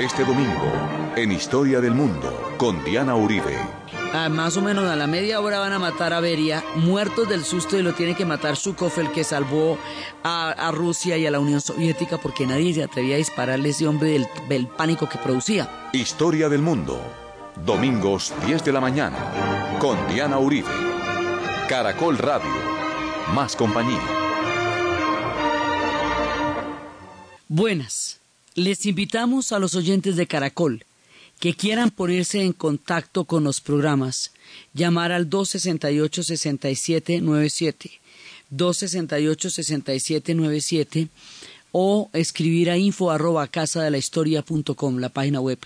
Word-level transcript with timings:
Este 0.00 0.24
domingo, 0.24 1.12
en 1.14 1.30
Historia 1.30 1.78
del 1.78 1.92
Mundo, 1.92 2.54
con 2.56 2.82
Diana 2.86 3.16
Uribe. 3.16 3.54
Ah, 4.14 4.30
más 4.30 4.56
o 4.56 4.62
menos 4.62 4.86
a 4.88 4.96
la 4.96 5.06
media 5.06 5.42
hora 5.42 5.58
van 5.58 5.74
a 5.74 5.78
matar 5.78 6.14
a 6.14 6.20
Beria, 6.20 6.64
muertos 6.76 7.28
del 7.28 7.44
susto 7.44 7.78
y 7.78 7.82
lo 7.82 7.92
tiene 7.92 8.14
que 8.14 8.24
matar 8.24 8.56
Zhukov, 8.56 8.92
el 8.96 9.12
que 9.12 9.24
salvó 9.24 9.76
a, 10.24 10.70
Rusia 10.72 11.18
y 11.18 11.26
a 11.26 11.30
la 11.30 11.38
Unión 11.38 11.60
Soviética 11.60 12.16
porque 12.16 12.46
nadie 12.46 12.72
se 12.72 12.82
atrevía 12.82 13.16
a 13.16 13.18
dispararle 13.18 13.68
a 13.68 13.70
ese 13.72 13.86
hombre 13.86 14.12
del, 14.12 14.26
del 14.48 14.68
pánico 14.68 15.06
que 15.06 15.18
producía. 15.18 15.68
Historia 15.92 16.48
del 16.48 16.62
Mundo, 16.62 16.98
domingos 17.66 18.32
10 18.46 18.64
de 18.64 18.72
la 18.72 18.80
mañana, 18.80 19.76
con 19.80 19.98
Diana 20.08 20.38
Uribe. 20.38 20.72
Caracol 21.68 22.16
Radio, 22.16 22.48
más 23.34 23.54
compañía. 23.54 24.00
Buenas. 27.48 28.19
Les 28.54 28.86
invitamos 28.86 29.52
a 29.52 29.60
los 29.60 29.76
oyentes 29.76 30.16
de 30.16 30.26
Caracol 30.26 30.84
que 31.38 31.54
quieran 31.54 31.90
ponerse 31.90 32.42
en 32.42 32.52
contacto 32.52 33.24
con 33.24 33.44
los 33.44 33.60
programas, 33.60 34.32
llamar 34.74 35.12
al 35.12 35.30
268-6797, 35.30 38.00
268-6797 38.52 41.08
o 41.72 42.10
escribir 42.12 42.68
a 42.70 42.76
info 42.76 43.12
arroba 43.12 43.46
casa 43.46 43.82
de 43.82 43.90
la 43.90 43.98
historia 43.98 44.42
punto 44.42 44.74
com, 44.74 44.98
la 44.98 45.08
página 45.08 45.40
web, 45.40 45.60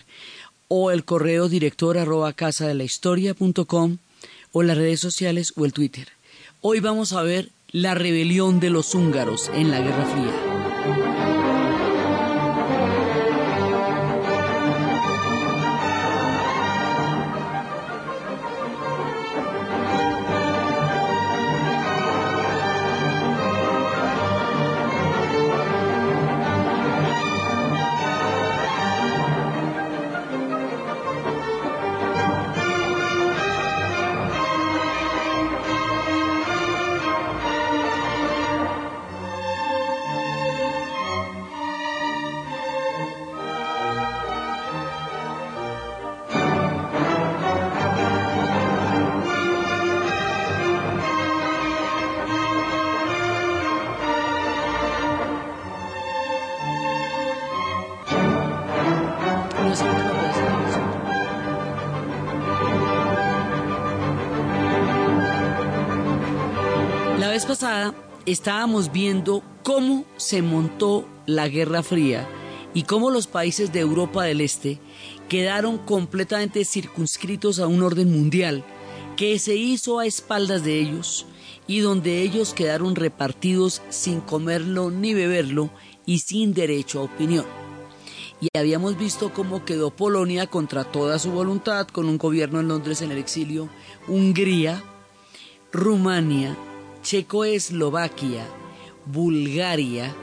o 0.68 0.90
el 0.90 1.04
correo 1.04 1.48
director 1.48 1.96
arroba 1.98 2.34
casa 2.34 2.68
de 2.68 2.74
la 2.74 2.84
historia 2.84 3.32
punto 3.34 3.64
com, 3.64 3.96
o 4.52 4.62
las 4.62 4.76
redes 4.76 5.00
sociales 5.00 5.54
o 5.56 5.64
el 5.64 5.72
Twitter. 5.72 6.08
Hoy 6.60 6.80
vamos 6.80 7.14
a 7.14 7.22
ver 7.22 7.48
la 7.72 7.94
rebelión 7.94 8.60
de 8.60 8.68
los 8.70 8.94
húngaros 8.94 9.50
en 9.54 9.70
la 9.70 9.80
Guerra 9.80 10.04
Fría. 10.06 10.53
Estábamos 68.26 68.90
viendo 68.90 69.42
cómo 69.62 70.04
se 70.16 70.42
montó 70.42 71.06
la 71.26 71.48
Guerra 71.48 71.82
Fría 71.82 72.28
y 72.74 72.82
cómo 72.82 73.10
los 73.10 73.28
países 73.28 73.72
de 73.72 73.80
Europa 73.80 74.24
del 74.24 74.40
Este 74.40 74.80
quedaron 75.28 75.78
completamente 75.78 76.64
circunscritos 76.64 77.60
a 77.60 77.68
un 77.68 77.82
orden 77.82 78.10
mundial 78.10 78.64
que 79.16 79.38
se 79.38 79.54
hizo 79.54 80.00
a 80.00 80.06
espaldas 80.06 80.64
de 80.64 80.80
ellos 80.80 81.26
y 81.68 81.78
donde 81.78 82.22
ellos 82.22 82.54
quedaron 82.54 82.96
repartidos 82.96 83.82
sin 83.88 84.20
comerlo 84.20 84.90
ni 84.90 85.14
beberlo 85.14 85.70
y 86.06 86.18
sin 86.18 86.54
derecho 86.54 87.00
a 87.00 87.04
opinión. 87.04 87.46
Y 88.40 88.48
habíamos 88.58 88.98
visto 88.98 89.32
cómo 89.32 89.64
quedó 89.64 89.90
Polonia 89.90 90.48
contra 90.48 90.82
toda 90.82 91.20
su 91.20 91.30
voluntad 91.30 91.86
con 91.86 92.08
un 92.08 92.18
gobierno 92.18 92.58
en 92.60 92.68
Londres 92.68 93.00
en 93.00 93.12
el 93.12 93.18
exilio, 93.18 93.68
Hungría, 94.08 94.82
Rumania, 95.72 96.56
Checoslovaquia, 97.04 98.46
Bulgaria, 99.04 100.14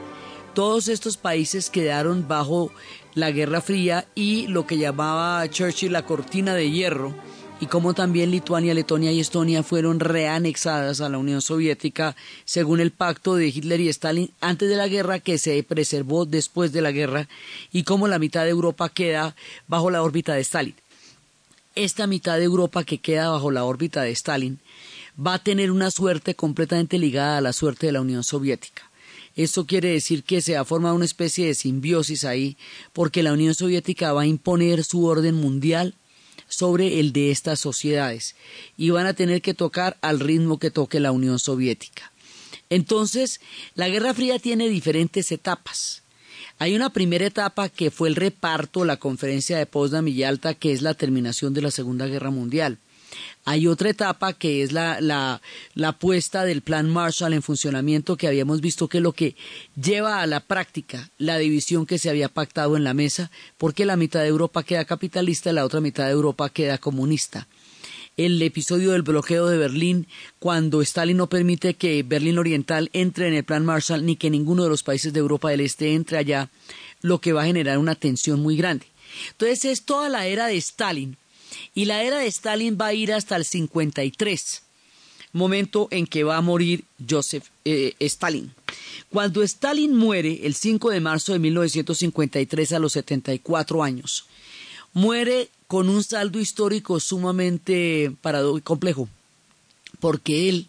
todos 0.52 0.88
estos 0.88 1.16
países 1.16 1.70
quedaron 1.70 2.26
bajo 2.26 2.72
la 3.14 3.30
Guerra 3.30 3.60
Fría 3.60 4.08
y 4.16 4.48
lo 4.48 4.66
que 4.66 4.78
llamaba 4.78 5.48
Churchill 5.48 5.92
la 5.92 6.04
cortina 6.04 6.54
de 6.54 6.72
hierro, 6.72 7.14
y 7.60 7.66
como 7.66 7.94
también 7.94 8.32
Lituania, 8.32 8.74
Letonia 8.74 9.12
y 9.12 9.20
Estonia 9.20 9.62
fueron 9.62 10.00
reanexadas 10.00 11.00
a 11.00 11.08
la 11.08 11.18
Unión 11.18 11.40
Soviética 11.40 12.16
según 12.44 12.80
el 12.80 12.90
pacto 12.90 13.36
de 13.36 13.46
Hitler 13.46 13.80
y 13.80 13.88
Stalin 13.88 14.32
antes 14.40 14.68
de 14.68 14.74
la 14.74 14.88
guerra 14.88 15.20
que 15.20 15.38
se 15.38 15.62
preservó 15.62 16.26
después 16.26 16.72
de 16.72 16.82
la 16.82 16.90
guerra 16.90 17.28
y 17.70 17.84
como 17.84 18.08
la 18.08 18.18
mitad 18.18 18.42
de 18.42 18.50
Europa 18.50 18.88
queda 18.88 19.36
bajo 19.68 19.88
la 19.92 20.02
órbita 20.02 20.34
de 20.34 20.40
Stalin. 20.40 20.74
Esta 21.76 22.08
mitad 22.08 22.38
de 22.38 22.44
Europa 22.44 22.82
que 22.82 22.98
queda 22.98 23.30
bajo 23.30 23.52
la 23.52 23.64
órbita 23.64 24.02
de 24.02 24.10
Stalin 24.10 24.58
va 25.18 25.34
a 25.34 25.42
tener 25.42 25.70
una 25.70 25.90
suerte 25.90 26.34
completamente 26.34 26.98
ligada 26.98 27.38
a 27.38 27.40
la 27.40 27.52
suerte 27.52 27.86
de 27.86 27.92
la 27.92 28.00
Unión 28.00 28.24
Soviética. 28.24 28.90
Esto 29.34 29.66
quiere 29.66 29.90
decir 29.90 30.24
que 30.24 30.42
se 30.42 30.56
ha 30.56 30.64
formado 30.64 30.94
una 30.94 31.04
especie 31.04 31.46
de 31.46 31.54
simbiosis 31.54 32.24
ahí, 32.24 32.56
porque 32.92 33.22
la 33.22 33.32
Unión 33.32 33.54
Soviética 33.54 34.12
va 34.12 34.22
a 34.22 34.26
imponer 34.26 34.84
su 34.84 35.06
orden 35.06 35.34
mundial 35.34 35.94
sobre 36.48 37.00
el 37.00 37.12
de 37.12 37.30
estas 37.30 37.60
sociedades 37.60 38.36
y 38.76 38.90
van 38.90 39.06
a 39.06 39.14
tener 39.14 39.40
que 39.40 39.54
tocar 39.54 39.96
al 40.02 40.20
ritmo 40.20 40.58
que 40.58 40.70
toque 40.70 41.00
la 41.00 41.12
Unión 41.12 41.38
Soviética. 41.38 42.12
Entonces, 42.68 43.40
la 43.74 43.88
Guerra 43.88 44.14
Fría 44.14 44.38
tiene 44.38 44.68
diferentes 44.68 45.32
etapas. 45.32 46.02
Hay 46.58 46.74
una 46.74 46.90
primera 46.90 47.26
etapa 47.26 47.68
que 47.68 47.90
fue 47.90 48.08
el 48.08 48.16
reparto, 48.16 48.84
la 48.84 48.98
conferencia 48.98 49.56
de 49.56 49.66
Potsdam 49.66 50.08
y 50.08 50.14
Yalta, 50.14 50.54
que 50.54 50.72
es 50.72 50.82
la 50.82 50.94
terminación 50.94 51.54
de 51.54 51.62
la 51.62 51.70
Segunda 51.70 52.06
Guerra 52.06 52.30
Mundial. 52.30 52.78
Hay 53.44 53.66
otra 53.66 53.90
etapa 53.90 54.32
que 54.32 54.62
es 54.62 54.72
la, 54.72 55.00
la, 55.00 55.92
puesta 55.92 56.44
del 56.44 56.62
plan 56.62 56.88
Marshall 56.88 57.32
en 57.32 57.42
funcionamiento 57.42 58.16
que 58.16 58.28
habíamos 58.28 58.60
visto 58.60 58.88
que 58.88 58.98
es 58.98 59.02
lo 59.02 59.12
que 59.12 59.36
lleva 59.80 60.22
a 60.22 60.26
la 60.26 60.40
práctica 60.40 61.10
la 61.18 61.38
división 61.38 61.86
que 61.86 61.98
se 61.98 62.10
había 62.10 62.28
pactado 62.28 62.76
en 62.76 62.84
la 62.84 62.94
mesa, 62.94 63.30
porque 63.58 63.84
la 63.84 63.96
mitad 63.96 64.20
de 64.20 64.28
Europa 64.28 64.62
queda 64.62 64.84
capitalista 64.84 65.50
y 65.50 65.54
la 65.54 65.64
otra 65.64 65.80
mitad 65.80 66.06
de 66.06 66.12
Europa 66.12 66.48
queda 66.50 66.78
comunista 66.78 67.46
el 68.16 68.42
episodio 68.42 68.92
del 68.92 69.02
bloqueo 69.02 69.46
de 69.46 69.56
Berlín, 69.56 70.06
cuando 70.38 70.82
Stalin 70.82 71.16
no 71.16 71.28
permite 71.28 71.74
que 71.74 72.02
Berlín 72.02 72.38
Oriental 72.38 72.90
entre 72.92 73.28
en 73.28 73.34
el 73.34 73.44
plan 73.44 73.64
Marshall 73.64 74.04
ni 74.04 74.16
que 74.16 74.30
ninguno 74.30 74.64
de 74.64 74.68
los 74.68 74.82
países 74.82 75.12
de 75.12 75.20
Europa 75.20 75.50
del 75.50 75.60
Este 75.60 75.94
entre 75.94 76.18
allá, 76.18 76.50
lo 77.00 77.20
que 77.20 77.32
va 77.32 77.42
a 77.42 77.46
generar 77.46 77.78
una 77.78 77.94
tensión 77.94 78.40
muy 78.40 78.56
grande. 78.56 78.86
Entonces 79.30 79.64
es 79.64 79.84
toda 79.84 80.08
la 80.08 80.26
era 80.26 80.46
de 80.46 80.56
Stalin 80.56 81.16
y 81.74 81.84
la 81.84 82.02
era 82.02 82.18
de 82.18 82.26
Stalin 82.26 82.78
va 82.80 82.86
a 82.86 82.94
ir 82.94 83.12
hasta 83.12 83.36
el 83.36 83.44
53, 83.44 84.62
momento 85.32 85.88
en 85.90 86.06
que 86.06 86.24
va 86.24 86.36
a 86.36 86.42
morir 86.42 86.84
Joseph 87.08 87.44
eh, 87.64 87.94
Stalin. 88.00 88.52
Cuando 89.10 89.42
Stalin 89.42 89.94
muere 89.94 90.40
el 90.44 90.54
5 90.54 90.90
de 90.90 91.00
marzo 91.00 91.32
de 91.32 91.38
1953 91.38 92.72
a 92.72 92.78
los 92.78 92.92
74 92.92 93.82
años, 93.82 94.24
muere 94.92 95.48
con 95.66 95.88
un 95.88 96.02
saldo 96.04 96.38
histórico 96.38 97.00
sumamente 97.00 98.12
complejo, 98.62 99.08
porque 100.00 100.48
él 100.48 100.68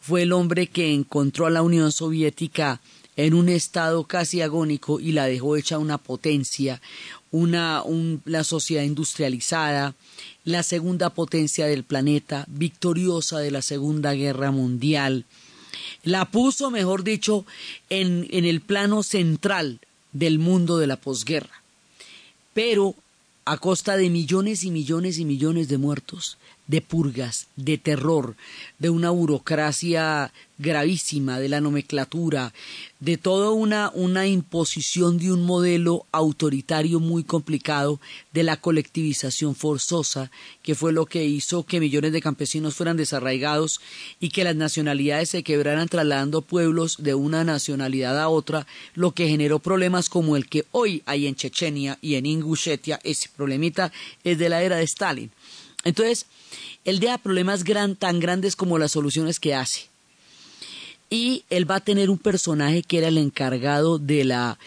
fue 0.00 0.22
el 0.22 0.32
hombre 0.32 0.68
que 0.68 0.92
encontró 0.94 1.46
a 1.46 1.50
la 1.50 1.62
Unión 1.62 1.92
Soviética 1.92 2.80
en 3.16 3.34
un 3.34 3.48
estado 3.48 4.04
casi 4.04 4.40
agónico 4.42 5.00
y 5.00 5.12
la 5.12 5.26
dejó 5.26 5.56
hecha 5.56 5.78
una 5.78 5.98
potencia, 5.98 6.80
una 7.30 7.82
la 8.24 8.44
sociedad 8.44 8.82
industrializada, 8.82 9.94
la 10.44 10.62
segunda 10.62 11.10
potencia 11.10 11.66
del 11.66 11.84
planeta, 11.84 12.44
victoriosa 12.48 13.38
de 13.38 13.50
la 13.50 13.62
Segunda 13.62 14.14
Guerra 14.14 14.50
Mundial. 14.50 15.24
La 16.02 16.24
puso, 16.24 16.70
mejor 16.70 17.04
dicho, 17.04 17.44
en, 17.90 18.26
en 18.30 18.44
el 18.44 18.60
plano 18.60 19.02
central 19.02 19.80
del 20.12 20.38
mundo 20.38 20.78
de 20.78 20.86
la 20.86 20.96
posguerra. 20.96 21.62
Pero 22.54 22.94
a 23.44 23.56
costa 23.56 23.96
de 23.96 24.10
millones 24.10 24.64
y 24.64 24.70
millones 24.70 25.18
y 25.18 25.24
millones 25.24 25.68
de 25.68 25.78
muertos, 25.78 26.38
de 26.68 26.82
purgas, 26.82 27.48
de 27.56 27.78
terror, 27.78 28.36
de 28.78 28.90
una 28.90 29.10
burocracia 29.10 30.32
gravísima, 30.58 31.38
de 31.38 31.48
la 31.48 31.60
nomenclatura, 31.60 32.52
de 33.00 33.16
toda 33.16 33.50
una, 33.50 33.90
una 33.94 34.26
imposición 34.26 35.16
de 35.16 35.32
un 35.32 35.46
modelo 35.46 36.04
autoritario 36.10 36.98
muy 37.00 37.22
complicado, 37.22 38.00
de 38.32 38.42
la 38.42 38.56
colectivización 38.56 39.54
forzosa, 39.54 40.30
que 40.62 40.74
fue 40.74 40.92
lo 40.92 41.06
que 41.06 41.24
hizo 41.24 41.64
que 41.64 41.80
millones 41.80 42.12
de 42.12 42.20
campesinos 42.20 42.74
fueran 42.74 42.96
desarraigados 42.96 43.80
y 44.20 44.30
que 44.30 44.44
las 44.44 44.56
nacionalidades 44.56 45.30
se 45.30 45.44
quebraran 45.44 45.88
trasladando 45.88 46.42
pueblos 46.42 46.96
de 46.98 47.14
una 47.14 47.44
nacionalidad 47.44 48.20
a 48.20 48.28
otra, 48.28 48.66
lo 48.94 49.12
que 49.12 49.28
generó 49.28 49.60
problemas 49.60 50.08
como 50.08 50.36
el 50.36 50.48
que 50.48 50.66
hoy 50.72 51.02
hay 51.06 51.28
en 51.28 51.36
Chechenia 51.36 51.98
y 52.02 52.16
en 52.16 52.26
Ingushetia, 52.26 53.00
ese 53.04 53.30
problemita 53.34 53.92
es 54.24 54.38
de 54.38 54.48
la 54.48 54.62
era 54.62 54.76
de 54.76 54.84
Stalin. 54.84 55.30
Entonces, 55.84 56.26
él 56.84 57.00
deja 57.00 57.18
problemas 57.18 57.64
tan 57.98 58.20
grandes 58.20 58.56
como 58.56 58.78
las 58.78 58.92
soluciones 58.92 59.40
que 59.40 59.54
hace. 59.54 59.86
Y 61.10 61.44
él 61.50 61.70
va 61.70 61.76
a 61.76 61.80
tener 61.80 62.10
un 62.10 62.18
personaje 62.18 62.82
que 62.82 62.98
era 62.98 63.08
el 63.08 63.18
encargado 63.18 63.98
de, 63.98 64.24
la, 64.24 64.58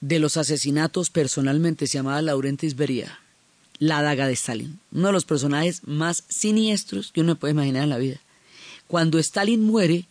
de 0.00 0.18
los 0.18 0.36
asesinatos 0.36 1.10
personalmente, 1.10 1.86
se 1.86 1.98
llamaba 1.98 2.22
Laurentis 2.22 2.76
Beria, 2.76 3.18
la 3.78 4.02
daga 4.02 4.26
de 4.26 4.34
Stalin. 4.34 4.78
Uno 4.92 5.08
de 5.08 5.12
los 5.12 5.24
personajes 5.24 5.82
más 5.86 6.24
siniestros 6.28 7.10
que 7.12 7.20
uno 7.20 7.36
puede 7.36 7.52
imaginar 7.52 7.84
en 7.84 7.90
la 7.90 7.98
vida. 7.98 8.18
Cuando 8.86 9.18
Stalin 9.18 9.64
muere, 9.64 10.06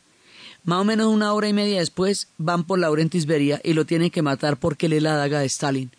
más 0.64 0.82
o 0.82 0.84
menos 0.84 1.08
una 1.08 1.34
hora 1.34 1.48
y 1.48 1.54
media 1.54 1.80
después 1.80 2.28
van 2.38 2.66
por 2.66 2.80
Laurentis 2.80 3.26
Beria 3.26 3.62
y 3.64 3.74
lo 3.74 3.86
tienen 3.86 4.10
que 4.10 4.22
matar 4.22 4.58
porque 4.58 4.88
él 4.88 4.94
es 4.94 5.04
la 5.04 5.16
daga 5.16 5.40
de 5.40 5.46
Stalin 5.46 5.92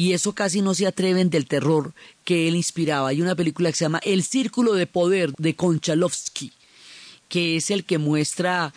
y 0.00 0.14
eso 0.14 0.32
casi 0.32 0.62
no 0.62 0.72
se 0.72 0.86
atreven 0.86 1.28
del 1.28 1.44
terror 1.44 1.92
que 2.24 2.48
él 2.48 2.56
inspiraba. 2.56 3.08
Hay 3.08 3.20
una 3.20 3.34
película 3.34 3.68
que 3.68 3.76
se 3.76 3.84
llama 3.84 4.00
El 4.02 4.22
Círculo 4.22 4.72
de 4.72 4.86
Poder 4.86 5.34
de 5.36 5.54
Konchalovsky, 5.54 6.52
que 7.28 7.56
es 7.56 7.70
el 7.70 7.84
que 7.84 7.98
muestra 7.98 8.72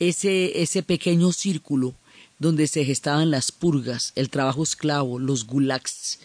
ese, 0.00 0.62
ese 0.62 0.82
pequeño 0.82 1.30
círculo 1.30 1.94
donde 2.40 2.66
se 2.66 2.84
gestaban 2.84 3.30
las 3.30 3.52
purgas, 3.52 4.10
el 4.16 4.30
trabajo 4.30 4.64
esclavo, 4.64 5.20
los 5.20 5.46
gulags 5.46 6.18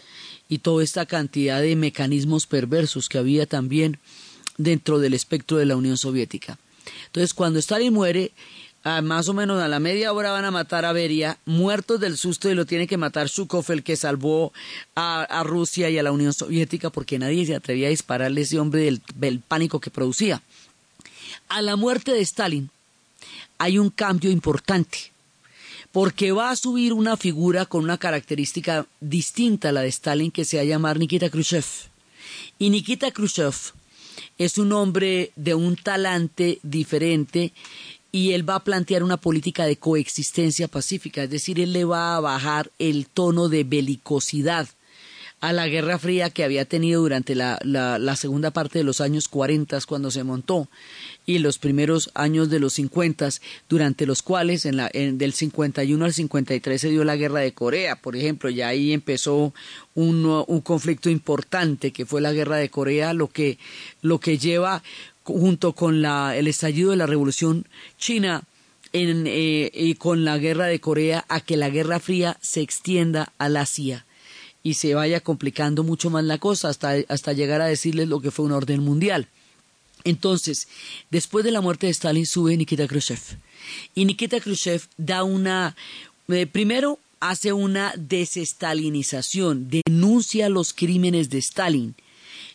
y 0.50 0.57
toda 0.57 0.84
esta 0.84 1.06
cantidad 1.06 1.62
de 1.62 1.75
mecanismos 1.75 2.48
perversos 2.48 3.07
que 3.07 3.19
había 3.19 3.45
también 3.45 4.00
dentro 4.57 4.98
del 4.98 5.13
espectro 5.13 5.57
de 5.57 5.68
la 5.68 5.75
Unión 5.75 5.95
Soviética. 5.95 6.57
Entonces, 7.06 7.36
cuando 7.36 7.60
Stalin 7.60 7.94
muere, 7.94 8.31
más 8.84 9.28
o 9.28 9.34
menos 9.34 9.62
a 9.62 9.68
la 9.68 9.80
media 9.80 10.14
hora 10.14 10.31
van 10.31 10.46
a 10.46 10.52
matar 10.52 10.86
a 10.86 10.94
Beria, 10.94 11.38
muertos 11.46 12.00
del 12.00 12.18
susto 12.18 12.50
y 12.50 12.56
lo 12.56 12.66
tiene 12.66 12.88
que 12.88 12.98
matar 12.98 13.28
Shukov, 13.28 13.66
el 13.72 13.84
que 13.84 13.96
salvó 13.96 14.54
a, 14.96 15.44
Rusia 15.44 15.90
y 15.90 15.98
a 15.98 16.04
la 16.04 16.12
Unión 16.12 16.34
Soviética 16.34 16.90
porque 16.90 17.20
nadie 17.20 17.46
se 17.46 17.56
atrevía 17.56 17.88
a 17.88 17.92
dispararle 17.92 18.42
a 18.42 18.44
ese 18.44 18.60
hombre 18.60 18.84
del, 18.84 19.02
del 19.16 19.40
pánico 19.40 19.80
que 19.80 19.92
producía. 19.92 20.42
A 21.50 21.62
la 21.62 21.76
muerte 21.76 22.12
de 22.12 22.22
Stalin 22.22 22.70
hay 23.58 23.78
un 23.78 23.90
cambio 23.90 24.31
importante 24.31 25.12
porque 25.92 26.31
va 26.31 26.52
a 26.52 26.56
subir 26.56 26.94
una 26.94 27.18
figura 27.18 27.66
con 27.66 27.84
una 27.84 27.98
característica 27.98 28.86
distinta 29.02 29.70
a 29.70 29.72
la 29.72 29.81
de 29.81 29.90
Stalin 29.90 30.31
que 30.31 30.46
se 30.46 30.58
va 30.58 30.62
a 30.62 30.66
llamar 30.66 31.00
Nikita 31.00 31.30
Khrushchev. 31.30 31.66
Y 32.60 32.70
Nikita 32.70 33.12
Khrushchev 33.12 33.56
es 34.38 34.58
un 34.58 34.72
hombre 34.72 35.31
de 35.36 35.56
un 35.56 35.76
talante 35.76 36.60
diferente 36.64 37.52
y 38.11 38.31
él 38.33 38.47
va 38.47 38.56
a 38.56 38.63
plantear 38.63 39.03
una 39.03 39.17
política 39.17 39.65
de 39.65 39.77
coexistencia 39.77 40.67
pacífica, 40.67 41.23
es 41.23 41.29
decir, 41.29 41.59
él 41.59 41.73
le 41.73 41.85
va 41.85 42.15
a 42.15 42.19
bajar 42.19 42.71
el 42.79 43.07
tono 43.07 43.50
de 43.50 43.63
belicosidad 43.63 44.67
a 45.41 45.53
la 45.53 45.67
Guerra 45.67 45.97
Fría 45.97 46.29
que 46.29 46.44
había 46.44 46.65
tenido 46.65 47.01
durante 47.01 47.33
la, 47.33 47.59
la, 47.63 48.15
segunda 48.15 48.51
parte 48.51 48.79
de 48.79 48.83
los 48.83 49.00
años 49.00 49.29
40 49.29 49.79
cuando 49.88 50.11
se 50.11 50.23
montó 50.23 50.67
y 51.25 51.39
los 51.39 51.59
primeros 51.59 52.11
años 52.13 52.50
de 52.50 52.59
los 52.59 52.73
50 52.73 53.29
durante 53.69 54.06
los 54.06 54.21
cuales 54.21 54.65
en 54.65 54.77
la, 54.77 54.89
en, 54.91 55.17
del 55.17 55.31
51 55.31 56.03
al 56.03 56.13
53 56.13 56.81
se 56.81 56.89
dio 56.89 57.03
la 57.06 57.15
Guerra 57.15 57.39
de 57.39 57.53
Corea, 57.53 57.95
por 57.95 58.15
ejemplo, 58.15 58.50
y 58.50 58.61
ahí 58.61 58.91
empezó 58.91 59.53
un, 59.95 60.25
un 60.45 60.61
conflicto 60.61 61.09
importante 61.09 61.91
que 61.91 62.06
fue 62.06 62.19
la 62.19 62.33
Guerra 62.33 62.57
de 62.57 62.69
Corea, 62.69 63.13
lo 63.13 63.27
que, 63.27 63.57
lo 64.01 64.19
que 64.19 64.38
lleva 64.38 64.83
junto 65.34 65.74
con 65.74 66.02
la, 66.02 66.36
el 66.36 66.48
estallido 66.48 66.92
de 66.92 66.98
la 66.98 67.06
Revolución 67.06 67.66
China 67.98 68.44
eh, 68.92 69.72
y 69.74 69.96
con 69.96 70.26
la 70.26 70.38
guerra 70.38 70.66
de 70.66 70.80
Corea 70.80 71.26
a 71.30 71.42
que 71.42 71.58
la 71.58 71.70
Guerra 71.70 72.00
Fría 72.00 72.38
se 72.42 72.62
extienda 72.62 73.31
al 73.38 73.58
Asia 73.58 74.06
y 74.64 74.74
se 74.74 74.96
vaya 74.96 75.22
complicando 75.22 75.84
mucho 75.84 76.10
más 76.10 76.24
la 76.24 76.38
cosa 76.38 76.70
hasta, 76.70 76.96
hasta 77.08 77.34
llegar 77.34 77.62
a 77.62 77.68
decirles 77.68 78.08
lo 78.08 78.20
que 78.20 78.31
fue 78.31 78.46
un 78.46 78.52
orden 78.52 78.84
mundial. 78.84 79.28
Entonces, 80.04 80.68
después 81.12 81.46
de 81.46 81.52
la 81.52 81.62
muerte 81.62 81.88
de 81.88 81.92
Stalin 81.92 82.26
sube 82.26 82.58
Nikita 82.58 82.88
Khrushchev 82.88 83.20
y 83.96 84.06
Nikita 84.06 84.40
Khrushchev 84.40 84.81
da 84.98 85.24
una, 85.24 85.76
eh, 86.30 86.48
primero 86.48 87.00
hace 87.20 87.54
una 87.54 87.94
desestalinización, 87.96 89.70
denuncia 89.70 90.50
los 90.50 90.74
crímenes 90.74 91.30
de 91.30 91.38
Stalin, 91.40 91.96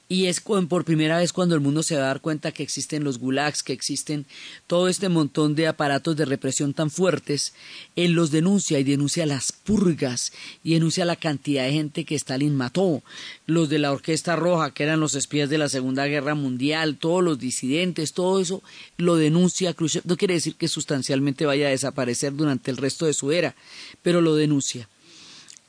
y 0.09 0.27
es 0.27 0.41
por 0.41 0.85
primera 0.85 1.19
vez 1.19 1.33
cuando 1.33 1.55
el 1.55 1.63
mundo 1.63 1.83
se 1.83 1.97
va 1.97 2.03
a 2.03 2.07
dar 2.09 2.21
cuenta 2.21 2.53
que 2.53 2.63
existen 2.63 3.05
los 3.05 3.19
gulags, 3.19 3.63
que 3.63 3.73
existen 3.73 4.27
todo 4.67 4.89
este 4.89 5.09
montón 5.09 5.55
de 5.55 5.67
aparatos 5.67 6.15
de 6.17 6.27
represión 6.27 6.75
tan 6.75 6.91
fuertes. 6.91 7.55
Él 7.97 8.13
los 8.13 8.31
denuncia 8.31 8.79
y 8.79 8.85
denuncia 8.85 9.25
las 9.25 9.53
purgas 9.53 10.33
y 10.63 10.75
denuncia 10.75 11.07
la 11.07 11.17
cantidad 11.17 11.65
de 11.65 11.73
gente 11.73 12.05
que 12.05 12.17
Stalin 12.17 12.55
mató. 12.55 13.03
Los 13.47 13.71
de 13.71 13.79
la 13.79 13.93
Orquesta 13.93 14.37
Roja, 14.37 14.73
que 14.73 14.83
eran 14.83 15.01
los 15.01 15.15
espías 15.15 15.49
de 15.49 15.59
la 15.59 15.71
Segunda 15.71 16.07
Guerra 16.07 16.35
Mundial, 16.35 16.99
todos 16.99 17.25
los 17.25 17.39
disidentes, 17.39 18.13
todo 18.13 18.41
eso 18.41 18.63
lo 18.99 19.17
denuncia 19.17 19.73
Khrushchev. 19.73 20.05
No 20.05 20.19
quiere 20.19 20.35
decir 20.35 20.57
que 20.57 20.69
sustancialmente 20.69 21.47
vaya 21.47 21.69
a 21.69 21.71
desaparecer 21.71 22.35
durante 22.35 22.71
el 22.71 22.77
resto 22.77 23.07
de 23.07 23.15
su 23.15 23.33
era, 23.33 23.55
pero 24.03 24.21
lo 24.21 24.35
denuncia. 24.35 24.87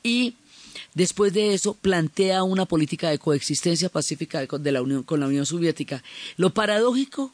Y 0.04 0.36
Después 0.96 1.34
de 1.34 1.54
eso, 1.54 1.76
plantea 1.76 2.44
una 2.44 2.66
política 2.66 3.10
de 3.10 3.20
coexistencia 3.20 3.90
pacífica 3.90 4.46
de 4.46 4.72
la 4.72 4.82
Unión, 4.82 5.04
con 5.04 5.20
la 5.20 5.28
Unión 5.28 5.46
Soviética. 5.46 6.02
Lo 6.38 6.52
paradójico 6.52 7.34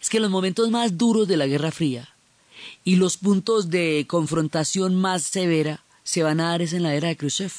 es 0.00 0.08
que 0.08 0.20
los 0.20 0.30
momentos 0.30 0.70
más 0.70 0.96
duros 0.96 1.28
de 1.28 1.36
la 1.36 1.46
Guerra 1.46 1.72
Fría 1.72 2.08
y 2.84 2.96
los 2.96 3.16
puntos 3.16 3.70
de 3.70 4.06
confrontación 4.08 4.94
más 4.94 5.24
severa 5.24 5.82
se 6.04 6.22
van 6.22 6.40
a 6.40 6.50
dar 6.50 6.62
es 6.62 6.72
en 6.72 6.84
la 6.84 6.94
era 6.94 7.08
de 7.08 7.16
Khrushchev 7.16 7.52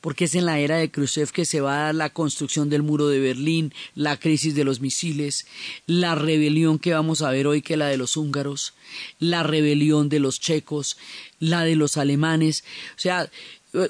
porque 0.00 0.24
es 0.24 0.34
en 0.34 0.46
la 0.46 0.58
era 0.58 0.78
de 0.78 0.90
Khrushchev 0.90 1.30
que 1.30 1.44
se 1.44 1.60
va 1.60 1.74
a 1.74 1.82
dar 1.84 1.94
la 1.94 2.10
construcción 2.10 2.68
del 2.68 2.82
muro 2.82 3.08
de 3.08 3.20
Berlín, 3.20 3.72
la 3.94 4.18
crisis 4.18 4.54
de 4.54 4.64
los 4.64 4.80
misiles, 4.80 5.46
la 5.86 6.16
rebelión 6.16 6.78
que 6.78 6.92
vamos 6.92 7.22
a 7.22 7.30
ver 7.30 7.46
hoy 7.46 7.62
que 7.62 7.74
es 7.74 7.78
la 7.78 7.86
de 7.86 7.96
los 7.96 8.16
húngaros, 8.16 8.74
la 9.20 9.44
rebelión 9.44 10.08
de 10.08 10.18
los 10.18 10.40
checos, 10.40 10.96
la 11.38 11.64
de 11.64 11.76
los 11.76 11.96
alemanes. 11.96 12.64
O 12.96 13.00
sea, 13.00 13.30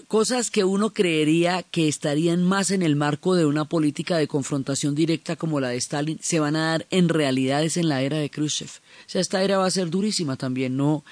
cosas 0.06 0.50
que 0.50 0.64
uno 0.64 0.90
creería 0.90 1.64
que 1.64 1.88
estarían 1.88 2.44
más 2.44 2.70
en 2.70 2.82
el 2.82 2.94
marco 2.94 3.34
de 3.34 3.46
una 3.46 3.64
política 3.64 4.16
de 4.16 4.28
confrontación 4.28 4.94
directa 4.94 5.34
como 5.34 5.58
la 5.58 5.70
de 5.70 5.76
Stalin, 5.76 6.18
se 6.22 6.38
van 6.38 6.54
a 6.54 6.70
dar 6.70 6.86
en 6.90 7.08
realidades 7.08 7.76
en 7.76 7.88
la 7.88 8.02
era 8.02 8.18
de 8.18 8.30
Khrushchev. 8.30 8.68
O 8.68 9.10
sea, 9.10 9.20
esta 9.20 9.42
era 9.42 9.58
va 9.58 9.66
a 9.66 9.70
ser 9.70 9.90
durísima 9.90 10.36
también, 10.36 10.76
no 10.76 11.04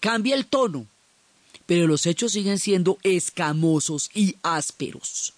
cambia 0.00 0.34
el 0.34 0.46
tono, 0.46 0.86
pero 1.64 1.86
los 1.86 2.04
hechos 2.06 2.32
siguen 2.32 2.58
siendo 2.58 2.98
escamosos 3.02 4.10
y 4.14 4.36
ásperos. 4.42 5.32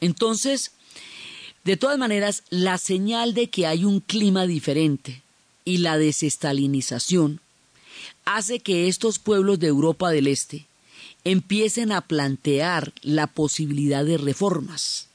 Entonces, 0.00 0.72
de 1.64 1.76
todas 1.76 1.98
maneras, 1.98 2.44
la 2.48 2.78
señal 2.78 3.34
de 3.34 3.48
que 3.48 3.66
hay 3.66 3.84
un 3.84 4.00
clima 4.00 4.46
diferente 4.46 5.22
y 5.64 5.78
la 5.78 5.98
desestalinización 5.98 7.40
hace 8.24 8.60
que 8.60 8.88
estos 8.88 9.18
pueblos 9.18 9.58
de 9.58 9.66
Europa 9.66 10.10
del 10.10 10.28
Este 10.28 10.66
empiecen 11.26 11.90
a 11.90 12.02
plantear 12.02 12.92
la 13.02 13.26
posibilidad 13.26 14.04
de 14.04 14.16
reformas. 14.16 15.08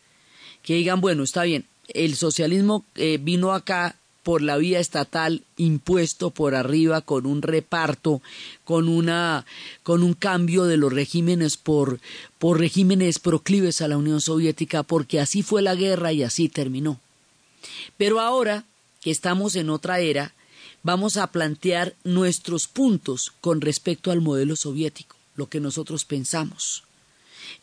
Que 0.62 0.74
digan, 0.74 1.00
bueno, 1.00 1.24
está 1.24 1.44
bien, 1.44 1.64
el 1.88 2.18
socialismo 2.18 2.84
eh, 2.96 3.18
vino 3.22 3.54
acá 3.54 3.96
por 4.22 4.42
la 4.42 4.58
vía 4.58 4.82
estatal 4.82 5.42
impuesto 5.56 6.30
por 6.30 6.54
arriba 6.54 7.00
con 7.00 7.26
un 7.26 7.42
reparto, 7.42 8.22
con 8.66 8.90
una 8.90 9.46
con 9.84 10.04
un 10.04 10.14
cambio 10.14 10.66
de 10.66 10.76
los 10.76 10.92
regímenes 10.92 11.56
por 11.56 12.02
por 12.38 12.60
regímenes 12.60 13.18
proclives 13.20 13.82
a 13.82 13.88
la 13.88 13.98
Unión 13.98 14.20
Soviética 14.20 14.84
porque 14.84 15.22
así 15.22 15.44
fue 15.44 15.62
la 15.62 15.76
guerra 15.76 16.12
y 16.12 16.24
así 16.24 16.50
terminó. 16.50 17.00
Pero 17.96 18.20
ahora 18.20 18.66
que 19.00 19.12
estamos 19.12 19.56
en 19.56 19.70
otra 19.70 20.02
era, 20.02 20.34
vamos 20.84 21.16
a 21.16 21.28
plantear 21.28 21.96
nuestros 22.04 22.68
puntos 22.68 23.32
con 23.40 23.62
respecto 23.62 24.12
al 24.12 24.20
modelo 24.20 24.58
soviético 24.58 25.21
lo 25.42 25.50
que 25.50 25.60
nosotros 25.60 26.06
pensamos. 26.06 26.84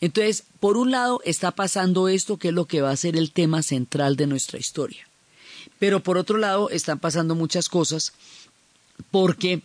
Entonces, 0.00 0.42
por 0.58 0.76
un 0.76 0.90
lado 0.90 1.20
está 1.25 1.52
pasando 1.52 2.08
esto 2.08 2.37
que 2.37 2.49
es 2.49 2.54
lo 2.54 2.64
que 2.64 2.82
va 2.82 2.90
a 2.90 2.97
ser 2.97 3.16
el 3.16 3.30
tema 3.30 3.62
central 3.62 4.16
de 4.16 4.26
nuestra 4.26 4.58
historia. 4.58 5.06
Pero 5.78 6.02
por 6.02 6.18
otro 6.18 6.38
lado 6.38 6.70
están 6.70 6.99
pasando 6.99 7.37
muchas 7.37 7.68
cosas 7.68 8.12
porque 9.12 9.62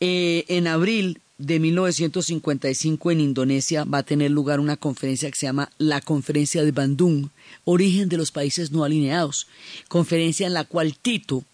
eh, 0.00 0.44
en 0.48 0.66
abril 0.66 1.20
de 1.38 1.60
1955 1.60 3.12
en 3.12 3.20
Indonesia 3.20 3.84
va 3.84 3.98
a 3.98 4.02
tener 4.02 4.32
lugar 4.32 4.58
una 4.58 4.76
conferencia 4.76 5.30
que 5.30 5.38
se 5.38 5.46
llama 5.46 5.70
la 5.78 6.00
Conferencia 6.00 6.64
de 6.64 6.72
Bandung, 6.72 7.28
Origen 7.64 8.08
de 8.08 8.16
los 8.16 8.32
Países 8.32 8.72
No 8.72 8.82
Alineados, 8.82 9.46
conferencia 9.86 10.48
en 10.48 10.54
la 10.54 10.64
cual 10.64 10.96
Tito, 10.96 11.44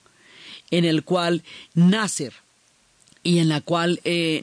en 0.70 0.86
el 0.86 1.04
cual 1.04 1.42
Nasser 1.74 2.32
y 3.22 3.40
en 3.40 3.50
la 3.50 3.60
cual 3.60 4.00
eh, 4.04 4.40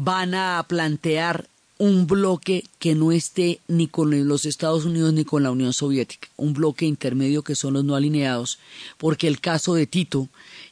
van 0.00 0.32
a 0.36 0.64
plantear 0.68 1.48
un 1.76 2.06
bloque 2.06 2.64
que 2.78 2.94
no 2.94 3.10
esté 3.10 3.58
ni 3.66 3.88
con 3.88 4.28
los 4.28 4.46
Estados 4.46 4.84
Unidos 4.84 5.12
ni 5.12 5.24
con 5.24 5.42
la 5.42 5.50
Unión 5.50 5.72
Soviética, 5.72 6.28
un 6.36 6.52
bloque 6.52 6.86
intermedio 6.86 7.42
que 7.42 7.56
son 7.56 7.74
los 7.74 7.84
no 7.84 7.96
alineados, 7.96 8.60
porque 8.96 9.26
el 9.26 9.40
caso 9.40 9.74
de 9.74 9.88
Tito 9.88 10.28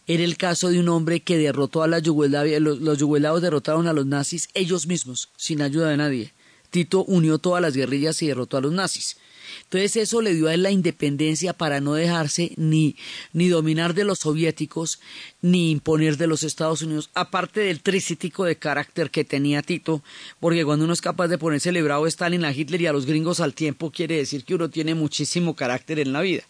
era 0.07 0.23
el 0.23 0.37
caso 0.37 0.69
de 0.69 0.79
un 0.79 0.89
hombre 0.89 1.19
que 1.19 1.39
derrotó 1.39 1.83
a 1.83 1.89
la 1.89 1.99
Yugoslavia, 1.99 2.61
los, 2.61 2.79
los 2.81 3.43
derrotaron 3.43 3.89
a 3.89 3.93
los 3.93 4.07
nazis 4.07 4.49
ellos 4.55 4.87
mismos, 4.87 5.29
sin 5.37 5.61
ayuda 5.61 5.89
de 5.89 5.97
nadie. 5.97 6.33
Tito 6.71 7.03
unió 7.03 7.39
todas 7.39 7.61
las 7.61 7.75
guerrillas 7.75 8.23
y 8.23 8.29
derrotó 8.29 8.59
a 8.59 8.61
los 8.61 8.73
nazis. 8.73 9.17
Entonces 9.65 9.97
eso 9.97 10.21
le 10.21 10.35
dio 10.35 10.49
a 10.49 10.55
él 10.55 10.63
la 10.63 10.71
independencia 10.71 11.53
para 11.53 11.81
no 11.81 11.95
dejarse 11.95 12.53
ni, 12.57 12.97
ni 13.33 13.49
dominar 13.49 13.95
de 13.95 14.05
los 14.05 14.21
soviéticos 14.21 15.01
ni 15.43 15.71
imponer 15.71 16.17
de 16.17 16.27
los 16.27 16.43
Estados 16.43 16.83
Unidos, 16.83 17.11
aparte 17.15 17.61
del 17.61 17.81
tricítico 17.81 18.45
de 18.45 18.57
carácter 18.57 19.11
que 19.11 19.25
tenía 19.25 19.63
Tito, 19.63 20.03
porque 20.41 20.65
cuando 20.65 20.85
uno 20.85 20.95
es 20.95 21.01
capaz 21.01 21.29
de 21.29 21.39
ponerse 21.39 21.71
bravo 21.83 22.05
a 22.05 22.09
Stalin, 22.09 22.45
a 22.45 22.53
Hitler 22.53 22.83
y 22.83 22.87
a 22.87 22.93
los 22.93 23.07
gringos 23.07 23.41
al 23.41 23.55
tiempo, 23.55 23.91
quiere 23.91 24.17
decir 24.17 24.45
que 24.45 24.55
uno 24.55 24.71
tiene 24.71 24.95
muchísimo 24.95 25.55
carácter 25.55 25.99
en 25.99 26.13
la 26.13 26.21
vida. 26.21 26.43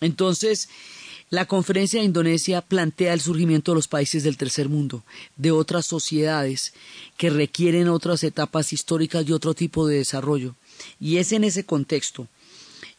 Entonces, 0.00 0.68
la 1.30 1.44
conferencia 1.44 2.00
de 2.00 2.06
Indonesia 2.06 2.62
plantea 2.62 3.12
el 3.12 3.20
surgimiento 3.20 3.72
de 3.72 3.76
los 3.76 3.88
países 3.88 4.22
del 4.22 4.38
tercer 4.38 4.68
mundo, 4.68 5.04
de 5.36 5.50
otras 5.50 5.84
sociedades 5.84 6.72
que 7.16 7.28
requieren 7.28 7.88
otras 7.88 8.24
etapas 8.24 8.72
históricas 8.72 9.28
y 9.28 9.32
otro 9.32 9.52
tipo 9.52 9.86
de 9.86 9.96
desarrollo. 9.96 10.54
Y 10.98 11.18
es 11.18 11.32
en 11.32 11.44
ese 11.44 11.64
contexto 11.64 12.28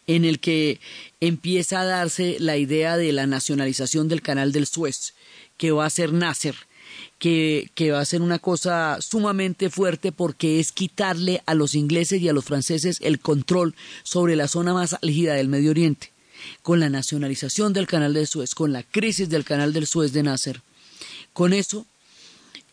en 0.10 0.26
el 0.26 0.40
que 0.40 0.80
empieza 1.22 1.82
a 1.82 1.86
darse 1.86 2.38
la 2.40 2.58
idea 2.58 2.98
de 2.98 3.14
la 3.14 3.28
nacionalización 3.28 4.08
del 4.08 4.24
canal 4.24 4.52
del 4.52 4.66
Suez, 4.66 5.14
que 5.56 5.70
va 5.70 5.86
a 5.86 5.90
ser 5.92 6.14
Nasser, 6.14 6.56
que, 7.20 7.70
va 7.92 8.00
a 8.00 8.06
ser 8.06 8.24
una 8.24 8.40
cosa 8.40 8.98
sumamente 9.02 9.70
fuerte 9.70 10.12
porque 10.12 10.60
es 10.60 10.72
quitarle 10.72 11.44
a 11.46 11.54
los 11.54 11.76
ingleses 11.76 12.24
y 12.24 12.28
a 12.28 12.34
los 12.34 12.44
franceses 12.44 12.98
el 13.02 13.20
control 13.20 13.76
sobre 14.02 14.36
la 14.36 14.48
zona 14.48 14.74
más 14.74 14.96
álgida 15.00 15.36
del 15.36 15.48
Medio 15.48 15.70
Oriente. 15.70 16.12
Con 16.64 16.80
la 16.80 16.90
nacionalización 16.90 17.74
del 17.74 17.86
canal 17.86 18.16
del 18.16 18.26
Suez, 18.26 18.56
con 18.56 18.74
la 18.74 18.82
crisis 18.82 19.30
del 19.30 19.44
canal 19.44 19.74
del 19.74 19.86
Suez 19.86 20.12
de 20.12 20.24
Nasser, 20.24 20.62
con 21.34 21.54
eso 21.54 21.86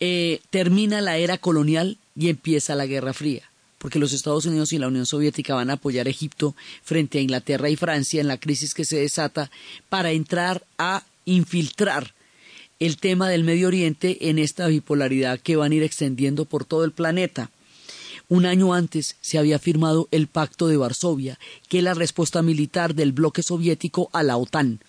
eh, 0.00 0.40
termina 0.48 1.02
la 1.02 1.18
era 1.18 1.36
colonial 1.36 1.98
y 2.14 2.30
empieza 2.30 2.74
la 2.74 2.86
Guerra 2.86 3.12
Fría 3.12 3.50
porque 3.86 4.00
los 4.00 4.12
Estados 4.12 4.46
Unidos 4.46 4.72
y 4.72 4.78
la 4.78 4.88
Unión 4.88 5.06
Soviética 5.06 5.54
van 5.54 5.70
a 5.70 5.74
apoyar 5.74 6.08
a 6.08 6.10
Egipto 6.10 6.56
frente 6.82 7.18
a 7.18 7.20
Inglaterra 7.20 7.70
y 7.70 7.76
Francia 7.76 8.20
en 8.20 8.26
la 8.26 8.36
crisis 8.36 8.74
que 8.74 8.84
se 8.84 8.96
desata 8.96 9.48
para 9.88 10.10
entrar 10.10 10.64
a 10.76 11.04
infiltrar 11.24 12.12
el 12.80 12.96
tema 12.96 13.28
del 13.28 13.44
Medio 13.44 13.68
Oriente 13.68 14.28
en 14.28 14.40
esta 14.40 14.66
bipolaridad 14.66 15.38
que 15.38 15.54
van 15.54 15.70
a 15.70 15.74
ir 15.76 15.84
extendiendo 15.84 16.46
por 16.46 16.64
todo 16.64 16.84
el 16.84 16.90
planeta. 16.90 17.52
Un 18.28 18.44
año 18.44 18.74
antes 18.74 19.14
se 19.20 19.38
había 19.38 19.60
firmado 19.60 20.08
el 20.10 20.26
Pacto 20.26 20.66
de 20.66 20.78
Varsovia, 20.78 21.38
que 21.68 21.78
es 21.78 21.84
la 21.84 21.94
respuesta 21.94 22.42
militar 22.42 22.92
del 22.92 23.12
bloque 23.12 23.44
soviético 23.44 24.10
a 24.12 24.24
la 24.24 24.36
OTAN, 24.36 24.80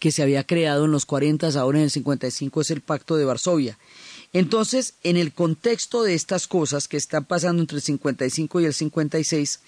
que 0.00 0.10
se 0.10 0.20
había 0.20 0.42
creado 0.42 0.86
en 0.86 0.90
los 0.90 1.06
40, 1.06 1.46
ahora 1.60 1.78
en 1.78 1.84
el 1.84 1.90
55 1.92 2.60
es 2.60 2.72
el 2.72 2.80
Pacto 2.80 3.14
de 3.14 3.24
Varsovia. 3.24 3.78
Entonces, 4.32 4.94
en 5.02 5.16
el 5.16 5.32
contexto 5.32 6.02
de 6.02 6.14
estas 6.14 6.46
cosas 6.46 6.88
que 6.88 6.96
están 6.96 7.24
pasando 7.24 7.60
entre 7.60 7.76
el 7.76 7.82
55 7.82 8.60
y 8.60 8.64
el 8.64 8.74
56, 8.74 9.60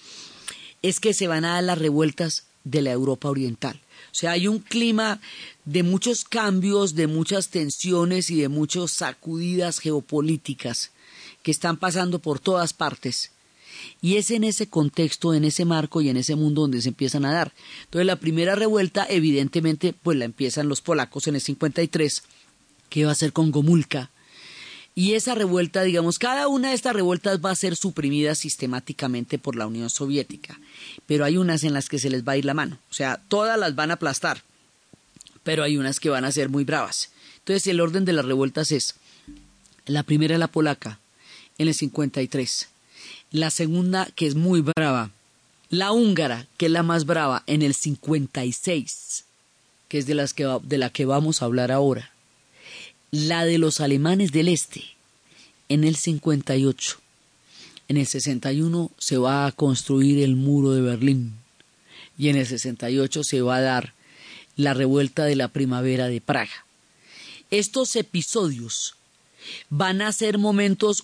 es 0.81 0.99
que 0.99 1.13
se 1.13 1.27
van 1.27 1.45
a 1.45 1.53
dar 1.53 1.63
las 1.63 1.77
revueltas 1.77 2.43
de 2.63 2.81
la 2.81 2.91
Europa 2.91 3.29
Oriental. 3.29 3.79
O 4.11 4.15
sea, 4.15 4.31
hay 4.31 4.47
un 4.47 4.59
clima 4.59 5.21
de 5.65 5.83
muchos 5.83 6.23
cambios, 6.23 6.95
de 6.95 7.07
muchas 7.07 7.49
tensiones 7.49 8.29
y 8.29 8.41
de 8.41 8.49
muchas 8.49 8.91
sacudidas 8.91 9.79
geopolíticas 9.79 10.91
que 11.43 11.51
están 11.51 11.77
pasando 11.77 12.19
por 12.19 12.39
todas 12.39 12.73
partes. 12.73 13.31
Y 14.01 14.15
es 14.15 14.31
en 14.31 14.43
ese 14.43 14.67
contexto, 14.67 15.33
en 15.33 15.43
ese 15.43 15.65
marco 15.65 16.01
y 16.01 16.09
en 16.09 16.17
ese 16.17 16.35
mundo 16.35 16.61
donde 16.61 16.81
se 16.81 16.89
empiezan 16.89 17.25
a 17.25 17.33
dar. 17.33 17.53
Entonces, 17.83 18.07
la 18.07 18.15
primera 18.15 18.55
revuelta, 18.55 19.05
evidentemente, 19.07 19.93
pues 19.93 20.17
la 20.17 20.25
empiezan 20.25 20.69
los 20.69 20.81
polacos 20.81 21.27
en 21.27 21.35
el 21.35 21.41
53, 21.41 22.23
que 22.89 23.05
va 23.05 23.11
a 23.11 23.15
ser 23.15 23.31
con 23.31 23.51
Gomulka, 23.51 24.09
y 24.97 25.13
esa 25.15 25.35
revuelta, 25.35 25.83
digamos, 25.83 26.17
cada 26.17 26.47
una 26.47 26.69
de 26.69 26.75
estas 26.75 26.95
revueltas 26.95 27.43
va 27.43 27.51
a 27.51 27.55
ser 27.55 27.75
suprimida 27.75 28.33
sistemáticamente 28.33 29.37
por 29.37 29.57
la 29.57 29.67
Unión 29.67 29.89
Soviética, 29.89 30.57
pero 31.05 31.25
hay 31.25 31.35
unas 31.35 31.65
en 31.65 31.73
las 31.73 31.89
que 31.89 31.99
se 31.99 32.09
les 32.09 32.23
va 32.25 32.31
a 32.31 32.37
ir 32.37 32.45
la 32.45 32.53
mano, 32.53 32.79
o 32.89 32.93
sea, 32.93 33.21
todas 33.27 33.59
las 33.59 33.75
van 33.75 33.91
a 33.91 33.95
aplastar, 33.95 34.41
pero 35.43 35.63
hay 35.63 35.77
unas 35.77 35.99
que 35.99 36.09
van 36.09 36.23
a 36.23 36.31
ser 36.31 36.47
muy 36.47 36.63
bravas. 36.63 37.11
Entonces 37.39 37.67
el 37.67 37.81
orden 37.81 38.05
de 38.05 38.13
las 38.13 38.25
revueltas 38.25 38.71
es, 38.71 38.95
la 39.85 40.03
primera 40.03 40.37
la 40.37 40.47
polaca, 40.47 40.97
en 41.57 41.67
el 41.67 41.73
53, 41.73 42.69
la 43.31 43.51
segunda 43.51 44.07
que 44.15 44.27
es 44.27 44.35
muy 44.35 44.61
brava, 44.61 45.11
la 45.69 45.91
húngara, 45.91 46.47
que 46.55 46.67
es 46.67 46.71
la 46.71 46.83
más 46.83 47.05
brava, 47.05 47.43
en 47.47 47.63
el 47.63 47.73
56, 47.73 49.25
que 49.89 49.97
es 49.97 50.05
de, 50.05 50.15
las 50.15 50.33
que 50.33 50.45
de 50.63 50.77
la 50.77 50.89
que 50.89 51.03
vamos 51.03 51.41
a 51.41 51.45
hablar 51.45 51.73
ahora 51.73 52.14
la 53.11 53.45
de 53.45 53.57
los 53.57 53.79
alemanes 53.79 54.31
del 54.31 54.47
Este 54.47 54.83
en 55.69 55.83
el 55.83 55.95
58. 55.95 56.97
En 57.87 57.97
el 57.97 58.07
61 58.07 58.91
se 58.97 59.17
va 59.17 59.45
a 59.45 59.51
construir 59.51 60.23
el 60.23 60.35
muro 60.35 60.71
de 60.71 60.81
Berlín 60.81 61.33
y 62.17 62.29
en 62.29 62.35
el 62.35 62.47
68 62.47 63.23
se 63.23 63.41
va 63.41 63.57
a 63.57 63.61
dar 63.61 63.93
la 64.55 64.73
revuelta 64.73 65.25
de 65.25 65.35
la 65.35 65.49
primavera 65.49 66.07
de 66.07 66.21
Praga. 66.21 66.65
Estos 67.51 67.95
episodios 67.95 68.95
van 69.69 70.01
a 70.01 70.11
ser 70.11 70.37
momentos 70.37 71.03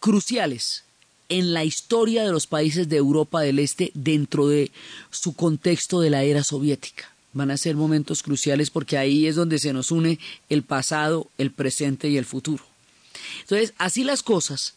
cruciales 0.00 0.84
en 1.28 1.52
la 1.52 1.64
historia 1.64 2.24
de 2.24 2.32
los 2.32 2.46
países 2.46 2.88
de 2.88 2.96
Europa 2.96 3.40
del 3.40 3.58
Este 3.58 3.90
dentro 3.94 4.48
de 4.48 4.70
su 5.10 5.34
contexto 5.34 6.00
de 6.00 6.10
la 6.10 6.24
era 6.24 6.44
soviética 6.44 7.10
van 7.32 7.50
a 7.50 7.56
ser 7.56 7.76
momentos 7.76 8.22
cruciales 8.22 8.70
porque 8.70 8.98
ahí 8.98 9.26
es 9.26 9.36
donde 9.36 9.58
se 9.58 9.72
nos 9.72 9.90
une 9.90 10.18
el 10.48 10.62
pasado, 10.62 11.30
el 11.38 11.50
presente 11.50 12.08
y 12.08 12.16
el 12.16 12.24
futuro. 12.24 12.64
Entonces, 13.42 13.74
así 13.78 14.04
las 14.04 14.22
cosas, 14.22 14.74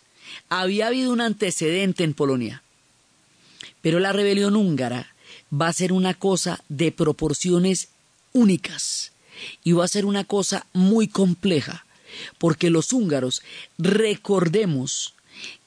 había 0.49 0.87
habido 0.87 1.11
un 1.11 1.21
antecedente 1.21 2.03
en 2.03 2.13
Polonia, 2.13 2.63
pero 3.81 3.99
la 3.99 4.13
rebelión 4.13 4.55
húngara 4.55 5.13
va 5.53 5.67
a 5.67 5.73
ser 5.73 5.93
una 5.93 6.13
cosa 6.13 6.63
de 6.69 6.91
proporciones 6.91 7.89
únicas 8.33 9.11
y 9.63 9.71
va 9.73 9.85
a 9.85 9.89
ser 9.89 10.05
una 10.05 10.23
cosa 10.23 10.65
muy 10.73 11.07
compleja, 11.07 11.85
porque 12.37 12.69
los 12.69 12.93
húngaros, 12.93 13.41
recordemos 13.77 15.13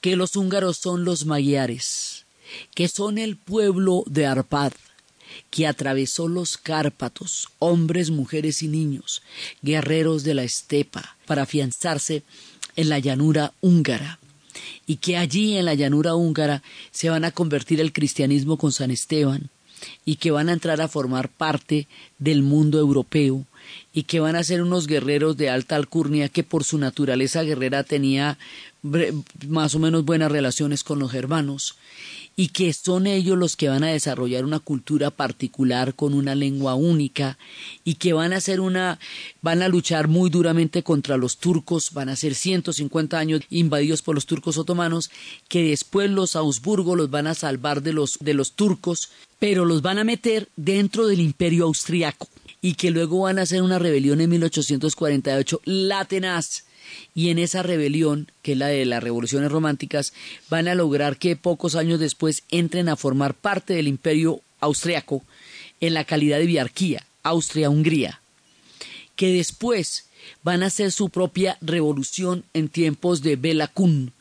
que 0.00 0.16
los 0.16 0.36
húngaros 0.36 0.78
son 0.78 1.04
los 1.04 1.26
magiares, 1.26 2.24
que 2.74 2.88
son 2.88 3.18
el 3.18 3.36
pueblo 3.36 4.04
de 4.06 4.26
Arpad, 4.26 4.72
que 5.50 5.66
atravesó 5.66 6.28
los 6.28 6.56
Cárpatos, 6.56 7.48
hombres, 7.58 8.10
mujeres 8.10 8.62
y 8.62 8.68
niños, 8.68 9.22
guerreros 9.62 10.24
de 10.24 10.34
la 10.34 10.44
estepa, 10.44 11.16
para 11.26 11.42
afianzarse 11.42 12.22
en 12.76 12.88
la 12.88 12.98
llanura 12.98 13.52
húngara, 13.60 14.18
y 14.86 14.96
que 14.96 15.16
allí 15.16 15.56
en 15.56 15.64
la 15.64 15.74
llanura 15.74 16.14
húngara 16.14 16.62
se 16.90 17.10
van 17.10 17.24
a 17.24 17.30
convertir 17.30 17.80
el 17.80 17.92
cristianismo 17.92 18.56
con 18.56 18.72
San 18.72 18.90
Esteban, 18.90 19.50
y 20.04 20.16
que 20.16 20.30
van 20.30 20.48
a 20.48 20.52
entrar 20.52 20.80
a 20.80 20.88
formar 20.88 21.28
parte 21.28 21.86
del 22.18 22.42
mundo 22.42 22.78
europeo, 22.78 23.44
y 23.92 24.04
que 24.04 24.20
van 24.20 24.36
a 24.36 24.44
ser 24.44 24.62
unos 24.62 24.86
guerreros 24.86 25.36
de 25.36 25.50
alta 25.50 25.76
alcurnia 25.76 26.28
que 26.28 26.42
por 26.42 26.64
su 26.64 26.78
naturaleza 26.78 27.42
guerrera 27.42 27.82
tenía 27.84 28.38
más 29.48 29.74
o 29.74 29.78
menos 29.78 30.04
buenas 30.04 30.30
relaciones 30.30 30.84
con 30.84 30.98
los 30.98 31.10
germanos 31.10 31.76
y 32.36 32.48
que 32.48 32.72
son 32.72 33.06
ellos 33.06 33.38
los 33.38 33.56
que 33.56 33.68
van 33.68 33.84
a 33.84 33.92
desarrollar 33.92 34.44
una 34.44 34.58
cultura 34.58 35.10
particular 35.10 35.94
con 35.94 36.14
una 36.14 36.34
lengua 36.34 36.74
única 36.74 37.38
y 37.84 37.94
que 37.94 38.12
van 38.12 38.32
a 38.32 38.36
hacer 38.36 38.60
una 38.60 38.98
van 39.42 39.62
a 39.62 39.68
luchar 39.68 40.08
muy 40.08 40.30
duramente 40.30 40.82
contra 40.82 41.16
los 41.16 41.38
turcos, 41.38 41.92
van 41.92 42.08
a 42.08 42.16
ser 42.16 42.34
150 42.34 43.18
años 43.18 43.42
invadidos 43.50 44.02
por 44.02 44.14
los 44.14 44.26
turcos 44.26 44.58
otomanos, 44.58 45.10
que 45.48 45.62
después 45.62 46.10
los 46.10 46.36
Augsburgo 46.36 46.96
los 46.96 47.10
van 47.10 47.26
a 47.26 47.34
salvar 47.34 47.82
de 47.82 47.92
los 47.92 48.18
de 48.20 48.34
los 48.34 48.52
turcos, 48.52 49.10
pero 49.38 49.64
los 49.64 49.82
van 49.82 49.98
a 49.98 50.04
meter 50.04 50.48
dentro 50.56 51.06
del 51.06 51.20
Imperio 51.20 51.64
austriaco 51.64 52.28
y 52.64 52.76
que 52.76 52.90
luego 52.90 53.20
van 53.20 53.38
a 53.38 53.42
hacer 53.42 53.60
una 53.60 53.78
rebelión 53.78 54.22
en 54.22 54.30
1848 54.30 55.60
la 55.66 56.06
tenaz. 56.06 56.64
Y 57.14 57.28
en 57.28 57.38
esa 57.38 57.62
rebelión, 57.62 58.32
que 58.40 58.52
es 58.52 58.58
la 58.58 58.68
de 58.68 58.86
las 58.86 59.02
revoluciones 59.02 59.52
románticas, 59.52 60.14
van 60.48 60.66
a 60.68 60.74
lograr 60.74 61.18
que 61.18 61.36
pocos 61.36 61.74
años 61.74 62.00
después 62.00 62.42
entren 62.48 62.88
a 62.88 62.96
formar 62.96 63.34
parte 63.34 63.74
del 63.74 63.86
imperio 63.86 64.40
austriaco 64.60 65.22
en 65.82 65.92
la 65.92 66.04
calidad 66.04 66.38
de 66.38 66.46
biarquía, 66.46 67.06
Austria-Hungría, 67.22 68.22
que 69.14 69.30
después 69.30 70.06
van 70.42 70.62
a 70.62 70.68
hacer 70.68 70.90
su 70.90 71.10
propia 71.10 71.58
revolución 71.60 72.44
en 72.54 72.70
tiempos 72.70 73.20
de 73.20 73.36
Bela 73.36 73.68
Kun 73.68 74.13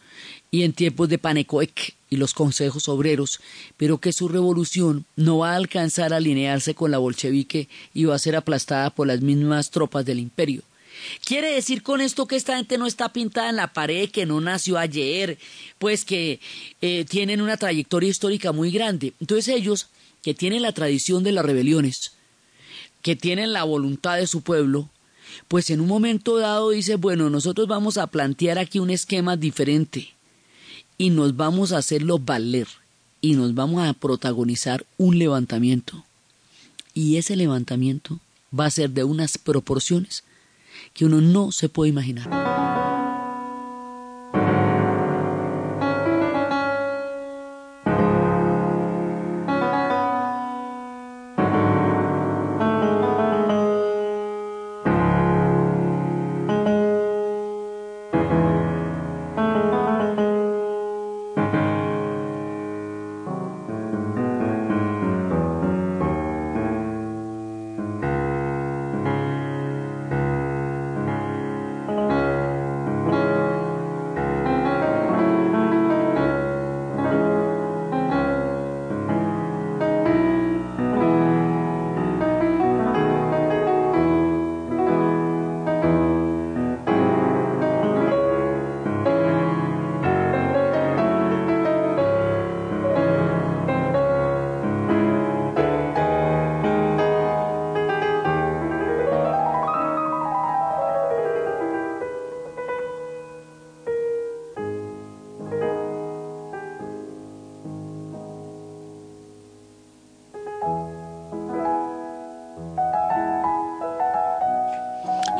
y 0.53 0.61
en 0.61 0.73
tiempos 0.73 1.09
de 1.09 1.17
Panecoek 1.17 1.95
y 2.11 2.15
los 2.15 2.35
consejos 2.35 2.87
obreros, 2.87 3.39
pero 3.75 3.97
que 3.97 4.13
su 4.13 4.27
revolución 4.27 5.03
no 5.15 5.39
va 5.39 5.53
a 5.53 5.55
alcanzar 5.55 6.13
a 6.13 6.17
alinearse 6.17 6.75
con 6.75 6.91
la 6.91 6.99
bolchevique 6.99 7.67
y 7.91 8.05
va 8.05 8.13
a 8.13 8.19
ser 8.19 8.35
aplastada 8.35 8.91
por 8.91 9.07
las 9.07 9.21
mismas 9.21 9.71
tropas 9.71 10.05
del 10.05 10.19
imperio. 10.19 10.61
Quiere 11.25 11.55
decir 11.55 11.81
con 11.81 12.01
esto 12.01 12.27
que 12.27 12.35
esta 12.35 12.55
gente 12.55 12.77
no 12.77 12.85
está 12.85 13.11
pintada 13.11 13.49
en 13.49 13.55
la 13.55 13.73
pared, 13.73 14.11
que 14.11 14.27
no 14.27 14.41
nació 14.41 14.77
ayer, 14.77 15.39
pues 15.79 16.05
que 16.05 16.39
eh, 16.81 17.03
tienen 17.09 17.41
una 17.41 17.57
trayectoria 17.57 18.11
histórica 18.11 18.51
muy 18.51 18.69
grande. 18.69 19.13
Entonces 19.19 19.47
ellos, 19.47 19.87
que 20.21 20.35
tienen 20.35 20.61
la 20.61 20.71
tradición 20.71 21.23
de 21.23 21.31
las 21.31 21.45
rebeliones, 21.45 22.11
que 23.01 23.15
tienen 23.15 23.53
la 23.53 23.63
voluntad 23.63 24.17
de 24.17 24.27
su 24.27 24.41
pueblo, 24.41 24.87
pues 25.47 25.71
en 25.71 25.81
un 25.81 25.87
momento 25.87 26.37
dado 26.37 26.69
dice, 26.69 26.95
bueno, 26.95 27.31
nosotros 27.31 27.67
vamos 27.67 27.97
a 27.97 28.05
plantear 28.05 28.59
aquí 28.59 28.77
un 28.77 28.91
esquema 28.91 29.35
diferente 29.35 30.13
y 30.97 31.09
nos 31.09 31.35
vamos 31.35 31.71
a 31.71 31.77
hacerlo 31.77 32.19
valer 32.19 32.67
y 33.21 33.33
nos 33.33 33.55
vamos 33.55 33.87
a 33.87 33.93
protagonizar 33.93 34.85
un 34.97 35.17
levantamiento. 35.17 36.03
Y 36.93 37.17
ese 37.17 37.35
levantamiento 37.35 38.19
va 38.57 38.65
a 38.65 38.71
ser 38.71 38.89
de 38.91 39.03
unas 39.03 39.37
proporciones 39.37 40.23
que 40.93 41.05
uno 41.05 41.21
no 41.21 41.51
se 41.51 41.69
puede 41.69 41.89
imaginar. 41.89 42.92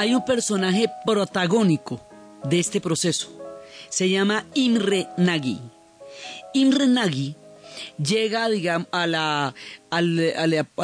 Hay 0.04 0.14
un 0.16 0.26
personaje 0.26 0.90
protagónico 1.06 2.06
de 2.44 2.60
este 2.60 2.82
proceso. 2.82 3.30
Se 3.90 4.10
llama 4.10 4.46
Imre 4.54 5.08
Nagy. 5.18 5.60
Imre 6.54 6.88
Nagy 6.88 7.36
llega 7.98 8.50
digamos, 8.50 8.88
al, 8.92 9.54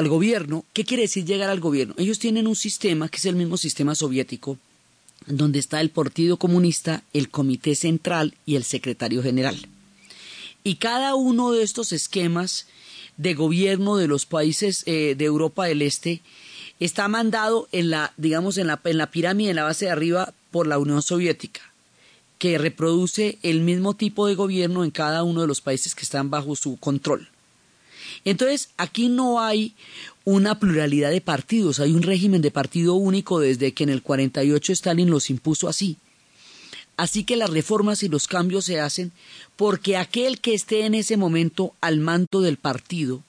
gobierno. 0.07 0.63
¿Qué 0.71 0.85
quiere 0.85 1.03
decir 1.03 1.25
llegar 1.25 1.49
al 1.49 1.59
gobierno? 1.59 1.95
Ellos 1.97 2.17
tienen 2.17 2.47
un 2.47 2.55
sistema 2.55 3.09
que 3.09 3.17
es 3.17 3.25
el 3.25 3.35
mismo 3.35 3.57
sistema 3.57 3.93
soviético, 3.93 4.57
donde 5.25 5.59
está 5.59 5.81
el 5.81 5.89
Partido 5.89 6.37
Comunista, 6.37 7.03
el 7.11 7.29
Comité 7.29 7.75
Central 7.75 8.35
y 8.45 8.55
el 8.55 8.63
Secretario 8.63 9.21
General. 9.21 9.57
Y 10.63 10.75
cada 10.75 11.15
uno 11.15 11.51
de 11.51 11.63
estos 11.63 11.91
esquemas 11.91 12.67
de 13.17 13.33
gobierno 13.33 13.97
de 13.97 14.07
los 14.07 14.25
países 14.25 14.83
eh, 14.85 15.15
de 15.17 15.25
Europa 15.25 15.65
del 15.65 15.81
Este 15.81 16.21
está 16.79 17.07
mandado 17.07 17.67
en 17.71 17.89
la, 17.89 18.13
digamos, 18.17 18.57
en 18.57 18.67
la, 18.67 18.79
en 18.83 18.97
la 18.97 19.11
pirámide, 19.11 19.49
en 19.49 19.55
la 19.55 19.63
base 19.63 19.85
de 19.85 19.91
arriba, 19.91 20.33
por 20.51 20.67
la 20.67 20.79
Unión 20.79 21.01
Soviética, 21.01 21.61
que 22.37 22.57
reproduce 22.57 23.37
el 23.43 23.61
mismo 23.61 23.93
tipo 23.93 24.27
de 24.27 24.35
gobierno 24.35 24.83
en 24.83 24.91
cada 24.91 25.23
uno 25.23 25.41
de 25.41 25.47
los 25.47 25.61
países 25.61 25.93
que 25.93 26.03
están 26.03 26.29
bajo 26.29 26.55
su 26.55 26.77
control. 26.77 27.29
Entonces, 28.25 28.69
aquí 28.77 29.09
no 29.09 29.41
hay 29.41 29.73
una 30.25 30.59
pluralidad 30.59 31.11
de 31.11 31.21
partidos, 31.21 31.79
hay 31.79 31.91
un 31.93 32.01
régimen 32.01 32.41
de 32.41 32.51
partido 32.51 32.95
único 32.95 33.39
desde 33.39 33.73
que 33.73 33.83
en 33.83 33.89
el 33.89 34.01
48 34.01 34.73
Stalin 34.73 35.09
los 35.09 35.29
impuso 35.29 35.67
así. 35.67 35.97
Así 36.97 37.23
que 37.23 37.37
las 37.37 37.49
reformas 37.49 38.03
y 38.03 38.09
los 38.09 38.27
cambios 38.27 38.65
se 38.65 38.79
hacen 38.79 39.13
porque 39.55 39.95
aquel 39.95 40.41
que 40.41 40.53
esté 40.53 40.85
en 40.85 40.95
ese 40.95 41.15
momento 41.15 41.73
al 41.79 41.99
mando 41.99 42.41
del 42.41 42.57
partido 42.57 43.23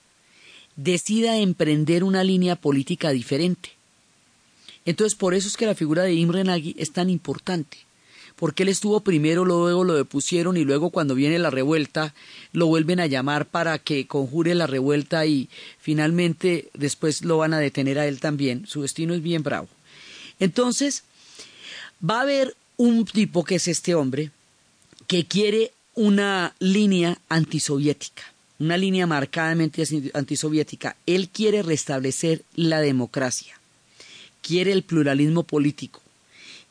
decida 0.82 1.36
emprender 1.36 2.04
una 2.04 2.24
línea 2.24 2.56
política 2.56 3.10
diferente. 3.10 3.70
Entonces, 4.86 5.14
por 5.14 5.34
eso 5.34 5.46
es 5.46 5.56
que 5.56 5.66
la 5.66 5.74
figura 5.74 6.04
de 6.04 6.14
Imre 6.14 6.42
Nagy 6.42 6.74
es 6.78 6.92
tan 6.92 7.10
importante, 7.10 7.76
porque 8.36 8.62
él 8.62 8.70
estuvo 8.70 9.00
primero, 9.00 9.44
luego 9.44 9.84
lo 9.84 9.94
depusieron 9.94 10.56
y 10.56 10.64
luego 10.64 10.88
cuando 10.88 11.14
viene 11.14 11.38
la 11.38 11.50
revuelta 11.50 12.14
lo 12.52 12.66
vuelven 12.66 12.98
a 12.98 13.06
llamar 13.06 13.44
para 13.44 13.78
que 13.78 14.06
conjure 14.06 14.54
la 14.54 14.66
revuelta 14.66 15.26
y 15.26 15.50
finalmente 15.78 16.70
después 16.72 17.22
lo 17.22 17.36
van 17.36 17.52
a 17.52 17.58
detener 17.58 17.98
a 17.98 18.06
él 18.06 18.18
también. 18.18 18.66
Su 18.66 18.80
destino 18.80 19.12
es 19.12 19.22
bien 19.22 19.42
bravo. 19.42 19.68
Entonces, 20.38 21.04
va 22.02 22.18
a 22.18 22.22
haber 22.22 22.56
un 22.78 23.04
tipo 23.04 23.44
que 23.44 23.56
es 23.56 23.68
este 23.68 23.94
hombre 23.94 24.30
que 25.06 25.26
quiere 25.26 25.72
una 25.94 26.54
línea 26.58 27.18
antisoviética 27.28 28.22
una 28.60 28.76
línea 28.76 29.06
marcadamente 29.06 29.82
antisoviética. 30.14 30.96
Él 31.06 31.28
quiere 31.30 31.62
restablecer 31.62 32.42
la 32.54 32.80
democracia, 32.80 33.58
quiere 34.42 34.70
el 34.72 34.84
pluralismo 34.84 35.42
político, 35.42 36.00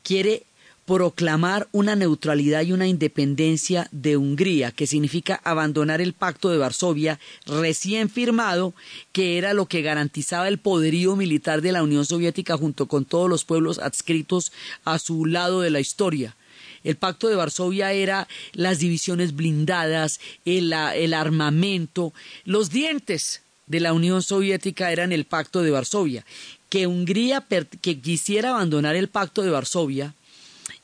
quiere 0.03 0.43
proclamar 0.85 1.67
una 1.71 1.95
neutralidad 1.95 2.63
y 2.63 2.71
una 2.71 2.87
independencia 2.87 3.87
de 3.91 4.17
Hungría, 4.17 4.71
que 4.71 4.87
significa 4.87 5.39
abandonar 5.43 6.01
el 6.01 6.13
pacto 6.13 6.49
de 6.49 6.57
Varsovia 6.57 7.19
recién 7.45 8.09
firmado, 8.09 8.73
que 9.11 9.37
era 9.37 9.53
lo 9.53 9.67
que 9.67 9.83
garantizaba 9.83 10.47
el 10.47 10.57
poderío 10.57 11.15
militar 11.15 11.61
de 11.61 11.73
la 11.73 11.83
Unión 11.83 12.05
Soviética 12.05 12.57
junto 12.57 12.87
con 12.87 13.05
todos 13.05 13.29
los 13.29 13.45
pueblos 13.45 13.77
adscritos 13.77 14.51
a 14.83 14.97
su 14.97 15.27
lado 15.27 15.61
de 15.61 15.69
la 15.69 15.79
historia. 15.79 16.35
El 16.83 16.95
pacto 16.95 17.27
de 17.27 17.35
Varsovia 17.35 17.91
era 17.91 18.27
las 18.53 18.79
divisiones 18.79 19.35
blindadas, 19.35 20.19
el, 20.45 20.73
armamento, 20.73 22.13
los 22.45 22.69
dientes 22.69 23.41
de 23.67 23.79
la 23.79 23.93
Unión 23.93 24.23
Soviética 24.23 24.91
eran 24.91 25.11
el 25.11 25.25
pacto 25.25 25.61
de 25.61 25.71
Varsovia. 25.71 26.25
Que 26.69 26.87
Hungría 26.87 27.45
que 27.81 27.99
quisiera 27.99 28.51
abandonar 28.51 28.95
el 28.95 29.07
pacto 29.07 29.41
de 29.41 29.51
Varsovia 29.51 30.13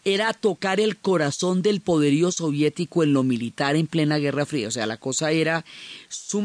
era 0.04 0.34
tocar 0.34 0.80
el 0.80 0.98
corazón 0.98 1.64
del 1.64 1.82
poderío 1.82 2.32
soviético 2.32 3.04
en 3.04 3.14
lo 3.14 3.24
militar 3.24 3.76
en 3.76 3.88
plena 3.88 4.18
Guerra 4.18 4.46
Fría. 4.46 4.68
O 4.68 4.72
sea, 4.72 4.86
la 4.86 4.98
cosa 4.98 5.32
era, 5.32 5.66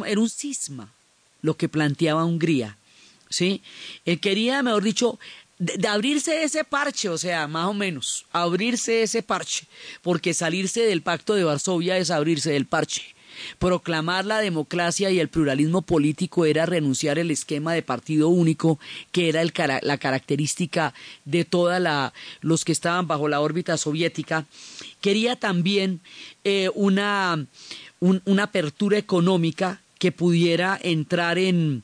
era 0.06 0.20
un 0.20 0.30
cisma 0.30 0.92
lo 1.42 1.56
que 1.56 1.68
planteaba 1.68 2.24
Hungría. 2.24 2.78
¿sí? 3.28 3.62
Él 4.04 4.20
quería, 4.20 4.62
mejor 4.62 4.82
dicho, 4.82 5.18
de, 5.60 5.86
abrirse 5.86 6.42
ese 6.42 6.64
parche, 6.64 7.08
o 7.08 7.18
sea, 7.18 7.46
más 7.46 7.66
o 7.66 7.74
menos, 7.74 8.24
abrirse 8.32 9.02
ese 9.02 9.22
parche, 9.22 9.66
porque 10.02 10.34
salirse 10.34 10.80
del 10.80 11.02
pacto 11.02 11.34
de 11.34 11.44
Varsovia 11.44 11.98
es 11.98 12.10
abrirse 12.10 12.50
del 12.50 12.66
parche. 12.66 13.02
Proclamar 13.58 14.26
la 14.26 14.40
democracia 14.40 15.10
y 15.10 15.18
el 15.18 15.28
pluralismo 15.28 15.82
político 15.82 16.44
era 16.44 16.66
renunciar 16.66 17.18
al 17.18 17.30
esquema 17.30 17.72
de 17.72 17.82
partido 17.82 18.28
único, 18.28 18.78
que 19.12 19.28
era 19.28 19.40
el, 19.40 19.52
la 19.82 19.98
característica 19.98 20.92
de 21.24 21.44
todos 21.44 21.80
los 22.40 22.64
que 22.64 22.72
estaban 22.72 23.06
bajo 23.06 23.28
la 23.28 23.40
órbita 23.40 23.76
soviética. 23.76 24.46
Quería 25.00 25.36
también 25.36 26.00
eh, 26.44 26.70
una, 26.74 27.46
una 28.00 28.42
apertura 28.42 28.98
económica 28.98 29.80
que 29.98 30.12
pudiera 30.12 30.78
entrar 30.82 31.38
en, 31.38 31.82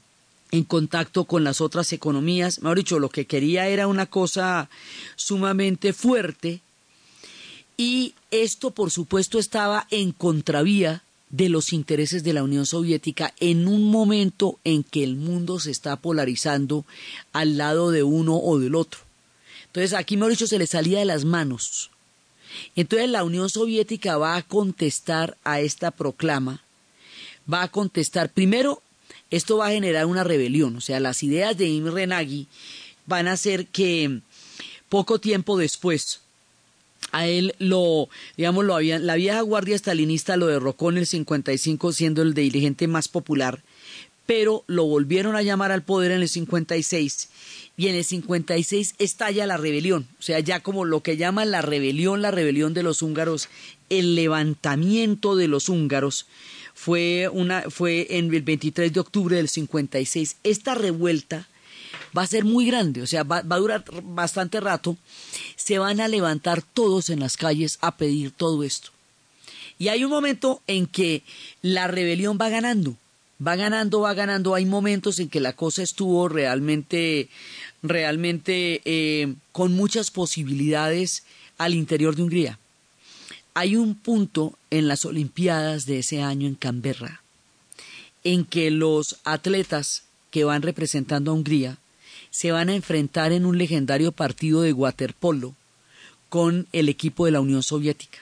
en 0.56 0.64
contacto 0.64 1.24
con 1.24 1.44
las 1.44 1.60
otras 1.60 1.92
economías. 1.92 2.60
Mejor 2.60 2.78
dicho, 2.78 2.98
lo 2.98 3.08
que 3.08 3.26
quería 3.26 3.68
era 3.68 3.86
una 3.86 4.06
cosa 4.06 4.68
sumamente 5.14 5.92
fuerte 5.92 6.60
y 7.76 8.14
esto, 8.30 8.70
por 8.70 8.90
supuesto, 8.90 9.38
estaba 9.38 9.86
en 9.90 10.12
contravía 10.12 11.02
de 11.28 11.48
los 11.48 11.72
intereses 11.72 12.22
de 12.24 12.32
la 12.32 12.42
Unión 12.42 12.66
Soviética 12.66 13.34
en 13.40 13.68
un 13.68 13.90
momento 13.90 14.58
en 14.64 14.84
que 14.84 15.04
el 15.04 15.16
mundo 15.16 15.58
se 15.60 15.70
está 15.70 15.96
polarizando 15.96 16.84
al 17.32 17.56
lado 17.58 17.90
de 17.90 18.02
uno 18.02 18.36
o 18.36 18.58
del 18.58 18.74
otro. 18.74 19.00
Entonces 19.66 19.92
aquí, 19.92 20.16
mejor 20.16 20.30
dicho, 20.30 20.46
se 20.46 20.58
le 20.58 20.66
salía 20.66 21.00
de 21.00 21.04
las 21.04 21.24
manos. 21.24 21.90
Entonces 22.76 23.10
la 23.10 23.24
Unión 23.24 23.50
Soviética 23.50 24.16
va 24.16 24.36
a 24.36 24.42
contestar 24.42 25.36
a 25.44 25.60
esta 25.60 25.90
proclama, 25.90 26.62
va 27.52 27.62
a 27.62 27.68
contestar, 27.68 28.30
primero, 28.30 28.82
esto 29.30 29.58
va 29.58 29.68
a 29.68 29.72
generar 29.72 30.06
una 30.06 30.24
rebelión, 30.24 30.76
o 30.76 30.80
sea, 30.80 31.00
las 31.00 31.22
ideas 31.22 31.56
de 31.56 31.68
Imre 31.68 32.06
Nagy 32.06 32.46
van 33.06 33.28
a 33.28 33.32
hacer 33.32 33.66
que 33.66 34.20
poco 34.88 35.18
tiempo 35.20 35.58
después 35.58 36.20
a 37.12 37.26
él 37.26 37.54
lo, 37.58 38.08
digamos, 38.36 38.64
lo 38.64 38.74
había, 38.74 38.98
la 38.98 39.14
vieja 39.14 39.40
guardia 39.40 39.78
stalinista 39.78 40.36
lo 40.36 40.46
derrocó 40.46 40.90
en 40.90 40.98
el 40.98 41.06
55 41.06 41.92
siendo 41.92 42.22
el 42.22 42.34
dirigente 42.34 42.88
más 42.88 43.08
popular, 43.08 43.62
pero 44.26 44.64
lo 44.66 44.84
volvieron 44.84 45.36
a 45.36 45.42
llamar 45.42 45.72
al 45.72 45.82
poder 45.82 46.12
en 46.12 46.22
el 46.22 46.28
56 46.28 47.28
y 47.76 47.88
en 47.88 47.94
el 47.94 48.04
56 48.04 48.94
estalla 48.98 49.46
la 49.46 49.56
rebelión, 49.56 50.06
o 50.18 50.22
sea, 50.22 50.40
ya 50.40 50.60
como 50.60 50.84
lo 50.84 51.02
que 51.02 51.16
llaman 51.16 51.50
la 51.50 51.62
rebelión, 51.62 52.22
la 52.22 52.30
rebelión 52.30 52.74
de 52.74 52.82
los 52.82 53.02
húngaros, 53.02 53.48
el 53.88 54.14
levantamiento 54.14 55.36
de 55.36 55.48
los 55.48 55.68
húngaros 55.68 56.26
fue 56.76 57.28
una 57.32 57.62
fue 57.70 58.06
en 58.10 58.32
el 58.32 58.42
23 58.42 58.92
de 58.92 59.00
octubre 59.00 59.36
del 59.36 59.48
56. 59.48 60.36
Esta 60.44 60.74
revuelta 60.74 61.48
va 62.16 62.22
a 62.22 62.26
ser 62.26 62.44
muy 62.44 62.66
grande, 62.66 63.00
o 63.00 63.06
sea, 63.06 63.22
va, 63.22 63.40
va, 63.40 63.56
a 63.56 63.58
durar 63.58 63.84
bastante 64.04 64.60
rato, 64.60 64.96
se 65.56 65.78
van 65.78 66.00
a 66.00 66.06
levantar 66.06 66.60
todos 66.62 67.08
en 67.08 67.20
las 67.20 67.38
calles 67.38 67.78
a 67.80 67.96
pedir 67.96 68.30
todo 68.30 68.62
esto. 68.62 68.90
Y 69.78 69.88
hay 69.88 70.04
un 70.04 70.10
momento 70.10 70.62
en 70.66 70.86
que 70.86 71.22
la 71.62 71.88
rebelión 71.88 72.38
va 72.40 72.50
ganando, 72.50 72.94
va 73.44 73.56
ganando, 73.56 74.00
va 74.00 74.12
ganando. 74.14 74.54
Hay 74.54 74.66
momentos 74.66 75.18
en 75.18 75.30
que 75.30 75.40
la 75.40 75.54
cosa 75.54 75.82
estuvo 75.82 76.28
realmente, 76.28 77.30
realmente 77.82 78.82
eh, 78.84 79.34
con 79.52 79.72
muchas 79.72 80.10
posibilidades 80.10 81.24
al 81.56 81.74
interior 81.74 82.16
de 82.16 82.22
Hungría. 82.22 82.58
Hay 83.58 83.74
un 83.74 83.94
punto 83.94 84.52
en 84.68 84.86
las 84.86 85.06
Olimpiadas 85.06 85.86
de 85.86 86.00
ese 86.00 86.20
año 86.20 86.46
en 86.46 86.56
Canberra 86.56 87.22
en 88.22 88.44
que 88.44 88.70
los 88.70 89.16
atletas 89.24 90.02
que 90.30 90.44
van 90.44 90.60
representando 90.60 91.30
a 91.30 91.34
Hungría 91.34 91.78
se 92.30 92.52
van 92.52 92.68
a 92.68 92.74
enfrentar 92.74 93.32
en 93.32 93.46
un 93.46 93.56
legendario 93.56 94.12
partido 94.12 94.60
de 94.60 94.74
waterpolo 94.74 95.54
con 96.28 96.66
el 96.72 96.90
equipo 96.90 97.24
de 97.24 97.30
la 97.30 97.40
Unión 97.40 97.62
Soviética. 97.62 98.18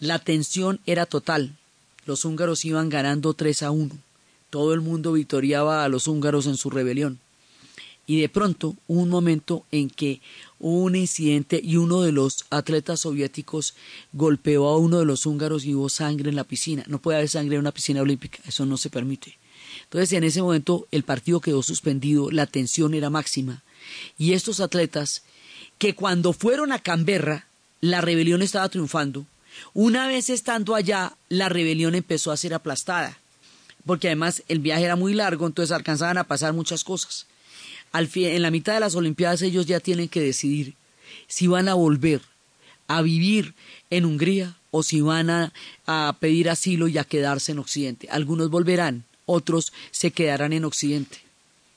La 0.00 0.18
tensión 0.18 0.80
era 0.86 1.06
total. 1.06 1.56
Los 2.04 2.24
húngaros 2.24 2.64
iban 2.64 2.88
ganando 2.88 3.34
3 3.34 3.62
a 3.62 3.70
1. 3.70 3.96
Todo 4.50 4.74
el 4.74 4.80
mundo 4.80 5.12
victoriaba 5.12 5.84
a 5.84 5.88
los 5.88 6.08
húngaros 6.08 6.46
en 6.48 6.56
su 6.56 6.68
rebelión. 6.68 7.20
Y 8.08 8.22
de 8.22 8.30
pronto 8.30 8.74
hubo 8.86 9.02
un 9.02 9.10
momento 9.10 9.66
en 9.70 9.90
que 9.90 10.22
hubo 10.58 10.84
un 10.84 10.96
incidente 10.96 11.60
y 11.62 11.76
uno 11.76 12.00
de 12.00 12.10
los 12.10 12.46
atletas 12.48 13.00
soviéticos 13.00 13.74
golpeó 14.14 14.66
a 14.66 14.78
uno 14.78 14.98
de 14.98 15.04
los 15.04 15.26
húngaros 15.26 15.66
y 15.66 15.74
hubo 15.74 15.90
sangre 15.90 16.30
en 16.30 16.36
la 16.36 16.44
piscina. 16.44 16.84
No 16.86 17.00
puede 17.00 17.18
haber 17.18 17.28
sangre 17.28 17.56
en 17.56 17.60
una 17.60 17.72
piscina 17.72 18.00
olímpica, 18.00 18.38
eso 18.46 18.64
no 18.64 18.78
se 18.78 18.88
permite. 18.88 19.36
Entonces 19.84 20.10
en 20.14 20.24
ese 20.24 20.40
momento 20.40 20.88
el 20.90 21.02
partido 21.02 21.42
quedó 21.42 21.62
suspendido, 21.62 22.30
la 22.30 22.46
tensión 22.46 22.94
era 22.94 23.10
máxima. 23.10 23.62
Y 24.16 24.32
estos 24.32 24.60
atletas, 24.60 25.22
que 25.76 25.94
cuando 25.94 26.32
fueron 26.32 26.72
a 26.72 26.78
Canberra, 26.78 27.46
la 27.82 28.00
rebelión 28.00 28.40
estaba 28.40 28.70
triunfando, 28.70 29.26
una 29.74 30.06
vez 30.06 30.30
estando 30.30 30.74
allá, 30.74 31.14
la 31.28 31.50
rebelión 31.50 31.94
empezó 31.94 32.32
a 32.32 32.38
ser 32.38 32.54
aplastada, 32.54 33.18
porque 33.84 34.08
además 34.08 34.42
el 34.48 34.60
viaje 34.60 34.84
era 34.84 34.96
muy 34.96 35.12
largo, 35.12 35.46
entonces 35.46 35.76
alcanzaban 35.76 36.16
a 36.16 36.24
pasar 36.24 36.54
muchas 36.54 36.84
cosas. 36.84 37.26
En 37.92 38.42
la 38.42 38.50
mitad 38.50 38.74
de 38.74 38.80
las 38.80 38.94
Olimpiadas 38.94 39.42
ellos 39.42 39.66
ya 39.66 39.80
tienen 39.80 40.08
que 40.08 40.20
decidir 40.20 40.74
si 41.26 41.46
van 41.46 41.68
a 41.68 41.74
volver 41.74 42.20
a 42.86 43.02
vivir 43.02 43.54
en 43.90 44.04
Hungría 44.04 44.56
o 44.70 44.82
si 44.82 45.00
van 45.00 45.30
a, 45.30 45.52
a 45.86 46.16
pedir 46.20 46.50
asilo 46.50 46.88
y 46.88 46.98
a 46.98 47.04
quedarse 47.04 47.52
en 47.52 47.58
Occidente. 47.58 48.08
Algunos 48.10 48.50
volverán, 48.50 49.04
otros 49.26 49.72
se 49.90 50.10
quedarán 50.10 50.52
en 50.52 50.64
Occidente. 50.64 51.18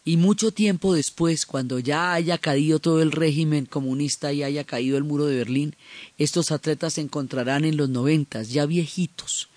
Y 0.04 0.17
mucho 0.17 0.52
tiempo 0.52 0.95
después, 0.95 1.45
cuando 1.45 1.78
ya 1.78 2.13
haya 2.13 2.39
caído 2.39 2.80
todo 2.80 3.04
el 3.04 3.12
régimen 3.12 3.65
comunista 3.65 4.34
y 4.34 4.41
haya 4.41 4.63
caído 4.63 4.97
el 4.97 5.04
muro 5.04 5.28
de 5.28 5.38
Berlín, 5.38 5.76
estos 6.17 6.52
atletas 6.52 6.93
se 6.93 7.02
encontrarán 7.02 7.65
en 7.65 7.78
los 7.78 7.88
noventas, 7.88 8.50
ya 8.50 8.65
viejitos. 8.65 9.50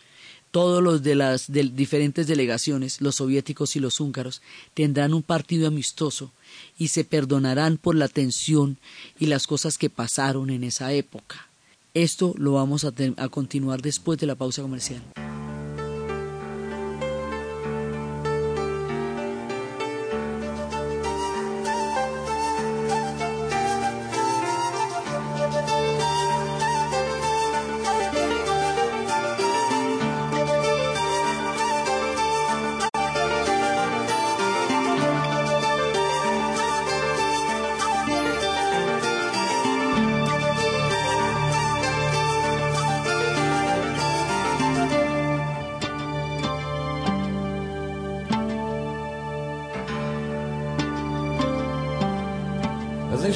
Todos 0.55 0.81
los 0.81 1.03
de 1.03 1.17
las 1.17 1.51
de 1.51 1.65
diferentes 1.65 2.29
delegaciones, 2.29 3.01
los 3.01 3.17
soviéticos 3.17 3.75
y 3.75 3.81
los 3.81 3.99
húngaros, 3.99 4.41
tendrán 4.73 5.13
un 5.13 5.25
partido 5.25 5.67
amistoso 5.67 6.31
y 6.79 6.89
se 6.89 7.03
perdonarán 7.03 7.77
por 7.77 7.97
la 7.97 8.07
tensión 8.07 8.79
y 9.19 9.27
las 9.27 9.49
cosas 9.49 9.79
que 9.79 9.91
pasaron 9.91 10.51
en 10.51 10.63
esa 10.63 10.93
época. 10.93 11.49
Esto 11.93 12.35
lo 12.39 12.53
vamos 12.53 12.85
a, 12.85 12.93
a 13.17 13.29
continuar 13.31 13.83
después 13.83 14.17
de 14.21 14.29
la 14.29 14.37
pausa 14.37 14.63
comercial. 14.63 15.03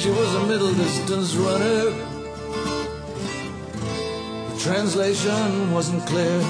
She 0.09 0.15
was 0.15 0.35
a 0.35 0.43
middle 0.47 0.73
distance 0.73 1.35
runner. 1.35 1.91
The 4.49 4.57
translation 4.59 5.73
wasn't 5.73 6.05
clear. 6.05 6.41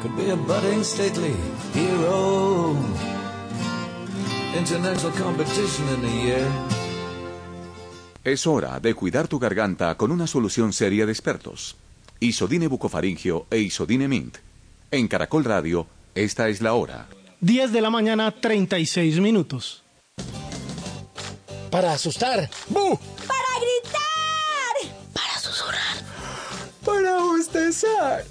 Could 0.00 0.16
be 0.16 0.30
a 0.30 0.36
budding 0.36 0.84
stately 0.84 1.34
hero. 1.74 2.76
International 4.56 5.12
competition 5.12 5.84
in 5.94 6.04
a 6.04 6.14
year. 6.24 6.46
Es 8.24 8.46
hora 8.46 8.80
de 8.80 8.94
cuidar 8.94 9.28
tu 9.28 9.38
garganta 9.38 9.96
con 9.96 10.12
una 10.12 10.26
solución 10.26 10.72
seria 10.72 11.06
de 11.06 11.12
expertos. 11.12 11.76
Isodine 12.20 12.68
bucofaringio 12.68 13.46
e 13.50 13.58
Isodine 13.58 14.08
Mint. 14.08 14.38
En 14.90 15.08
Caracol 15.08 15.44
Radio, 15.44 15.86
esta 16.14 16.48
es 16.48 16.60
la 16.60 16.74
hora. 16.74 17.06
10 17.40 17.72
de 17.72 17.80
la 17.80 17.90
mañana, 17.90 18.30
36 18.32 19.20
minutos. 19.20 19.84
Para 21.70 21.92
asustar. 21.92 22.50
¡Bu! 22.68 22.98
Para 23.26 23.52
gritar. 23.60 24.96
Para 25.12 25.38
susurrar. 25.40 25.96
Para 26.84 27.18
bostezar. 27.18 28.24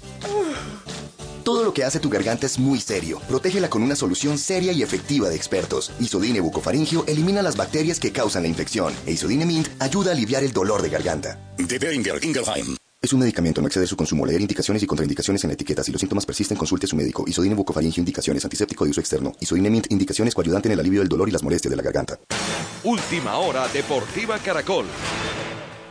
Todo 1.44 1.64
lo 1.64 1.72
que 1.72 1.84
hace 1.84 2.00
tu 2.00 2.10
garganta 2.10 2.46
es 2.46 2.58
muy 2.58 2.80
serio. 2.80 3.20
Protégela 3.28 3.70
con 3.70 3.82
una 3.82 3.96
solución 3.96 4.36
seria 4.38 4.72
y 4.72 4.82
efectiva 4.82 5.28
de 5.28 5.36
expertos. 5.36 5.92
Isodine 6.00 6.40
bucofaringio 6.40 7.04
elimina 7.06 7.40
las 7.40 7.56
bacterias 7.56 8.00
que 8.00 8.12
causan 8.12 8.42
la 8.42 8.48
infección. 8.48 8.92
E 9.06 9.12
Isodine 9.12 9.46
Mint 9.46 9.68
ayuda 9.78 10.10
a 10.10 10.14
aliviar 10.14 10.42
el 10.42 10.52
dolor 10.52 10.82
de 10.82 10.90
garganta. 10.90 11.38
De 11.56 11.78
Beringer 11.78 12.22
Ingelheim. 12.22 12.76
Es 13.00 13.12
un 13.12 13.20
medicamento, 13.20 13.60
no 13.60 13.68
excede 13.68 13.86
su 13.86 13.96
consumo. 13.96 14.26
Leer 14.26 14.40
indicaciones 14.40 14.82
y 14.82 14.86
contraindicaciones 14.86 15.44
en 15.44 15.48
la 15.48 15.54
etiqueta. 15.54 15.84
Si 15.84 15.92
los 15.92 16.00
síntomas 16.00 16.26
persisten, 16.26 16.56
consulte 16.56 16.86
a 16.86 16.88
su 16.88 16.96
médico. 16.96 17.24
Isodine 17.26 17.54
bucofaringio 17.54 18.00
indicaciones. 18.00 18.44
Antiséptico 18.44 18.84
de 18.84 18.90
uso 18.90 19.00
externo. 19.00 19.32
Isodine 19.40 19.70
Mint 19.70 19.86
indicaciones 19.90 20.34
coayudante 20.34 20.68
en 20.68 20.72
el 20.72 20.80
alivio 20.80 21.00
del 21.00 21.08
dolor 21.08 21.28
y 21.28 21.32
las 21.32 21.44
molestias 21.44 21.70
de 21.70 21.76
la 21.76 21.82
garganta. 21.82 22.18
Última 22.84 23.38
hora 23.38 23.66
Deportiva 23.68 24.38
Caracol. 24.38 24.86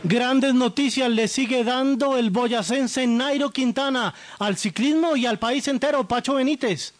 Grandes 0.04 0.54
noticias 0.54 1.10
le 1.10 1.28
sigue 1.28 1.62
dando 1.62 2.16
el 2.16 2.30
boyacense 2.30 3.06
Nairo 3.06 3.50
Quintana 3.50 4.14
al 4.38 4.56
ciclismo 4.56 5.14
y 5.14 5.26
al 5.26 5.38
país 5.38 5.68
entero, 5.68 6.08
Pacho 6.08 6.34
Benítez. 6.34 6.94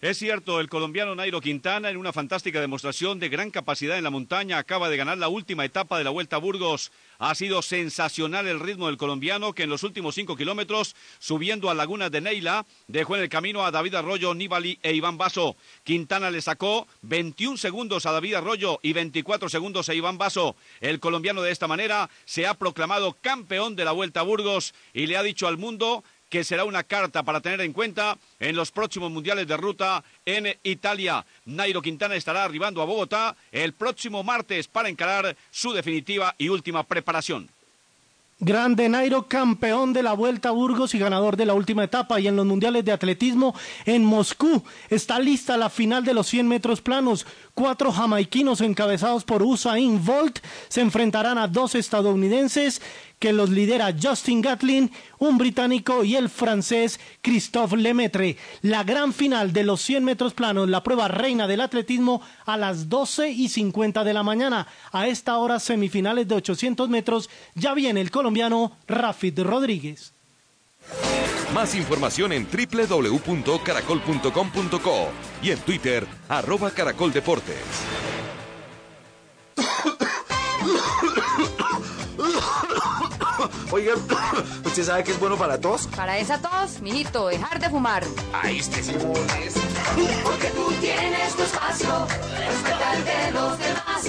Es 0.00 0.16
cierto, 0.16 0.60
el 0.60 0.68
colombiano 0.68 1.16
Nairo 1.16 1.40
Quintana, 1.40 1.90
en 1.90 1.96
una 1.96 2.12
fantástica 2.12 2.60
demostración 2.60 3.18
de 3.18 3.28
gran 3.28 3.50
capacidad 3.50 3.98
en 3.98 4.04
la 4.04 4.10
montaña, 4.10 4.56
acaba 4.56 4.88
de 4.88 4.96
ganar 4.96 5.18
la 5.18 5.26
última 5.26 5.64
etapa 5.64 5.98
de 5.98 6.04
la 6.04 6.10
Vuelta 6.10 6.36
a 6.36 6.38
Burgos. 6.38 6.92
Ha 7.18 7.34
sido 7.34 7.62
sensacional 7.62 8.46
el 8.46 8.60
ritmo 8.60 8.86
del 8.86 8.96
colombiano, 8.96 9.54
que 9.54 9.64
en 9.64 9.70
los 9.70 9.82
últimos 9.82 10.14
cinco 10.14 10.36
kilómetros, 10.36 10.94
subiendo 11.18 11.68
a 11.68 11.74
Laguna 11.74 12.10
de 12.10 12.20
Neila, 12.20 12.64
dejó 12.86 13.16
en 13.16 13.22
el 13.22 13.28
camino 13.28 13.66
a 13.66 13.72
David 13.72 13.96
Arroyo, 13.96 14.34
Nibali 14.34 14.78
e 14.84 14.94
Iván 14.94 15.18
Basso. 15.18 15.56
Quintana 15.82 16.30
le 16.30 16.42
sacó 16.42 16.86
21 17.02 17.56
segundos 17.56 18.06
a 18.06 18.12
David 18.12 18.34
Arroyo 18.34 18.78
y 18.84 18.92
24 18.92 19.48
segundos 19.48 19.88
a 19.88 19.94
Iván 19.94 20.16
Basso. 20.16 20.54
El 20.80 21.00
colombiano 21.00 21.42
de 21.42 21.50
esta 21.50 21.66
manera 21.66 22.08
se 22.24 22.46
ha 22.46 22.54
proclamado 22.54 23.16
campeón 23.20 23.74
de 23.74 23.84
la 23.84 23.90
Vuelta 23.90 24.20
a 24.20 24.22
Burgos 24.22 24.74
y 24.94 25.08
le 25.08 25.16
ha 25.16 25.24
dicho 25.24 25.48
al 25.48 25.58
mundo 25.58 26.04
que 26.28 26.44
será 26.44 26.64
una 26.64 26.82
carta 26.82 27.22
para 27.22 27.40
tener 27.40 27.60
en 27.60 27.72
cuenta 27.72 28.18
en 28.40 28.56
los 28.56 28.70
próximos 28.70 29.10
mundiales 29.10 29.46
de 29.46 29.56
ruta 29.56 30.04
en 30.24 30.56
Italia. 30.62 31.24
Nairo 31.46 31.82
Quintana 31.82 32.16
estará 32.16 32.44
arribando 32.44 32.82
a 32.82 32.84
Bogotá 32.84 33.36
el 33.52 33.72
próximo 33.72 34.22
martes 34.22 34.68
para 34.68 34.88
encarar 34.88 35.36
su 35.50 35.72
definitiva 35.72 36.34
y 36.38 36.48
última 36.48 36.82
preparación. 36.84 37.48
Grande 38.40 38.88
Nairo, 38.88 39.26
campeón 39.26 39.92
de 39.92 40.04
la 40.04 40.12
Vuelta 40.12 40.50
a 40.50 40.52
Burgos 40.52 40.94
y 40.94 40.98
ganador 41.00 41.36
de 41.36 41.44
la 41.44 41.54
última 41.54 41.82
etapa. 41.82 42.20
Y 42.20 42.28
en 42.28 42.36
los 42.36 42.46
mundiales 42.46 42.84
de 42.84 42.92
atletismo 42.92 43.52
en 43.84 44.04
Moscú 44.04 44.62
está 44.90 45.18
lista 45.18 45.56
la 45.56 45.68
final 45.68 46.04
de 46.04 46.14
los 46.14 46.28
100 46.28 46.46
metros 46.46 46.80
planos. 46.80 47.26
Cuatro 47.52 47.90
jamaiquinos 47.90 48.60
encabezados 48.60 49.24
por 49.24 49.42
Usain 49.42 50.04
Bolt 50.04 50.38
se 50.68 50.82
enfrentarán 50.82 51.36
a 51.36 51.48
dos 51.48 51.74
estadounidenses 51.74 52.80
que 53.18 53.32
los 53.32 53.50
lidera 53.50 53.94
Justin 54.00 54.40
Gatlin, 54.40 54.90
un 55.18 55.38
británico 55.38 56.04
y 56.04 56.16
el 56.16 56.28
francés 56.28 57.00
Christophe 57.22 57.76
Lemaitre. 57.76 58.36
La 58.62 58.84
gran 58.84 59.12
final 59.12 59.52
de 59.52 59.64
los 59.64 59.80
100 59.82 60.04
metros 60.04 60.34
planos, 60.34 60.68
la 60.68 60.82
prueba 60.82 61.08
reina 61.08 61.46
del 61.46 61.60
atletismo 61.60 62.22
a 62.46 62.56
las 62.56 62.88
12 62.88 63.30
y 63.30 63.48
50 63.48 64.04
de 64.04 64.14
la 64.14 64.22
mañana. 64.22 64.66
A 64.92 65.08
esta 65.08 65.36
hora 65.38 65.60
semifinales 65.60 66.28
de 66.28 66.36
800 66.36 66.88
metros 66.88 67.28
ya 67.54 67.74
viene 67.74 68.00
el 68.00 68.10
colombiano 68.10 68.72
Rafid 68.86 69.40
Rodríguez. 69.40 70.12
Más 71.54 71.74
información 71.74 72.32
en 72.32 72.46
www.caracol.com.co 72.46 75.08
y 75.42 75.50
en 75.50 75.58
Twitter, 75.60 76.06
arroba 76.28 76.70
caracoldeportes. 76.70 77.56
Oiga, 83.70 83.94
¿usted 84.64 84.84
sabe 84.84 85.04
que 85.04 85.10
es 85.10 85.20
bueno 85.20 85.36
para 85.36 85.60
tos? 85.60 85.86
Para 85.88 86.18
esa 86.18 86.40
tos, 86.40 86.80
mijito, 86.80 87.28
dejar 87.28 87.60
de 87.60 87.68
fumar. 87.68 88.02
Ahí 88.32 88.58
este 88.58 88.82
sí. 88.82 88.92
Porque 90.22 90.48
tú 90.48 90.72
tienes 90.80 91.34
tu 91.34 91.42
espacio, 91.42 92.06
respeta 92.06 92.94
el 92.94 93.04
de 93.04 93.30
los 93.32 93.58
demás. 93.58 94.04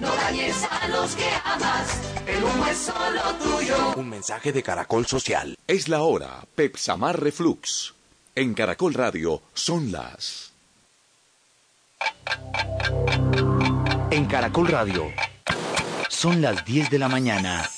No 0.00 0.14
dañes 0.14 0.56
a 0.64 0.88
los 0.88 1.14
que 1.14 1.28
amas, 1.44 2.00
el 2.26 2.42
humo 2.42 2.66
es 2.66 2.78
solo 2.78 3.22
tuyo. 3.42 3.76
Un 3.96 4.08
mensaje 4.08 4.52
de 4.52 4.62
Caracol 4.62 5.06
Social. 5.06 5.56
Es 5.66 5.88
la 5.88 6.02
hora, 6.02 6.44
Pepsamar 6.54 7.20
Reflux. 7.20 7.94
En 8.34 8.54
Caracol 8.54 8.94
Radio 8.94 9.42
son 9.54 9.92
las... 9.92 10.52
En 14.10 14.26
Caracol 14.26 14.68
Radio 14.68 15.12
son 16.08 16.40
las 16.40 16.64
10 16.64 16.90
de 16.90 16.98
la 16.98 17.08
mañana 17.08 17.68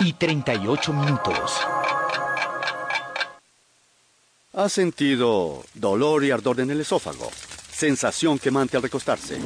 y 0.00 0.12
38 0.14 0.92
minutos. 0.92 1.60
¿Ha 4.54 4.68
sentido 4.68 5.62
dolor 5.74 6.24
y 6.24 6.30
ardor 6.30 6.60
en 6.60 6.70
el 6.70 6.80
esófago? 6.80 7.30
Sensación 7.72 8.38
quemante 8.38 8.76
al 8.76 8.82
recostarse. 8.82 9.38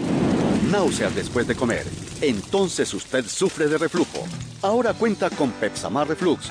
Náuseas 0.71 1.15
después 1.15 1.47
de 1.47 1.55
comer. 1.55 1.87
Entonces 2.21 2.93
usted 2.95 3.27
sufre 3.27 3.69
de 3.69 3.79
reflujo. 3.79 4.27
Ahora 4.63 4.93
cuenta 4.93 5.31
con 5.31 5.51
Pepsamar 5.53 6.09
Reflux, 6.09 6.49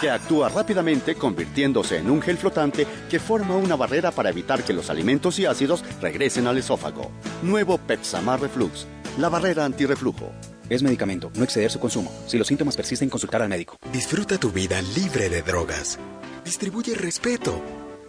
que 0.00 0.10
actúa 0.10 0.48
rápidamente 0.48 1.14
convirtiéndose 1.14 1.96
en 1.98 2.10
un 2.10 2.20
gel 2.20 2.36
flotante 2.36 2.86
que 3.08 3.18
forma 3.18 3.56
una 3.56 3.74
barrera 3.74 4.10
para 4.10 4.30
evitar 4.30 4.62
que 4.62 4.74
los 4.74 4.90
alimentos 4.90 5.38
y 5.38 5.46
ácidos 5.46 5.82
regresen 6.00 6.46
al 6.46 6.58
esófago. 6.58 7.10
Nuevo 7.42 7.78
Pepsamar 7.78 8.40
Reflux, 8.40 8.86
la 9.16 9.28
barrera 9.28 9.64
antirreflujo. 9.64 10.30
Es 10.68 10.82
medicamento, 10.82 11.30
no 11.34 11.44
exceder 11.44 11.70
su 11.70 11.78
consumo. 11.78 12.12
Si 12.26 12.36
los 12.36 12.46
síntomas 12.46 12.76
persisten, 12.76 13.08
consultar 13.08 13.42
al 13.42 13.48
médico. 13.48 13.76
Disfruta 13.92 14.38
tu 14.38 14.50
vida 14.50 14.80
libre 14.82 15.28
de 15.28 15.42
drogas. 15.42 15.98
Distribuye 16.44 16.94
respeto, 16.94 17.62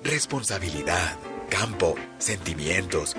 responsabilidad, 0.04 1.17
campo, 1.50 1.95
sentimientos, 2.17 3.15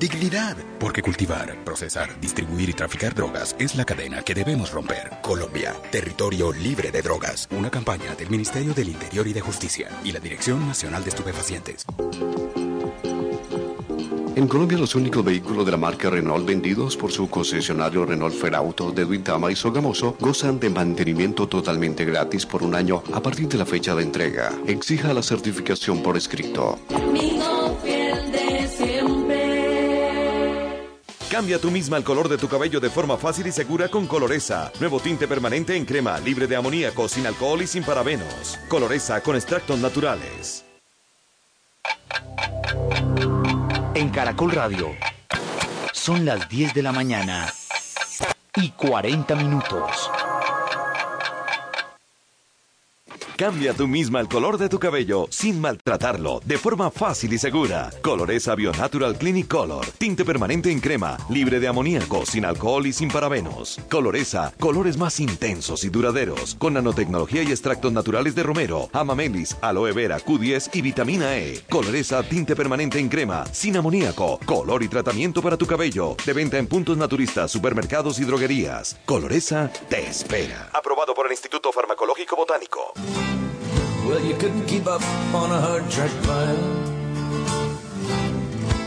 dignidad. 0.00 0.56
Porque 0.80 1.02
cultivar, 1.02 1.56
procesar, 1.64 2.20
distribuir 2.20 2.70
y 2.70 2.72
traficar 2.72 3.14
drogas 3.14 3.54
es 3.58 3.76
la 3.76 3.84
cadena 3.84 4.22
que 4.22 4.34
debemos 4.34 4.72
romper. 4.72 5.10
Colombia, 5.22 5.74
territorio 5.90 6.52
libre 6.52 6.90
de 6.90 7.02
drogas. 7.02 7.48
Una 7.52 7.70
campaña 7.70 8.14
del 8.16 8.30
Ministerio 8.30 8.74
del 8.74 8.88
Interior 8.88 9.26
y 9.28 9.32
de 9.32 9.40
Justicia 9.40 9.88
y 10.02 10.10
la 10.10 10.20
Dirección 10.20 10.66
Nacional 10.66 11.04
de 11.04 11.10
Estupefacientes. 11.10 11.86
En 14.34 14.48
Colombia, 14.48 14.78
los 14.78 14.94
únicos 14.94 15.22
vehículos 15.22 15.66
de 15.66 15.72
la 15.72 15.76
marca 15.76 16.08
Renault 16.08 16.46
vendidos 16.46 16.96
por 16.96 17.12
su 17.12 17.28
concesionario 17.28 18.06
Renault 18.06 18.34
Ferauto 18.34 18.90
de 18.90 19.04
Duitama 19.04 19.52
y 19.52 19.56
Sogamoso 19.56 20.16
gozan 20.18 20.58
de 20.58 20.70
mantenimiento 20.70 21.46
totalmente 21.46 22.06
gratis 22.06 22.46
por 22.46 22.62
un 22.62 22.74
año 22.74 23.02
a 23.12 23.20
partir 23.20 23.46
de 23.48 23.58
la 23.58 23.66
fecha 23.66 23.94
de 23.94 24.02
entrega. 24.02 24.50
Exija 24.66 25.12
la 25.12 25.22
certificación 25.22 26.02
por 26.02 26.16
escrito. 26.16 26.78
Amigo 26.94 27.78
fiel 27.84 28.32
de 28.32 28.68
siempre. 28.68 29.42
Cambia 31.30 31.58
tú 31.60 31.70
misma 31.70 31.98
el 31.98 32.04
color 32.04 32.30
de 32.30 32.38
tu 32.38 32.48
cabello 32.48 32.80
de 32.80 32.88
forma 32.88 33.18
fácil 33.18 33.46
y 33.46 33.52
segura 33.52 33.88
con 33.88 34.06
Coloresa. 34.06 34.72
Nuevo 34.80 34.98
tinte 34.98 35.28
permanente 35.28 35.76
en 35.76 35.84
crema, 35.84 36.18
libre 36.20 36.46
de 36.46 36.56
amoníaco, 36.56 37.06
sin 37.06 37.26
alcohol 37.26 37.60
y 37.60 37.66
sin 37.66 37.82
parabenos. 37.84 38.58
Coloresa 38.68 39.22
con 39.22 39.36
extractos 39.36 39.78
naturales. 39.78 40.64
En 43.94 44.08
Caracol 44.08 44.52
Radio 44.52 44.96
son 45.92 46.24
las 46.24 46.48
10 46.48 46.72
de 46.72 46.82
la 46.82 46.92
mañana 46.92 47.52
y 48.56 48.70
40 48.70 49.34
minutos. 49.34 50.10
Cambia 53.42 53.74
tú 53.74 53.88
misma 53.88 54.20
el 54.20 54.28
color 54.28 54.56
de 54.56 54.68
tu 54.68 54.78
cabello 54.78 55.26
sin 55.28 55.60
maltratarlo, 55.60 56.40
de 56.44 56.58
forma 56.58 56.92
fácil 56.92 57.32
y 57.32 57.38
segura. 57.38 57.90
Coloresa 58.00 58.54
Bio 58.54 58.70
Natural 58.70 59.18
Clinic 59.18 59.48
Color. 59.48 59.84
Tinte 59.98 60.24
permanente 60.24 60.70
en 60.70 60.78
crema, 60.78 61.16
libre 61.28 61.58
de 61.58 61.66
amoníaco, 61.66 62.24
sin 62.24 62.44
alcohol 62.44 62.86
y 62.86 62.92
sin 62.92 63.08
parabenos. 63.08 63.80
Coloresa, 63.90 64.54
colores 64.60 64.96
más 64.96 65.18
intensos 65.18 65.82
y 65.82 65.88
duraderos, 65.88 66.54
con 66.54 66.74
nanotecnología 66.74 67.42
y 67.42 67.50
extractos 67.50 67.92
naturales 67.92 68.36
de 68.36 68.44
romero, 68.44 68.88
amamelis, 68.92 69.56
aloe 69.60 69.90
vera, 69.90 70.20
Q10 70.20 70.70
y 70.74 70.80
vitamina 70.80 71.36
E. 71.36 71.62
Coloresa, 71.68 72.22
tinte 72.22 72.54
permanente 72.54 73.00
en 73.00 73.08
crema, 73.08 73.44
sin 73.46 73.76
amoníaco, 73.76 74.38
color 74.46 74.84
y 74.84 74.88
tratamiento 74.88 75.42
para 75.42 75.56
tu 75.56 75.66
cabello. 75.66 76.14
De 76.24 76.32
venta 76.32 76.58
en 76.58 76.68
puntos 76.68 76.96
naturistas, 76.96 77.50
supermercados 77.50 78.20
y 78.20 78.24
droguerías. 78.24 79.00
Coloresa 79.04 79.68
te 79.88 80.06
espera. 80.06 80.70
Aprobado 80.72 81.12
por 81.12 81.26
el 81.26 81.32
Instituto 81.32 81.72
Farmacológico 81.72 82.36
Botánico. 82.36 82.92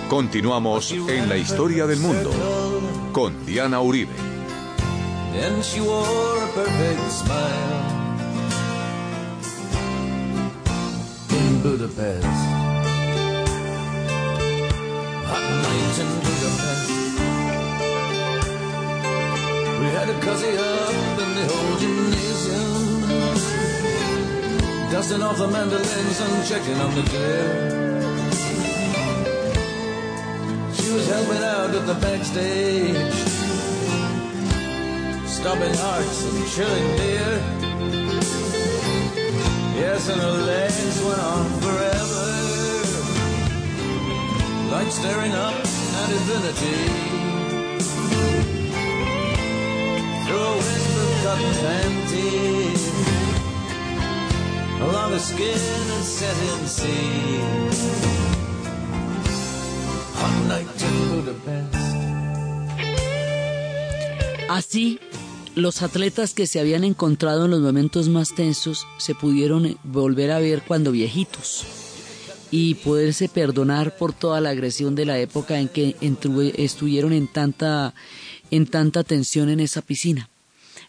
Continuamos 0.10 0.92
en 0.92 1.30
la 1.30 1.38
historia 1.38 1.88
del 1.88 2.00
mundo 2.00 2.32
con 3.12 3.46
Diana 3.46 3.82
Uribe. 3.82 4.14
And 5.36 5.64
she 5.64 5.82
wore 5.82 6.44
a 6.44 6.48
perfect 6.54 7.12
smile 7.12 7.96
in 11.30 11.62
Budapest. 11.62 12.26
Hot 15.28 15.46
night 15.64 16.00
in 16.00 16.10
Budapest. 16.24 16.90
We 19.80 19.88
had 19.92 20.08
a 20.10 20.18
cozy 20.22 20.58
up 20.58 21.20
in 21.20 21.36
the 21.36 21.46
old 21.54 21.80
gymnasium. 21.80 23.35
Dusting 24.92 25.22
off 25.24 25.38
the 25.38 25.48
mandolins 25.48 26.22
and 26.22 26.46
checking 26.48 26.80
on 26.80 26.96
the 26.96 27.02
gear. 27.12 27.48
She 30.74 30.92
was 30.94 31.08
helping 31.10 31.44
out 31.44 31.72
at 31.76 31.86
the 31.86 31.96
backstage, 31.96 33.14
stopping 35.28 35.74
hearts 35.74 36.24
and 36.26 36.48
chilling 36.54 36.98
beer. 36.98 37.42
Yes, 39.76 40.08
and 40.08 40.22
her 40.22 40.38
legs 40.54 41.02
went 41.04 41.20
on 41.20 41.46
forever, 41.66 42.28
like 44.72 44.92
staring 44.92 45.34
up 45.34 45.56
at 46.00 46.10
infinity. 46.18 46.80
Through 50.26 50.42
a 50.42 50.56
wisp 50.56 50.98
of 51.04 51.10
cotton 51.24 51.54
panties 51.62 53.15
Así, 64.50 65.00
los 65.56 65.82
atletas 65.82 66.34
que 66.34 66.48
se 66.48 66.60
habían 66.60 66.84
encontrado 66.84 67.46
en 67.46 67.52
los 67.52 67.62
momentos 67.62 68.10
más 68.10 68.36
tensos 68.36 68.86
se 68.98 69.16
pudieron 69.16 69.78
volver 69.84 70.32
a 70.32 70.40
ver 70.40 70.62
cuando 70.62 70.92
viejitos 70.92 71.66
y 72.52 72.76
poderse 72.76 73.28
perdonar 73.28 73.98
por 73.98 74.14
toda 74.14 74.40
la 74.42 74.52
agresión 74.52 74.96
de 74.96 75.06
la 75.06 75.18
época 75.20 75.60
en 75.60 75.68
que 75.68 75.96
estuvieron 76.58 77.12
en 77.12 77.28
tanta, 77.28 77.94
en 78.52 78.68
tanta 78.68 79.04
tensión 79.04 79.50
en 79.50 79.60
esa 79.60 79.82
piscina. 79.82 80.30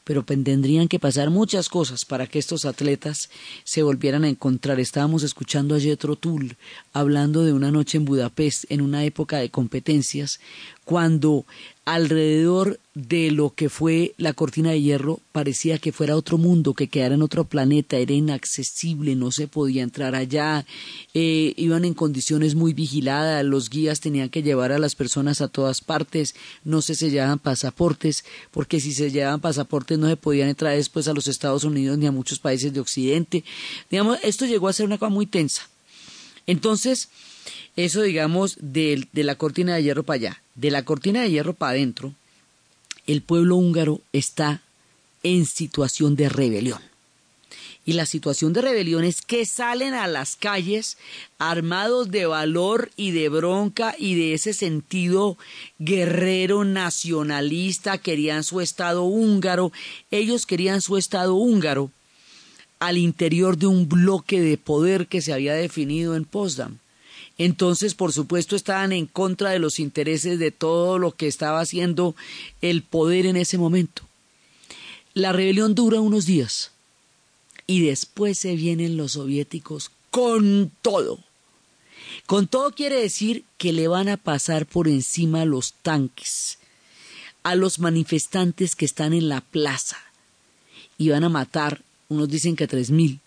Pero 0.07 0.23
tendrían 0.23 0.87
que 0.87 1.01
pasar 1.01 1.31
muchas 1.31 1.69
cosas 1.69 2.05
para 2.05 2.29
que 2.29 2.39
estos 2.39 2.65
atletas 2.65 3.29
se 3.65 3.83
volvieran 3.83 4.23
a 4.23 4.29
encontrar. 4.29 4.79
Estábamos 4.79 5.25
escuchando 5.25 5.75
a 5.75 5.81
Jethro 5.81 6.15
Tull 6.15 6.57
hablando 6.93 7.45
de 7.45 7.53
una 7.53 7.73
noche 7.73 7.99
en 7.99 8.05
Budapest 8.05 8.67
en 8.71 8.83
una 8.83 9.05
época 9.05 9.39
de 9.39 9.51
competencias 9.51 10.39
cuando 10.87 11.45
alrededor 11.85 12.79
de 12.95 13.33
lo 13.33 13.53
que 13.53 13.69
fue 13.69 14.15
la 14.19 14.35
cortina 14.35 14.71
de 14.71 14.81
hierro 14.81 15.19
parecía 15.33 15.79
que 15.79 15.91
fuera 15.91 16.15
otro 16.15 16.39
mundo, 16.39 16.75
que 16.75 16.87
quedara 16.87 17.17
en 17.17 17.23
otro 17.23 17.43
planeta, 17.43 17.97
era 17.97 18.13
inaccesible, 18.13 19.17
no 19.17 19.33
se 19.33 19.49
podía 19.49 19.83
entrar 19.83 20.15
allá, 20.15 20.65
eh, 21.13 21.55
iban 21.57 21.85
en 21.85 21.93
condiciones 21.93 22.55
muy 22.55 22.73
vigiladas, 22.73 23.45
los 23.45 23.69
guías 23.69 23.99
tenían 23.99 24.29
que 24.29 24.45
llevar 24.45 24.71
a 24.71 24.79
las 24.79 24.95
personas 24.95 25.41
a 25.41 25.49
todas 25.49 25.81
partes, 25.81 26.37
no 26.63 26.81
se 26.83 26.95
sellaban 26.95 27.41
pasaportes, 27.41 28.25
porque 28.53 28.79
si 28.79 28.93
se 28.93 29.11
llevaban 29.11 29.41
pasaportes 29.41 29.99
no 29.99 30.07
se 30.07 30.17
podían 30.17 30.49
entrar 30.49 30.77
después 30.77 31.09
a 31.09 31.15
los 31.15 31.27
Estados 31.27 31.65
Unidos 31.65 31.99
ni 31.99 32.07
a 32.07 32.13
muchos 32.13 32.39
países 32.39 32.73
de 32.73 32.79
Occidente. 32.79 33.43
Digamos, 33.91 34.21
esto 34.23 34.47
llegó 34.47 34.69
a 34.69 34.73
ser 34.73 34.87
una 34.87 34.99
cosa 34.99 35.11
muy 35.11 35.27
tensa. 35.27 35.69
Entonces, 36.47 37.09
eso 37.77 38.03
digamos 38.03 38.57
de, 38.61 39.07
de 39.13 39.25
la 39.25 39.37
cortina 39.37 39.75
de 39.75 39.83
hierro 39.83 40.03
para 40.03 40.17
allá 40.17 40.43
de 40.57 40.71
la 40.71 40.85
cortina 40.85 41.23
de 41.23 41.31
hierro 41.31 41.53
para 41.53 41.73
adentro, 41.73 42.13
el 43.07 43.23
pueblo 43.23 43.57
húngaro 43.57 44.01
está 44.13 44.63
en 45.23 45.47
situación 45.47 46.17
de 46.17 46.29
rebelión. 46.29 46.81
Y 47.85 47.93
la 47.93 48.07
situación 48.07 48.53
de 48.53 48.63
rebelión 48.63 49.05
es 49.05 49.23
que 49.23 49.47
salen 49.47 49.95
a 49.95 50.09
las 50.09 50.35
calles 50.35 50.99
armados 51.39 52.11
de 52.11 52.27
valor 52.27 52.91
y 52.97 53.13
de 53.13 53.29
bronca 53.29 53.95
y 53.97 54.17
de 54.17 54.35
ese 54.35 54.55
sentido 54.55 55.39
guerrero 55.79 56.65
nacionalista, 56.65 57.99
querían 57.99 58.43
su 58.43 58.61
Estado 58.61 59.05
húngaro, 59.05 59.71
ellos 60.11 60.47
querían 60.47 60.81
su 60.81 60.97
Estado 60.97 61.35
húngaro 61.35 61.93
al 62.81 62.99
interior 62.99 63.57
de 63.57 63.69
un 63.69 63.89
bloque 63.89 64.41
de 64.41 64.59
poder 64.59 65.07
que 65.07 65.23
se 65.23 65.33
había 65.33 65.55
definido 65.55 66.17
en 66.17 66.25
Potsdam 66.25 66.79
entonces 67.39 67.95
por 67.95 68.13
supuesto 68.13 68.57
estaban 68.57 68.93
en 68.93 69.07
contra 69.07 69.51
de 69.51 69.59
los 69.59 69.79
intereses 69.79 70.39
de 70.39 70.51
todo 70.51 70.99
lo 70.99 71.13
que 71.13 71.27
estaba 71.27 71.61
haciendo 71.61 72.15
el 72.63 72.83
poder 72.83 73.27
en 73.27 73.37
ese 73.37 73.59
momento. 73.59 74.03
La 75.15 75.33
rebelión 75.33 75.75
dura 75.75 76.01
unos 76.01 76.27
días 76.27 76.73
y 77.67 77.85
después 77.85 78.39
se 78.39 78.55
vienen 78.55 78.97
los 78.97 79.13
soviéticos 79.13 79.91
con 80.11 80.71
todo. 80.83 81.19
Con 82.27 82.47
todo 82.47 82.73
quiere 82.73 83.01
decir 83.01 83.45
que 83.59 83.73
le 83.73 83.89
van 83.89 84.09
a 84.09 84.17
pasar 84.17 84.67
por 84.67 84.89
encima 84.89 85.45
los 85.45 85.75
tanques, 85.83 86.59
a 87.43 87.55
los 87.55 87.79
manifestantes 87.79 88.75
que 88.75 88.85
están 88.85 89.13
en 89.13 89.29
la 89.29 89.41
plaza 89.41 89.99
y 90.99 91.11
van 91.11 91.25
a 91.25 91.29
matar, 91.29 91.83
unos 92.09 92.29
dicen 92.29 92.57
que 92.57 92.67
tres 92.67 92.91
mil, 92.91 93.21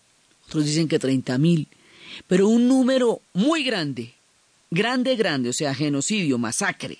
otros 0.47 0.65
dicen 0.65 0.87
que 0.87 0.99
treinta 0.99 1.37
mil, 1.37 1.67
pero 2.27 2.47
un 2.47 2.67
número 2.67 3.21
muy 3.33 3.63
grande, 3.63 4.13
grande, 4.71 5.15
grande, 5.15 5.49
o 5.49 5.53
sea, 5.53 5.73
genocidio, 5.73 6.37
masacre, 6.37 6.97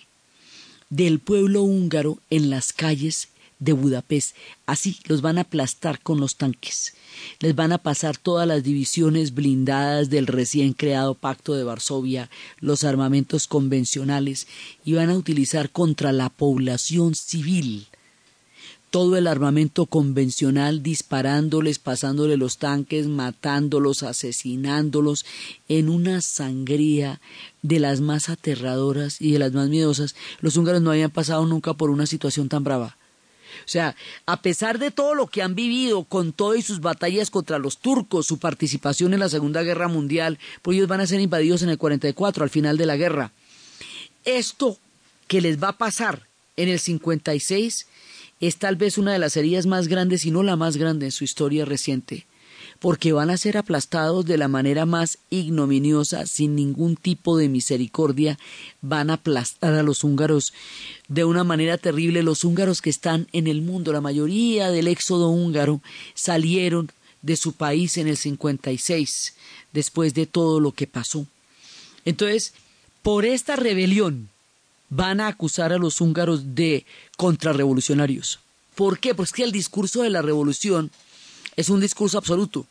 del 0.89 1.19
pueblo 1.19 1.63
húngaro 1.63 2.19
en 2.29 2.49
las 2.49 2.73
calles 2.73 3.29
de 3.59 3.73
Budapest. 3.73 4.35
Así 4.65 4.97
los 5.05 5.21
van 5.21 5.37
a 5.37 5.41
aplastar 5.41 5.99
con 6.01 6.19
los 6.19 6.37
tanques. 6.37 6.93
Les 7.39 7.53
van 7.53 7.73
a 7.73 7.77
pasar 7.77 8.17
todas 8.17 8.47
las 8.47 8.63
divisiones 8.63 9.33
blindadas 9.33 10.09
del 10.09 10.27
recién 10.27 10.73
creado 10.73 11.13
Pacto 11.13 11.53
de 11.53 11.63
Varsovia, 11.63 12.29
los 12.59 12.83
armamentos 12.83 13.47
convencionales, 13.47 14.47
y 14.85 14.93
van 14.93 15.09
a 15.09 15.17
utilizar 15.17 15.69
contra 15.69 16.11
la 16.13 16.29
población 16.29 17.15
civil 17.15 17.88
todo 18.89 19.17
el 19.17 19.27
armamento 19.27 19.85
convencional 19.85 20.81
disparándoles, 20.83 21.79
pasándole 21.79 22.37
los 22.37 22.57
tanques, 22.57 23.07
matándolos, 23.07 24.03
asesinándolos, 24.03 25.25
en 25.67 25.89
una 25.89 26.21
sangría 26.21 27.21
de 27.61 27.79
las 27.79 28.01
más 28.01 28.29
aterradoras 28.29 29.21
y 29.21 29.31
de 29.31 29.39
las 29.39 29.53
más 29.53 29.69
miedosas. 29.69 30.15
Los 30.41 30.57
húngaros 30.57 30.81
no 30.81 30.91
habían 30.91 31.11
pasado 31.11 31.45
nunca 31.45 31.73
por 31.73 31.89
una 31.89 32.05
situación 32.05 32.49
tan 32.49 32.63
brava. 32.63 32.97
O 33.65 33.71
sea, 33.71 33.95
a 34.25 34.41
pesar 34.41 34.79
de 34.79 34.91
todo 34.91 35.15
lo 35.15 35.27
que 35.27 35.41
han 35.41 35.55
vivido 35.55 36.03
con 36.03 36.33
todas 36.33 36.63
sus 36.65 36.81
batallas 36.81 37.29
contra 37.29 37.59
los 37.59 37.77
turcos, 37.77 38.25
su 38.25 38.39
participación 38.39 39.13
en 39.13 39.19
la 39.19 39.29
Segunda 39.29 39.63
Guerra 39.63 39.87
Mundial, 39.87 40.39
pues 40.61 40.75
ellos 40.75 40.87
van 40.87 41.01
a 41.01 41.07
ser 41.07 41.19
invadidos 41.19 41.61
en 41.61 41.69
el 41.69 41.77
44, 41.77 42.43
al 42.43 42.49
final 42.49 42.77
de 42.77 42.85
la 42.85 42.97
guerra. 42.97 43.31
Esto 44.25 44.77
que 45.27 45.41
les 45.41 45.61
va 45.61 45.69
a 45.69 45.77
pasar 45.77 46.27
en 46.57 46.69
el 46.69 46.79
56 46.79 47.87
es 48.39 48.57
tal 48.57 48.75
vez 48.75 48.97
una 48.97 49.13
de 49.13 49.19
las 49.19 49.35
heridas 49.37 49.65
más 49.65 49.87
grandes, 49.87 50.25
y 50.25 50.31
no 50.31 50.43
la 50.43 50.55
más 50.55 50.77
grande 50.77 51.07
en 51.07 51.11
su 51.11 51.23
historia 51.23 51.65
reciente, 51.65 52.25
porque 52.79 53.11
van 53.11 53.29
a 53.29 53.37
ser 53.37 53.57
aplastados 53.57 54.25
de 54.25 54.37
la 54.37 54.47
manera 54.47 54.85
más 54.85 55.17
ignominiosa, 55.29 56.25
sin 56.25 56.55
ningún 56.55 56.95
tipo 56.95 57.37
de 57.37 57.49
misericordia, 57.49 58.39
van 58.81 59.09
a 59.09 59.15
aplastar 59.15 59.73
a 59.73 59.83
los 59.83 60.03
húngaros 60.03 60.53
de 61.09 61.25
una 61.25 61.43
manera 61.43 61.77
terrible. 61.77 62.23
Los 62.23 62.45
húngaros 62.45 62.81
que 62.81 62.89
están 62.89 63.27
en 63.33 63.47
el 63.47 63.61
mundo, 63.61 63.91
la 63.91 64.01
mayoría 64.01 64.71
del 64.71 64.87
éxodo 64.87 65.29
húngaro, 65.29 65.81
salieron 66.13 66.89
de 67.21 67.35
su 67.35 67.53
país 67.53 67.97
en 67.97 68.07
el 68.07 68.15
56, 68.15 69.35
después 69.73 70.13
de 70.13 70.25
todo 70.25 70.61
lo 70.61 70.71
que 70.71 70.87
pasó. 70.87 71.25
Entonces, 72.05 72.53
por 73.01 73.25
esta 73.25 73.57
rebelión, 73.57 74.29
van 74.89 75.21
a 75.21 75.27
acusar 75.27 75.71
a 75.73 75.77
los 75.77 76.01
húngaros 76.01 76.55
de 76.55 76.85
contrarrevolucionarios. 77.17 78.39
¿Por 78.75 78.99
qué? 78.99 79.13
Pues 79.13 79.31
que 79.31 79.43
el 79.43 79.51
discurso 79.51 80.03
de 80.03 80.09
la 80.09 80.21
revolución 80.21 80.91
es 81.55 81.69
un 81.69 81.81
discurso 81.81 82.17
absoluto. 82.17 82.65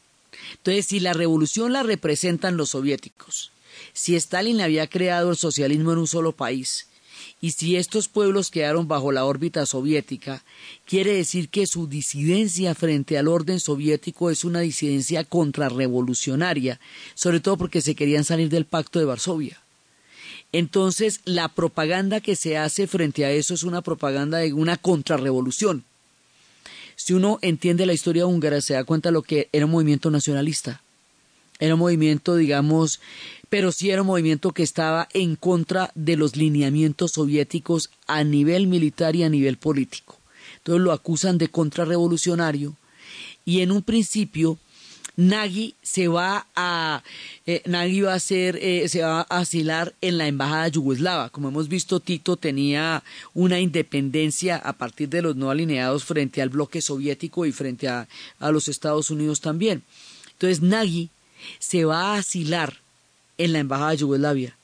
Entonces, 0.52 0.86
si 0.86 1.00
la 1.00 1.12
revolución 1.12 1.72
la 1.72 1.82
representan 1.82 2.56
los 2.56 2.70
soviéticos, 2.70 3.50
si 3.92 4.16
Stalin 4.16 4.60
había 4.60 4.86
creado 4.86 5.30
el 5.30 5.36
socialismo 5.36 5.92
en 5.92 5.98
un 5.98 6.06
solo 6.06 6.32
país, 6.32 6.86
y 7.40 7.52
si 7.52 7.76
estos 7.76 8.08
pueblos 8.08 8.50
quedaron 8.50 8.88
bajo 8.88 9.12
la 9.12 9.24
órbita 9.24 9.64
soviética, 9.66 10.42
quiere 10.86 11.14
decir 11.14 11.48
que 11.48 11.66
su 11.66 11.86
disidencia 11.86 12.74
frente 12.74 13.16
al 13.16 13.28
orden 13.28 13.60
soviético 13.60 14.30
es 14.30 14.44
una 14.44 14.60
disidencia 14.60 15.24
contrarrevolucionaria, 15.24 16.80
sobre 17.14 17.40
todo 17.40 17.56
porque 17.56 17.80
se 17.80 17.94
querían 17.94 18.24
salir 18.24 18.48
del 18.48 18.64
pacto 18.64 18.98
de 18.98 19.04
Varsovia. 19.04 19.60
Entonces, 20.52 21.20
la 21.24 21.48
propaganda 21.48 22.20
que 22.20 22.36
se 22.36 22.56
hace 22.56 22.86
frente 22.86 23.24
a 23.24 23.30
eso 23.30 23.54
es 23.54 23.64
una 23.64 23.82
propaganda 23.82 24.38
de 24.38 24.52
una 24.52 24.76
contrarrevolución. 24.76 25.84
Si 26.96 27.12
uno 27.12 27.38
entiende 27.42 27.86
la 27.86 27.92
historia 27.92 28.26
húngara, 28.26 28.60
se 28.60 28.74
da 28.74 28.84
cuenta 28.84 29.10
de 29.10 29.12
lo 29.12 29.22
que 29.22 29.48
era 29.52 29.66
un 29.66 29.72
movimiento 29.72 30.10
nacionalista. 30.10 30.82
Era 31.60 31.74
un 31.74 31.80
movimiento, 31.80 32.36
digamos, 32.36 33.00
pero 33.48 33.72
sí 33.72 33.90
era 33.90 34.02
un 34.02 34.08
movimiento 34.08 34.52
que 34.52 34.62
estaba 34.62 35.08
en 35.12 35.36
contra 35.36 35.90
de 35.94 36.16
los 36.16 36.36
lineamientos 36.36 37.12
soviéticos 37.12 37.90
a 38.06 38.24
nivel 38.24 38.66
militar 38.66 39.16
y 39.16 39.24
a 39.24 39.28
nivel 39.28 39.58
político. 39.58 40.18
Entonces 40.58 40.82
lo 40.82 40.92
acusan 40.92 41.38
de 41.38 41.48
contrarrevolucionario 41.48 42.74
y 43.44 43.60
en 43.60 43.72
un 43.72 43.82
principio 43.82 44.58
Nagy 45.18 45.74
se 45.82 46.06
va 46.06 46.46
a 46.54 47.02
eh, 47.44 47.62
va 47.66 48.14
a 48.14 48.20
ser 48.20 48.56
eh, 48.62 48.88
se 48.88 49.02
va 49.02 49.26
a 49.28 49.38
asilar 49.40 49.92
en 50.00 50.16
la 50.16 50.28
embajada 50.28 50.68
yugoslava. 50.68 51.28
Como 51.30 51.48
hemos 51.48 51.68
visto, 51.68 51.98
Tito 51.98 52.36
tenía 52.36 53.02
una 53.34 53.58
independencia 53.58 54.56
a 54.56 54.74
partir 54.74 55.08
de 55.08 55.22
los 55.22 55.34
no 55.34 55.50
alineados 55.50 56.04
frente 56.04 56.40
al 56.40 56.50
bloque 56.50 56.80
soviético 56.80 57.46
y 57.46 57.50
frente 57.50 57.88
a, 57.88 58.06
a 58.38 58.52
los 58.52 58.68
Estados 58.68 59.10
Unidos 59.10 59.40
también. 59.40 59.82
Entonces 60.34 60.62
Nagy 60.62 61.10
se 61.58 61.84
va 61.84 62.14
a 62.14 62.18
asilar 62.18 62.76
en 63.38 63.54
la 63.54 63.58
embajada 63.58 63.90
de 63.90 63.96
Yugoslavia 63.96 64.56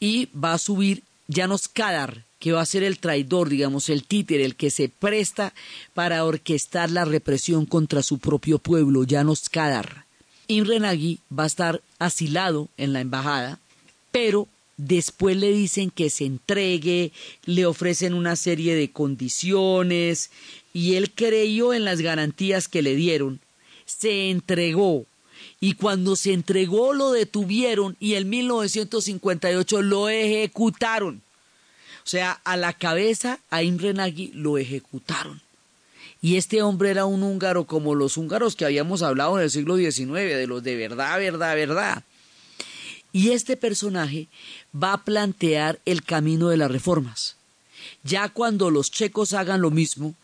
y 0.00 0.30
va 0.34 0.54
a 0.54 0.58
subir 0.58 1.02
Janos 1.28 1.68
Kadar, 1.68 2.24
que 2.38 2.52
va 2.52 2.60
a 2.60 2.66
ser 2.66 2.82
el 2.82 2.98
traidor, 2.98 3.48
digamos, 3.48 3.88
el 3.88 4.04
títere, 4.04 4.44
el 4.44 4.56
que 4.56 4.70
se 4.70 4.88
presta 4.88 5.54
para 5.94 6.24
orquestar 6.24 6.90
la 6.90 7.04
represión 7.04 7.66
contra 7.66 8.02
su 8.02 8.18
propio 8.18 8.58
pueblo, 8.58 9.04
Llanos 9.04 9.48
Kadar. 9.48 10.06
Imre 10.48 10.80
Nagy 10.80 11.20
va 11.36 11.44
a 11.44 11.46
estar 11.46 11.82
asilado 11.98 12.68
en 12.76 12.92
la 12.92 13.00
embajada, 13.00 13.60
pero 14.10 14.48
después 14.76 15.36
le 15.36 15.52
dicen 15.52 15.90
que 15.90 16.10
se 16.10 16.24
entregue, 16.24 17.12
le 17.44 17.66
ofrecen 17.66 18.14
una 18.14 18.36
serie 18.36 18.74
de 18.74 18.90
condiciones, 18.90 20.30
y 20.72 20.94
él 20.94 21.12
creyó 21.12 21.72
en 21.72 21.84
las 21.84 22.00
garantías 22.00 22.68
que 22.68 22.82
le 22.82 22.96
dieron, 22.96 23.40
se 23.86 24.30
entregó, 24.30 25.06
y 25.62 25.74
cuando 25.74 26.16
se 26.16 26.32
entregó 26.32 26.92
lo 26.92 27.12
detuvieron 27.12 27.96
y 28.00 28.14
en 28.14 28.28
1958 28.28 29.80
lo 29.80 30.08
ejecutaron. 30.08 31.22
O 31.98 32.08
sea, 32.08 32.40
a 32.42 32.56
la 32.56 32.72
cabeza 32.72 33.38
a 33.48 33.62
Imre 33.62 33.94
Nagy 33.94 34.32
lo 34.34 34.58
ejecutaron. 34.58 35.40
Y 36.20 36.36
este 36.36 36.62
hombre 36.62 36.90
era 36.90 37.04
un 37.04 37.22
húngaro 37.22 37.64
como 37.64 37.94
los 37.94 38.16
húngaros 38.16 38.56
que 38.56 38.64
habíamos 38.64 39.02
hablado 39.02 39.38
en 39.38 39.44
el 39.44 39.52
siglo 39.52 39.76
XIX, 39.76 40.12
de 40.14 40.48
los 40.48 40.64
de 40.64 40.74
verdad, 40.74 41.16
verdad, 41.20 41.54
verdad. 41.54 42.02
Y 43.12 43.30
este 43.30 43.56
personaje 43.56 44.26
va 44.74 44.94
a 44.94 45.04
plantear 45.04 45.78
el 45.84 46.02
camino 46.02 46.48
de 46.48 46.56
las 46.56 46.72
reformas. 46.72 47.36
Ya 48.02 48.28
cuando 48.30 48.72
los 48.72 48.90
checos 48.90 49.32
hagan 49.32 49.60
lo 49.60 49.70
mismo, 49.70 50.16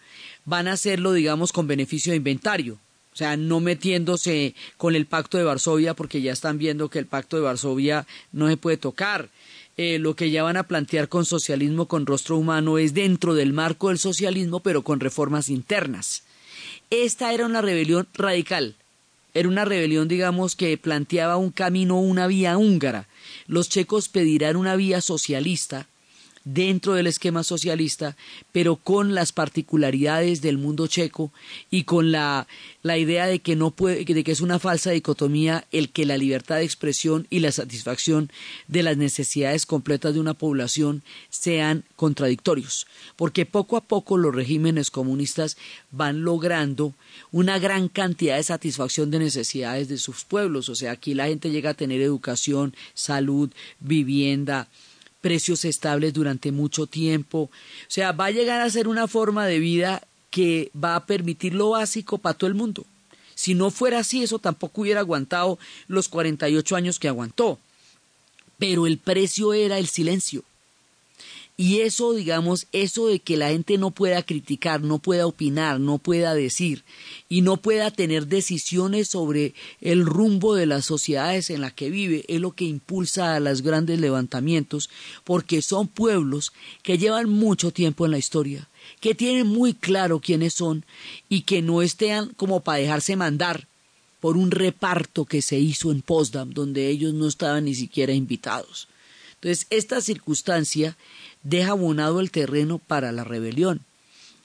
van 0.45 0.67
a 0.67 0.73
hacerlo, 0.73 1.13
digamos, 1.13 1.53
con 1.53 1.69
beneficio 1.69 2.11
de 2.11 2.17
inventario. 2.17 2.77
O 3.19 3.25
sea, 3.27 3.37
no 3.37 3.59
metiéndose 3.59 4.55
con 4.77 4.95
el 4.95 5.05
pacto 5.05 5.39
de 5.39 5.43
Varsovia, 5.43 5.95
porque 5.95 6.23
ya 6.23 6.31
están 6.31 6.57
viendo 6.57 6.89
que 6.89 7.01
el 7.01 7.07
pacto 7.07 7.37
de 7.37 7.43
Varsovia 7.43 8.07
no 8.31 8.47
se 8.47 8.57
puede 8.57 8.77
tocar. 8.77 9.29
Eh, 9.77 9.99
lo 9.99 10.15
que 10.15 10.31
ya 10.31 10.45
van 10.45 10.57
a 10.57 10.69
plantear 10.69 11.09
con 11.09 11.25
socialismo 11.25 11.87
con 11.87 12.07
rostro 12.07 12.37
humano 12.37 12.79
es 12.79 12.95
dentro 12.95 13.35
del 13.35 13.53
marco 13.53 13.89
del 13.89 13.99
socialismo, 13.99 14.61
pero 14.61 14.83
con 14.83 15.01
reformas 15.01 15.49
internas. 15.49 16.23
Esta 16.91 17.35
era 17.35 17.47
una 17.47 17.61
rebelión 17.61 18.07
radical. 18.15 18.77
Era 19.35 19.49
una 19.49 19.65
rebelión, 19.65 20.07
digamos, 20.07 20.55
que 20.55 20.79
planteaba 20.79 21.39
un 21.39 21.51
camino, 21.51 21.99
una 21.99 22.29
vía 22.29 22.57
húngara. 22.57 23.09
Los 23.49 23.69
checos 23.69 24.09
pedirán 24.09 24.55
una 24.55 24.77
vía 24.77 25.01
socialista, 25.01 25.89
dentro 26.55 26.95
del 26.95 27.07
esquema 27.07 27.43
socialista, 27.43 28.17
pero 28.53 28.77
con 28.77 29.15
las 29.15 29.33
particularidades 29.33 30.41
del 30.41 30.57
mundo 30.57 30.87
checo 30.87 31.31
y 31.71 31.85
con 31.85 32.11
la, 32.11 32.47
la 32.83 32.97
idea 32.97 33.27
de 33.27 33.41
que 33.41 33.55
no 33.55 33.71
puede, 33.71 34.05
de 34.05 34.25
que 34.25 34.33
es 34.33 34.41
una 34.41 34.59
falsa 34.59 34.91
dicotomía 34.91 35.67
el 35.73 35.91
que 35.91 36.07
la 36.07 36.17
libertad 36.17 36.57
de 36.57 36.65
expresión 36.65 37.27
y 37.29 37.41
la 37.41 37.53
satisfacción 37.53 38.31
de 38.67 38.83
las 38.83 38.97
necesidades 38.97 39.67
completas 39.67 40.15
de 40.15 40.21
una 40.21 40.33
población 40.33 41.03
sean 41.29 41.85
contradictorios, 41.97 42.87
porque 43.17 43.45
poco 43.45 43.77
a 43.77 43.83
poco 43.83 44.17
los 44.17 44.35
regímenes 44.35 44.91
comunistas 44.91 45.59
van 45.91 46.23
logrando 46.23 46.95
una 47.31 47.59
gran 47.59 47.89
cantidad 47.89 48.37
de 48.37 48.43
satisfacción 48.43 49.11
de 49.11 49.19
necesidades 49.19 49.89
de 49.89 49.99
sus 49.99 50.25
pueblos, 50.25 50.71
o 50.71 50.75
sea, 50.75 50.93
aquí 50.93 51.13
la 51.13 51.27
gente 51.27 51.51
llega 51.51 51.71
a 51.71 51.75
tener 51.75 52.01
educación, 52.01 52.75
salud, 52.95 53.51
vivienda, 53.81 54.69
precios 55.21 55.65
estables 55.65 56.13
durante 56.13 56.53
mucho 56.53 56.87
tiempo. 56.87 57.39
O 57.39 57.51
sea, 57.89 58.13
va 58.13 58.27
a 58.27 58.31
llegar 58.31 58.61
a 58.61 58.71
ser 58.71 58.89
una 58.89 59.09
forma 59.09 59.47
de 59.47 59.59
vida 59.59 60.03
que 60.31 60.71
va 60.73 60.97
a 60.97 61.07
permitir 61.07 61.55
lo 61.55 61.71
básico 61.71 62.19
para 62.19 62.37
todo 62.37 62.49
el 62.49 62.55
mundo. 62.55 62.85
Si 63.35 63.55
no 63.55 63.71
fuera 63.71 64.01
así, 64.01 64.23
eso 64.23 64.39
tampoco 64.39 64.83
hubiera 64.83 65.01
aguantado 65.01 65.59
los 65.87 66.09
48 66.09 66.77
años 66.77 66.99
que 66.99 67.09
aguantó. 67.09 67.59
Pero 68.59 68.87
el 68.87 68.99
precio 68.99 69.55
era 69.55 69.79
el 69.79 69.87
silencio. 69.87 70.43
Y 71.61 71.81
eso, 71.81 72.15
digamos, 72.15 72.69
eso 72.71 73.09
de 73.09 73.19
que 73.19 73.37
la 73.37 73.49
gente 73.49 73.79
no 73.79 73.91
pueda 73.91 74.23
criticar, 74.23 74.81
no 74.81 75.01
pueda 75.01 75.27
opinar, 75.27 75.81
no 75.81 75.99
pueda 75.99 76.33
decir 76.33 76.85
y 77.29 77.41
no 77.41 77.57
pueda 77.57 77.91
tener 77.91 78.29
decisiones 78.29 79.09
sobre 79.09 79.55
el 79.81 80.07
rumbo 80.07 80.55
de 80.55 80.67
las 80.67 80.85
sociedades 80.85 81.51
en 81.51 81.61
las 81.61 81.73
que 81.73 81.91
vive, 81.91 82.25
es 82.29 82.41
lo 82.41 82.53
que 82.53 82.65
impulsa 82.65 83.35
a 83.35 83.41
los 83.41 83.63
grandes 83.63 83.99
levantamientos, 83.99 84.89
porque 85.25 85.61
son 85.61 85.89
pueblos 85.89 86.53
que 86.85 86.97
llevan 86.97 87.29
mucho 87.29 87.73
tiempo 87.73 88.05
en 88.05 88.13
la 88.13 88.19
historia, 88.19 88.69
que 89.01 89.17
tienen 89.17 89.49
muy 89.49 89.75
claro 89.75 90.21
quiénes 90.21 90.55
son 90.55 90.85
y 91.29 91.41
que 91.41 91.61
no 91.61 91.83
estén 91.83 92.29
como 92.37 92.61
para 92.61 92.79
dejarse 92.79 93.17
mandar 93.17 93.67
por 94.21 94.37
un 94.37 94.53
reparto 94.53 95.25
que 95.25 95.43
se 95.43 95.59
hizo 95.59 95.91
en 95.91 96.03
Potsdam, 96.03 96.51
donde 96.51 96.89
ellos 96.89 97.15
no 97.15 97.27
estaban 97.27 97.65
ni 97.65 97.75
siquiera 97.75 98.13
invitados. 98.13 98.87
Entonces, 99.41 99.67
esta 99.71 100.01
circunstancia 100.01 100.97
deja 101.43 101.73
abonado 101.73 102.21
el 102.21 102.31
terreno 102.31 102.79
para 102.79 103.13
la 103.13 103.25
rebelión. 103.25 103.81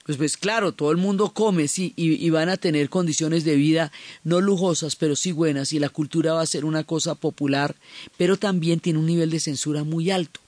Pues, 0.04 0.18
pues 0.18 0.36
claro, 0.36 0.72
todo 0.72 0.90
el 0.90 0.98
mundo 0.98 1.30
come, 1.32 1.66
sí, 1.66 1.94
y, 1.96 2.24
y, 2.24 2.30
van 2.30 2.50
a 2.50 2.58
tener 2.58 2.90
condiciones 2.90 3.44
de 3.44 3.56
vida 3.56 3.90
no 4.22 4.42
lujosas, 4.42 4.96
pero 4.96 5.16
sí 5.16 5.32
buenas, 5.32 5.72
y 5.72 5.78
la 5.78 5.88
cultura 5.88 6.34
va 6.34 6.42
a 6.42 6.46
ser 6.46 6.66
una 6.66 6.84
cosa 6.84 7.14
popular, 7.14 7.74
pero 8.18 8.36
también 8.36 8.80
tiene 8.80 8.98
un 8.98 9.06
nivel 9.06 9.30
de 9.30 9.40
censura 9.40 9.82
muy 9.82 10.10
alto. 10.10 10.40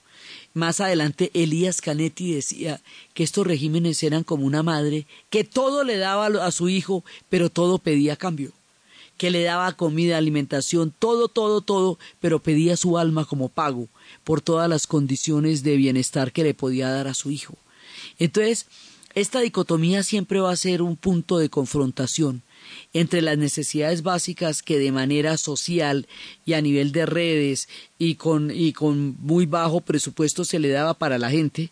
Más 0.52 0.80
adelante, 0.80 1.30
Elías 1.32 1.80
Canetti 1.80 2.34
decía 2.34 2.80
que 3.14 3.22
estos 3.22 3.46
regímenes 3.46 4.02
eran 4.02 4.24
como 4.24 4.44
una 4.44 4.62
madre 4.62 5.06
que 5.30 5.44
todo 5.44 5.84
le 5.84 5.96
daba 5.96 6.26
a 6.26 6.50
su 6.50 6.68
hijo, 6.68 7.04
pero 7.30 7.48
todo 7.48 7.78
pedía 7.78 8.16
cambio 8.16 8.52
que 9.16 9.30
le 9.30 9.42
daba 9.42 9.72
comida, 9.72 10.16
alimentación, 10.16 10.92
todo, 10.98 11.28
todo, 11.28 11.60
todo, 11.60 11.98
pero 12.20 12.42
pedía 12.42 12.76
su 12.76 12.98
alma 12.98 13.24
como 13.24 13.48
pago 13.48 13.88
por 14.24 14.40
todas 14.40 14.68
las 14.68 14.86
condiciones 14.86 15.62
de 15.62 15.76
bienestar 15.76 16.32
que 16.32 16.44
le 16.44 16.54
podía 16.54 16.90
dar 16.90 17.08
a 17.08 17.14
su 17.14 17.30
hijo. 17.30 17.54
Entonces, 18.18 18.66
esta 19.14 19.40
dicotomía 19.40 20.02
siempre 20.02 20.40
va 20.40 20.50
a 20.50 20.56
ser 20.56 20.82
un 20.82 20.96
punto 20.96 21.38
de 21.38 21.48
confrontación 21.48 22.42
entre 22.92 23.22
las 23.22 23.38
necesidades 23.38 24.02
básicas 24.02 24.62
que 24.62 24.78
de 24.78 24.92
manera 24.92 25.36
social 25.36 26.06
y 26.44 26.54
a 26.54 26.62
nivel 26.62 26.92
de 26.92 27.06
redes 27.06 27.68
y 27.98 28.16
con, 28.16 28.50
y 28.50 28.72
con 28.72 29.16
muy 29.20 29.46
bajo 29.46 29.80
presupuesto 29.80 30.44
se 30.44 30.58
le 30.58 30.68
daba 30.68 30.94
para 30.94 31.18
la 31.18 31.30
gente 31.30 31.70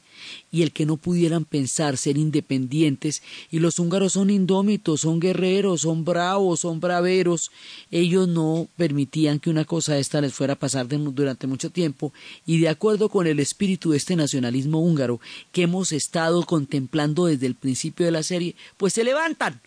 y 0.50 0.62
el 0.62 0.72
que 0.72 0.86
no 0.86 0.96
pudieran 0.96 1.44
pensar 1.44 1.96
ser 1.96 2.16
independientes 2.16 3.22
y 3.50 3.58
los 3.58 3.78
húngaros 3.78 4.14
son 4.14 4.30
indómitos, 4.30 5.02
son 5.02 5.20
guerreros, 5.20 5.82
son 5.82 6.04
bravos, 6.04 6.60
son 6.60 6.80
braveros, 6.80 7.50
ellos 7.90 8.28
no 8.28 8.68
permitían 8.76 9.40
que 9.40 9.50
una 9.50 9.64
cosa 9.64 9.94
de 9.94 10.00
esta 10.00 10.20
les 10.20 10.32
fuera 10.32 10.54
a 10.54 10.58
pasar 10.58 10.86
durante 10.88 11.46
mucho 11.46 11.70
tiempo. 11.70 12.12
Y 12.46 12.58
de 12.58 12.68
acuerdo 12.68 13.08
con 13.08 13.26
el 13.26 13.40
espíritu 13.40 13.90
de 13.90 13.96
este 13.96 14.16
nacionalismo 14.16 14.80
húngaro 14.80 15.20
que 15.52 15.62
hemos 15.62 15.92
estado 15.92 16.44
contemplando 16.44 17.26
desde 17.26 17.46
el 17.46 17.54
principio 17.54 18.06
de 18.06 18.12
la 18.12 18.22
serie, 18.22 18.54
pues 18.76 18.92
se 18.92 19.04
levantan 19.04 19.60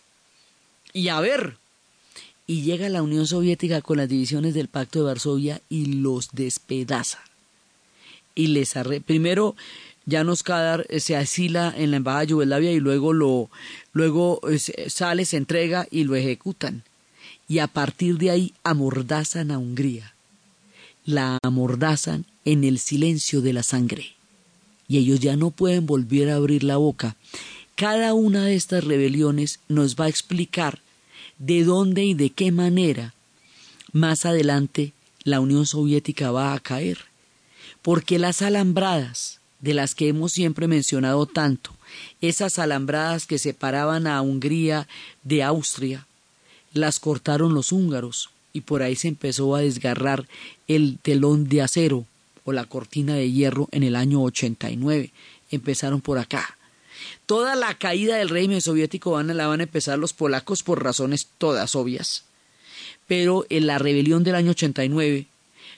y 0.92 1.08
a 1.08 1.20
ver. 1.20 1.56
Y 2.46 2.62
llega 2.62 2.88
la 2.88 3.02
Unión 3.02 3.26
Soviética 3.26 3.82
con 3.82 3.98
las 3.98 4.08
divisiones 4.08 4.54
del 4.54 4.68
Pacto 4.68 5.00
de 5.00 5.04
Varsovia 5.06 5.60
y 5.68 5.86
los 5.86 6.30
despedaza. 6.32 7.18
Y 8.34 8.48
les 8.48 8.76
arre 8.76 9.00
primero 9.00 9.54
Janos 10.08 10.42
Kadar 10.42 10.86
eh, 10.88 11.00
se 11.00 11.16
asila 11.16 11.74
en 11.76 11.90
la 11.90 11.98
embajada 11.98 12.22
de 12.22 12.28
Yugoslavia 12.28 12.72
y 12.72 12.80
luego 12.80 13.12
lo 13.12 13.50
luego 13.92 14.40
eh, 14.48 14.58
sale, 14.88 15.24
se 15.24 15.36
entrega 15.36 15.86
y 15.90 16.04
lo 16.04 16.16
ejecutan. 16.16 16.82
Y 17.48 17.58
a 17.58 17.66
partir 17.66 18.18
de 18.18 18.30
ahí 18.30 18.54
amordazan 18.62 19.50
a 19.50 19.58
Hungría. 19.58 20.14
La 21.04 21.38
amordazan 21.42 22.24
en 22.44 22.64
el 22.64 22.78
silencio 22.78 23.40
de 23.40 23.52
la 23.52 23.62
sangre. 23.62 24.14
Y 24.86 24.98
ellos 24.98 25.20
ya 25.20 25.36
no 25.36 25.50
pueden 25.50 25.86
volver 25.86 26.30
a 26.30 26.36
abrir 26.36 26.64
la 26.64 26.76
boca 26.76 27.16
cada 27.78 28.12
una 28.12 28.44
de 28.44 28.56
estas 28.56 28.82
rebeliones 28.82 29.60
nos 29.68 29.94
va 29.94 30.06
a 30.06 30.08
explicar 30.08 30.80
de 31.38 31.62
dónde 31.62 32.04
y 32.04 32.12
de 32.12 32.30
qué 32.30 32.50
manera 32.50 33.14
más 33.92 34.26
adelante 34.26 34.92
la 35.22 35.38
Unión 35.38 35.64
Soviética 35.64 36.32
va 36.32 36.54
a 36.54 36.58
caer. 36.58 36.98
Porque 37.80 38.18
las 38.18 38.42
alambradas, 38.42 39.38
de 39.60 39.74
las 39.74 39.94
que 39.94 40.08
hemos 40.08 40.32
siempre 40.32 40.66
mencionado 40.66 41.26
tanto, 41.26 41.70
esas 42.20 42.58
alambradas 42.58 43.28
que 43.28 43.38
separaban 43.38 44.08
a 44.08 44.22
Hungría 44.22 44.88
de 45.22 45.44
Austria, 45.44 46.08
las 46.72 46.98
cortaron 46.98 47.54
los 47.54 47.70
húngaros 47.70 48.30
y 48.52 48.62
por 48.62 48.82
ahí 48.82 48.96
se 48.96 49.06
empezó 49.06 49.54
a 49.54 49.60
desgarrar 49.60 50.26
el 50.66 50.98
telón 51.00 51.48
de 51.48 51.62
acero 51.62 52.06
o 52.44 52.52
la 52.52 52.64
cortina 52.64 53.14
de 53.14 53.30
hierro 53.30 53.68
en 53.70 53.84
el 53.84 53.94
año 53.94 54.20
89. 54.24 55.12
Empezaron 55.52 56.00
por 56.00 56.18
acá. 56.18 56.57
Toda 57.26 57.56
la 57.56 57.74
caída 57.74 58.16
del 58.16 58.28
régimen 58.28 58.60
soviético 58.60 59.12
van, 59.12 59.36
la 59.36 59.46
van 59.46 59.60
a 59.60 59.64
empezar 59.64 59.98
los 59.98 60.12
polacos 60.12 60.62
por 60.62 60.82
razones 60.82 61.28
todas 61.38 61.74
obvias. 61.74 62.24
Pero 63.06 63.46
en 63.48 63.66
la 63.66 63.78
rebelión 63.78 64.24
del 64.24 64.34
año 64.34 64.50
89 64.50 65.26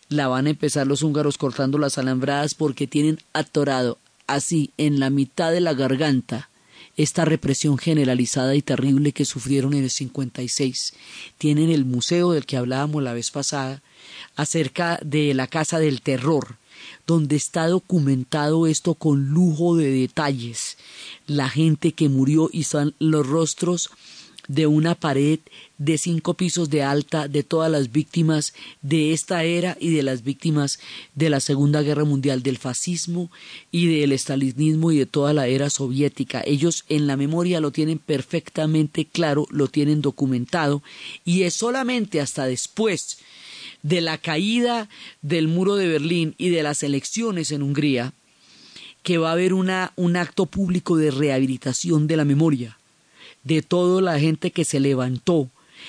la 0.08 0.28
van 0.28 0.46
a 0.46 0.50
empezar 0.50 0.86
los 0.86 1.02
húngaros 1.02 1.38
cortando 1.38 1.78
las 1.78 1.98
alambradas 1.98 2.54
porque 2.54 2.86
tienen 2.86 3.18
atorado 3.32 3.98
así 4.26 4.70
en 4.76 5.00
la 5.00 5.10
mitad 5.10 5.52
de 5.52 5.60
la 5.60 5.74
garganta 5.74 6.50
esta 6.96 7.24
represión 7.24 7.78
generalizada 7.78 8.54
y 8.54 8.62
terrible 8.62 9.12
que 9.12 9.24
sufrieron 9.24 9.74
en 9.74 9.84
el 9.84 9.90
56. 9.90 10.94
Tienen 11.38 11.70
el 11.70 11.84
museo 11.84 12.32
del 12.32 12.46
que 12.46 12.56
hablábamos 12.56 13.02
la 13.02 13.14
vez 13.14 13.30
pasada 13.30 13.82
acerca 14.36 14.98
de 15.02 15.32
la 15.34 15.46
Casa 15.46 15.78
del 15.78 16.02
Terror, 16.02 16.56
donde 17.06 17.36
está 17.36 17.68
documentado 17.68 18.66
esto 18.66 18.94
con 18.94 19.28
lujo 19.28 19.76
de 19.76 19.90
detalles. 19.90 20.76
La 21.26 21.48
gente 21.48 21.92
que 21.92 22.08
murió 22.08 22.50
y 22.52 22.64
son 22.64 22.94
los 22.98 23.26
rostros 23.26 23.90
de 24.50 24.66
una 24.66 24.96
pared 24.96 25.38
de 25.78 25.96
cinco 25.96 26.34
pisos 26.34 26.70
de 26.70 26.82
alta 26.82 27.28
de 27.28 27.44
todas 27.44 27.70
las 27.70 27.92
víctimas 27.92 28.52
de 28.82 29.12
esta 29.12 29.44
era 29.44 29.76
y 29.80 29.94
de 29.94 30.02
las 30.02 30.24
víctimas 30.24 30.80
de 31.14 31.30
la 31.30 31.38
Segunda 31.38 31.82
Guerra 31.82 32.04
Mundial, 32.04 32.42
del 32.42 32.58
fascismo 32.58 33.30
y 33.70 33.86
del 33.86 34.10
estalinismo 34.10 34.90
y 34.90 34.98
de 34.98 35.06
toda 35.06 35.32
la 35.34 35.46
era 35.46 35.70
soviética. 35.70 36.42
Ellos 36.44 36.84
en 36.88 37.06
la 37.06 37.16
memoria 37.16 37.60
lo 37.60 37.70
tienen 37.70 37.98
perfectamente 37.98 39.04
claro, 39.04 39.46
lo 39.50 39.68
tienen 39.68 40.02
documentado 40.02 40.82
y 41.24 41.42
es 41.42 41.54
solamente 41.54 42.20
hasta 42.20 42.46
después 42.46 43.18
de 43.82 44.00
la 44.00 44.18
caída 44.18 44.88
del 45.22 45.48
muro 45.48 45.76
de 45.76 45.88
Berlín 45.88 46.34
y 46.38 46.50
de 46.50 46.62
las 46.62 46.82
elecciones 46.82 47.50
en 47.52 47.62
Hungría, 47.62 48.12
que 49.02 49.18
va 49.18 49.30
a 49.30 49.32
haber 49.32 49.54
una, 49.54 49.92
un 49.96 50.16
acto 50.16 50.46
público 50.46 50.96
de 50.96 51.10
rehabilitación 51.10 52.06
de 52.06 52.16
la 52.16 52.24
memoria, 52.24 52.78
de 53.44 53.62
toda 53.62 54.02
la 54.02 54.18
gente 54.18 54.50
que 54.50 54.64
se 54.64 54.80
levantó 54.80 55.48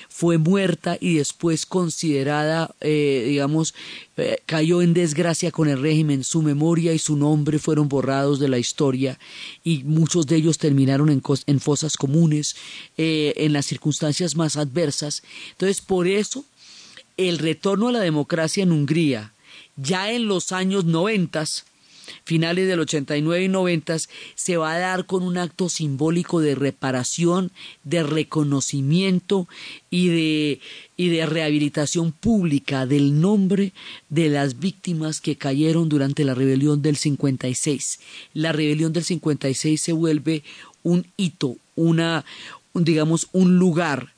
fue 0.09 0.37
muerta 0.37 0.97
y 0.99 1.15
después 1.15 1.65
considerada, 1.65 2.73
eh, 2.81 3.25
digamos, 3.27 3.73
eh, 4.17 4.37
cayó 4.45 4.81
en 4.81 4.93
desgracia 4.93 5.51
con 5.51 5.69
el 5.69 5.81
régimen. 5.81 6.23
Su 6.23 6.41
memoria 6.41 6.93
y 6.93 6.99
su 6.99 7.15
nombre 7.15 7.59
fueron 7.59 7.89
borrados 7.89 8.39
de 8.39 8.49
la 8.49 8.59
historia 8.59 9.19
y 9.63 9.83
muchos 9.83 10.27
de 10.27 10.37
ellos 10.37 10.57
terminaron 10.57 11.09
en, 11.09 11.59
fosas 11.59 11.97
comunes, 11.97 12.55
eh, 12.97 13.33
en 13.37 13.53
las 13.53 13.65
circunstancias 13.65 14.35
más 14.35 14.57
adversas. 14.57 15.23
Entonces, 15.51 15.81
por 15.81 16.07
eso, 16.07 16.45
el 17.29 17.39
retorno 17.39 17.89
a 17.89 17.91
la 17.91 17.99
democracia 17.99 18.63
en 18.63 18.71
Hungría, 18.71 19.33
ya 19.75 20.11
en 20.11 20.27
los 20.27 20.51
años 20.51 20.85
noventas, 20.85 21.65
finales 22.23 22.67
del 22.67 22.79
89 22.79 23.45
y 23.45 23.47
90, 23.47 23.97
se 24.35 24.57
va 24.57 24.73
a 24.73 24.79
dar 24.79 25.05
con 25.05 25.23
un 25.23 25.37
acto 25.37 25.69
simbólico 25.69 26.39
de 26.39 26.55
reparación, 26.55 27.51
de 27.83 28.03
reconocimiento 28.03 29.47
y 29.89 30.07
de, 30.09 30.59
y 30.97 31.09
de 31.09 31.25
rehabilitación 31.25 32.11
pública 32.11 32.85
del 32.85 33.19
nombre 33.19 33.73
de 34.09 34.29
las 34.29 34.59
víctimas 34.59 35.21
que 35.21 35.35
cayeron 35.35 35.89
durante 35.89 36.23
la 36.23 36.33
rebelión 36.33 36.81
del 36.81 36.97
56. 36.97 37.99
La 38.33 38.51
rebelión 38.51 38.93
del 38.93 39.03
56 39.03 39.81
se 39.81 39.93
vuelve 39.93 40.43
un 40.83 41.05
hito, 41.17 41.57
una, 41.75 42.25
digamos, 42.73 43.27
un 43.31 43.57
lugar 43.57 44.13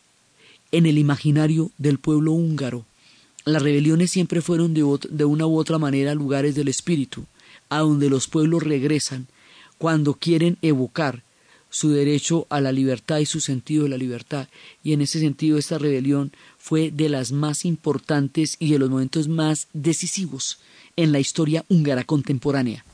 en 0.71 0.85
el 0.85 0.97
imaginario 0.97 1.71
del 1.77 1.99
pueblo 1.99 2.31
húngaro. 2.31 2.85
Las 3.45 3.61
rebeliones 3.61 4.11
siempre 4.11 4.41
fueron 4.41 4.73
de, 4.73 4.83
una 4.83 5.45
u 5.45 5.57
otra 5.57 5.77
manera 5.77 6.15
lugares 6.15 6.55
del 6.55 6.69
espíritu 6.69 7.25
a 7.69 7.79
donde 7.79 8.09
los 8.09 8.27
pueblos 8.27 8.63
regresan 8.63 9.27
cuando 9.77 10.13
quieren 10.13 10.57
evocar 10.61 11.23
su 11.69 11.89
derecho 11.89 12.45
a 12.49 12.61
la 12.61 12.71
libertad 12.71 13.17
y 13.17 13.25
su 13.25 13.41
sentido 13.41 13.83
de 13.83 13.89
la 13.89 13.97
libertad. 13.97 14.47
Y 14.83 14.93
en 14.93 15.01
ese 15.01 15.19
sentido 15.19 15.57
esta 15.57 15.77
rebelión 15.77 16.31
fue 16.57 16.91
de 16.91 17.09
las 17.09 17.31
más 17.31 17.65
importantes 17.65 18.55
y 18.59 18.71
de 18.71 18.79
los 18.79 18.89
momentos 18.89 19.27
más 19.27 19.67
decisivos 19.73 20.59
en 20.95 21.11
la 21.11 21.19
historia 21.19 21.65
húngara 21.67 22.03
contemporánea. 22.03 22.85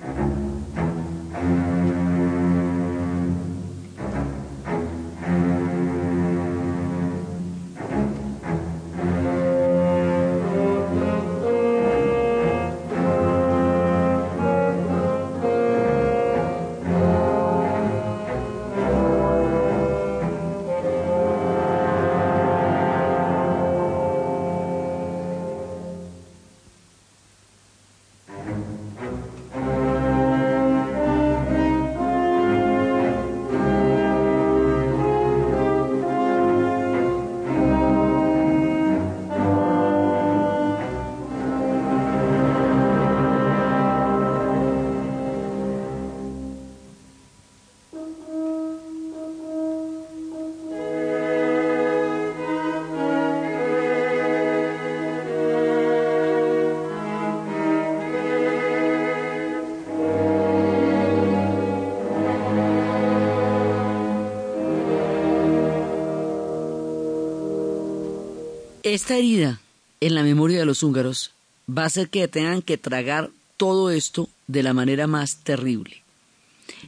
Esta 68.91 69.17
herida 69.17 69.61
en 70.01 70.15
la 70.15 70.23
memoria 70.23 70.57
de 70.57 70.65
los 70.65 70.81
húngaros 70.81 71.29
va 71.69 71.83
a 71.83 71.85
hacer 71.85 72.09
que 72.09 72.27
tengan 72.27 72.63
que 72.63 72.79
tragar 72.79 73.29
todo 73.55 73.91
esto 73.91 74.29
de 74.47 74.63
la 74.63 74.73
manera 74.73 75.05
más 75.05 75.43
terrible. 75.43 76.01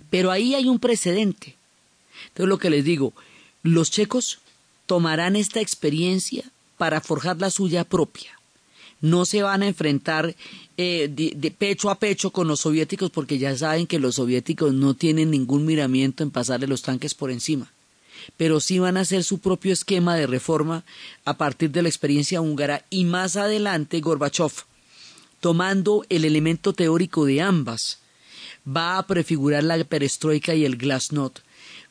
Pero 0.10 0.32
ahí 0.32 0.56
hay 0.56 0.66
un 0.66 0.80
precedente. 0.80 1.54
Entonces 2.30 2.50
lo 2.50 2.58
que 2.58 2.72
les 2.72 2.84
digo, 2.84 3.14
los 3.62 3.92
checos 3.92 4.40
tomarán 4.88 5.36
esta 5.36 5.62
experiencia 5.62 6.44
para 6.80 7.02
forjar 7.02 7.40
la 7.40 7.52
suya 7.52 7.84
propia. 7.84 8.32
No 9.00 9.26
se 9.26 9.44
van 9.44 9.62
a 9.62 9.68
enfrentar 9.68 10.36
eh, 10.78 11.08
de, 11.08 11.52
pecho 11.52 11.92
a 11.92 12.00
pecho 12.00 12.32
con 12.32 12.48
los 12.48 12.62
soviéticos 12.62 13.12
porque 13.12 13.38
ya 13.38 13.56
saben 13.56 13.86
que 13.86 14.00
los 14.00 14.16
soviéticos 14.16 14.74
no 14.74 14.96
tienen 14.96 15.30
ningún 15.30 15.68
miramiento 15.68 16.24
en 16.24 16.32
pasarle 16.32 16.66
los 16.66 16.82
tanques 16.82 17.14
por 17.14 17.30
encima 17.30 17.72
pero 18.38 18.60
sí 18.60 18.80
van 18.80 18.98
a 18.98 19.02
hacer 19.02 19.24
su 19.24 19.40
propio 19.40 19.74
esquema 19.74 20.16
de 20.16 20.28
reforma 20.28 20.84
a 21.26 21.38
partir 21.38 21.72
de 21.72 21.82
la 21.82 21.90
experiencia 21.90 22.42
húngara 22.42 22.86
y 22.90 23.06
más 23.06 23.36
adelante 23.36 24.00
Gorbachev, 24.00 24.52
tomando 25.40 26.06
el 26.10 26.26
elemento 26.26 26.74
teórico 26.74 27.26
de 27.26 27.42
ambas, 27.42 28.00
va 28.66 28.98
a 28.98 29.08
prefigurar 29.08 29.64
la 29.64 29.84
perestroika 29.84 30.54
y 30.54 30.66
el 30.66 30.78
glasnost 30.78 31.40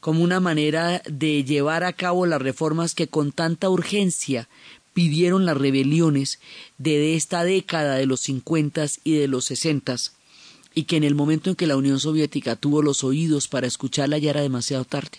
como 0.01 0.25
una 0.25 0.41
manera 0.41 1.03
de 1.09 1.45
llevar 1.45 1.85
a 1.85 1.93
cabo 1.93 2.27
las 2.27 2.41
reformas 2.41 2.95
que 2.95 3.07
con 3.07 3.33
tanta 3.33 3.69
urgencia 3.69 4.49
pidieron 4.95 5.45
las 5.45 5.57
rebeliones 5.57 6.41
de 6.79 7.15
esta 7.15 7.45
década 7.45 7.97
de 7.97 8.07
los 8.07 8.23
cincuentas 8.23 9.01
y 9.05 9.17
de 9.17 9.29
los 9.29 9.45
sesentas 9.45 10.15
y 10.75 10.85
que 10.85 10.97
en 10.97 11.05
el 11.05 11.15
momento 11.15 11.51
en 11.51 11.57
que 11.57 11.67
la 11.67 11.77
Unión 11.77 12.01
Soviética 12.01 12.57
tuvo 12.57 12.83
los 12.83 13.05
oídos 13.05 13.49
para 13.49 13.67
escucharla 13.67 14.19
ya 14.19 14.31
era 14.31 14.41
demasiado 14.41 14.85
tarde. 14.85 15.19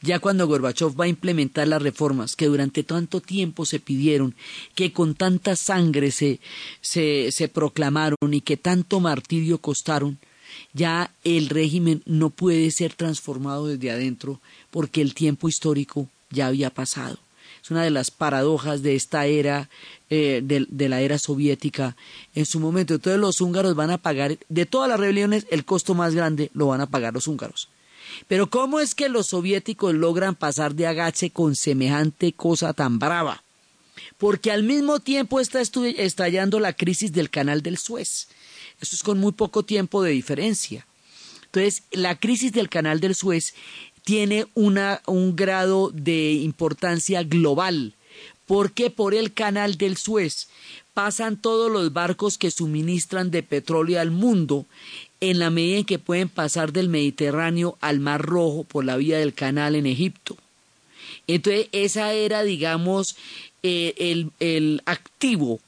Ya 0.00 0.18
cuando 0.18 0.46
Gorbachev 0.46 0.98
va 0.98 1.04
a 1.04 1.08
implementar 1.08 1.68
las 1.68 1.82
reformas 1.82 2.36
que 2.36 2.46
durante 2.46 2.82
tanto 2.82 3.20
tiempo 3.20 3.64
se 3.66 3.80
pidieron, 3.80 4.34
que 4.74 4.92
con 4.92 5.14
tanta 5.14 5.56
sangre 5.56 6.10
se, 6.10 6.40
se, 6.80 7.30
se 7.32 7.48
proclamaron 7.48 8.32
y 8.32 8.40
que 8.40 8.56
tanto 8.56 9.00
martirio 9.00 9.58
costaron, 9.58 10.18
ya 10.72 11.10
el 11.24 11.48
régimen 11.48 12.02
no 12.06 12.30
puede 12.30 12.70
ser 12.70 12.94
transformado 12.94 13.66
desde 13.66 13.90
adentro 13.90 14.40
porque 14.70 15.00
el 15.00 15.14
tiempo 15.14 15.48
histórico 15.48 16.08
ya 16.30 16.46
había 16.46 16.70
pasado. 16.70 17.18
Es 17.62 17.70
una 17.70 17.84
de 17.84 17.90
las 17.90 18.10
paradojas 18.10 18.82
de 18.82 18.96
esta 18.96 19.26
era, 19.26 19.68
eh, 20.10 20.40
de, 20.42 20.66
de, 20.68 20.88
la 20.88 21.00
era 21.00 21.18
soviética 21.18 21.96
en 22.34 22.44
su 22.44 22.58
momento. 22.58 22.94
Entonces 22.94 23.20
los 23.20 23.40
húngaros 23.40 23.76
van 23.76 23.90
a 23.90 23.98
pagar, 23.98 24.36
de 24.48 24.66
todas 24.66 24.88
las 24.88 24.98
rebeliones, 24.98 25.46
el 25.50 25.64
costo 25.64 25.94
más 25.94 26.14
grande 26.14 26.50
lo 26.54 26.66
van 26.66 26.80
a 26.80 26.86
pagar 26.86 27.14
los 27.14 27.28
húngaros. 27.28 27.68
Pero 28.28 28.48
¿cómo 28.50 28.80
es 28.80 28.94
que 28.94 29.08
los 29.08 29.28
soviéticos 29.28 29.94
logran 29.94 30.34
pasar 30.34 30.74
de 30.74 30.86
agache 30.86 31.30
con 31.30 31.56
semejante 31.56 32.32
cosa 32.32 32.72
tan 32.72 32.98
brava? 32.98 33.42
Porque 34.18 34.50
al 34.50 34.62
mismo 34.62 35.00
tiempo 35.00 35.40
está 35.40 35.60
estallando 35.60 36.60
la 36.60 36.72
crisis 36.72 37.12
del 37.12 37.30
canal 37.30 37.62
del 37.62 37.78
Suez. 37.78 38.28
Eso 38.80 38.96
es 38.96 39.02
con 39.02 39.18
muy 39.18 39.32
poco 39.32 39.64
tiempo 39.64 40.02
de 40.02 40.10
diferencia. 40.10 40.86
Entonces, 41.44 41.82
la 41.90 42.18
crisis 42.18 42.52
del 42.52 42.68
canal 42.68 43.00
del 43.00 43.14
Suez 43.14 43.54
tiene 44.04 44.46
una, 44.54 45.02
un 45.06 45.36
grado 45.36 45.90
de 45.90 46.32
importancia 46.32 47.22
global, 47.22 47.94
porque 48.46 48.90
por 48.90 49.14
el 49.14 49.32
canal 49.32 49.76
del 49.76 49.96
Suez 49.96 50.48
pasan 50.94 51.36
todos 51.36 51.70
los 51.70 51.92
barcos 51.92 52.38
que 52.38 52.50
suministran 52.50 53.30
de 53.30 53.42
petróleo 53.42 54.00
al 54.00 54.10
mundo 54.10 54.66
en 55.22 55.38
la 55.38 55.50
medida 55.50 55.78
en 55.78 55.84
que 55.84 56.00
pueden 56.00 56.28
pasar 56.28 56.72
del 56.72 56.88
Mediterráneo 56.88 57.78
al 57.80 58.00
Mar 58.00 58.20
Rojo 58.20 58.64
por 58.64 58.84
la 58.84 58.96
vía 58.96 59.18
del 59.18 59.32
canal 59.32 59.76
en 59.76 59.86
Egipto. 59.86 60.36
Entonces, 61.28 61.68
esa 61.70 62.12
era, 62.12 62.42
digamos, 62.42 63.14
eh, 63.62 63.94
el, 63.98 64.32
el 64.40 64.82
activo 64.84 65.60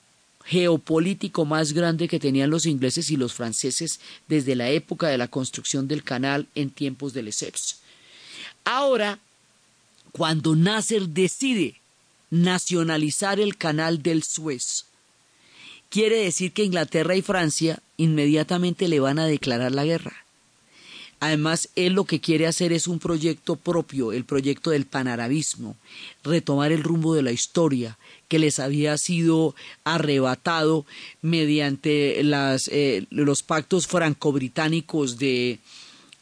geopolítico 0.45 1.45
más 1.45 1.73
grande 1.73 2.09
que 2.09 2.19
tenían 2.19 2.51
los 2.51 2.67
ingleses 2.67 3.13
y 3.13 3.17
los 3.17 3.33
franceses 3.33 4.01
desde 4.27 4.57
la 4.57 4.71
época 4.71 5.07
de 5.07 5.19
la 5.19 5.29
construcción 5.29 5.87
del 5.87 6.03
canal 6.03 6.49
en 6.57 6.71
tiempos 6.71 7.13
de 7.13 7.23
Lesseps. 7.23 7.79
Ahora, 8.65 9.21
cuando 10.11 10.57
Nasser 10.57 11.09
decide 11.09 11.77
nacionalizar 12.31 13.39
el 13.39 13.57
canal 13.57 14.03
del 14.03 14.25
Suez, 14.25 14.87
quiere 15.91 16.25
decir 16.25 16.51
que 16.51 16.65
Inglaterra 16.65 17.15
y 17.15 17.23
Francia 17.23 17.79
inmediatamente 17.97 18.89
le 18.89 19.01
van 19.01 19.19
a 19.19 19.27
declarar 19.27 19.73
la 19.73 19.85
guerra. 19.85 20.25
Además, 21.21 21.71
él 21.75 21.95
lo 21.95 22.05
que 22.05 22.21
quiere 22.21 22.47
hacer 22.47 22.73
es 22.73 22.87
un 22.87 22.99
proyecto 22.99 23.57
propio, 23.57 24.13
el 24.13 24.25
proyecto 24.25 24.71
del 24.71 24.85
panarabismo, 24.85 25.77
retomar 26.23 26.71
el 26.71 26.83
rumbo 26.83 27.15
de 27.15 27.23
la 27.23 27.33
historia 27.33 27.97
que 28.29 28.39
les 28.39 28.59
había 28.59 28.99
sido 28.99 29.55
arrebatado 29.85 30.85
mediante 31.23 32.23
las, 32.25 32.69
eh, 32.69 33.07
los 33.11 33.43
pactos 33.43 33.87
franco-británicos 33.87 35.19
de, 35.19 35.61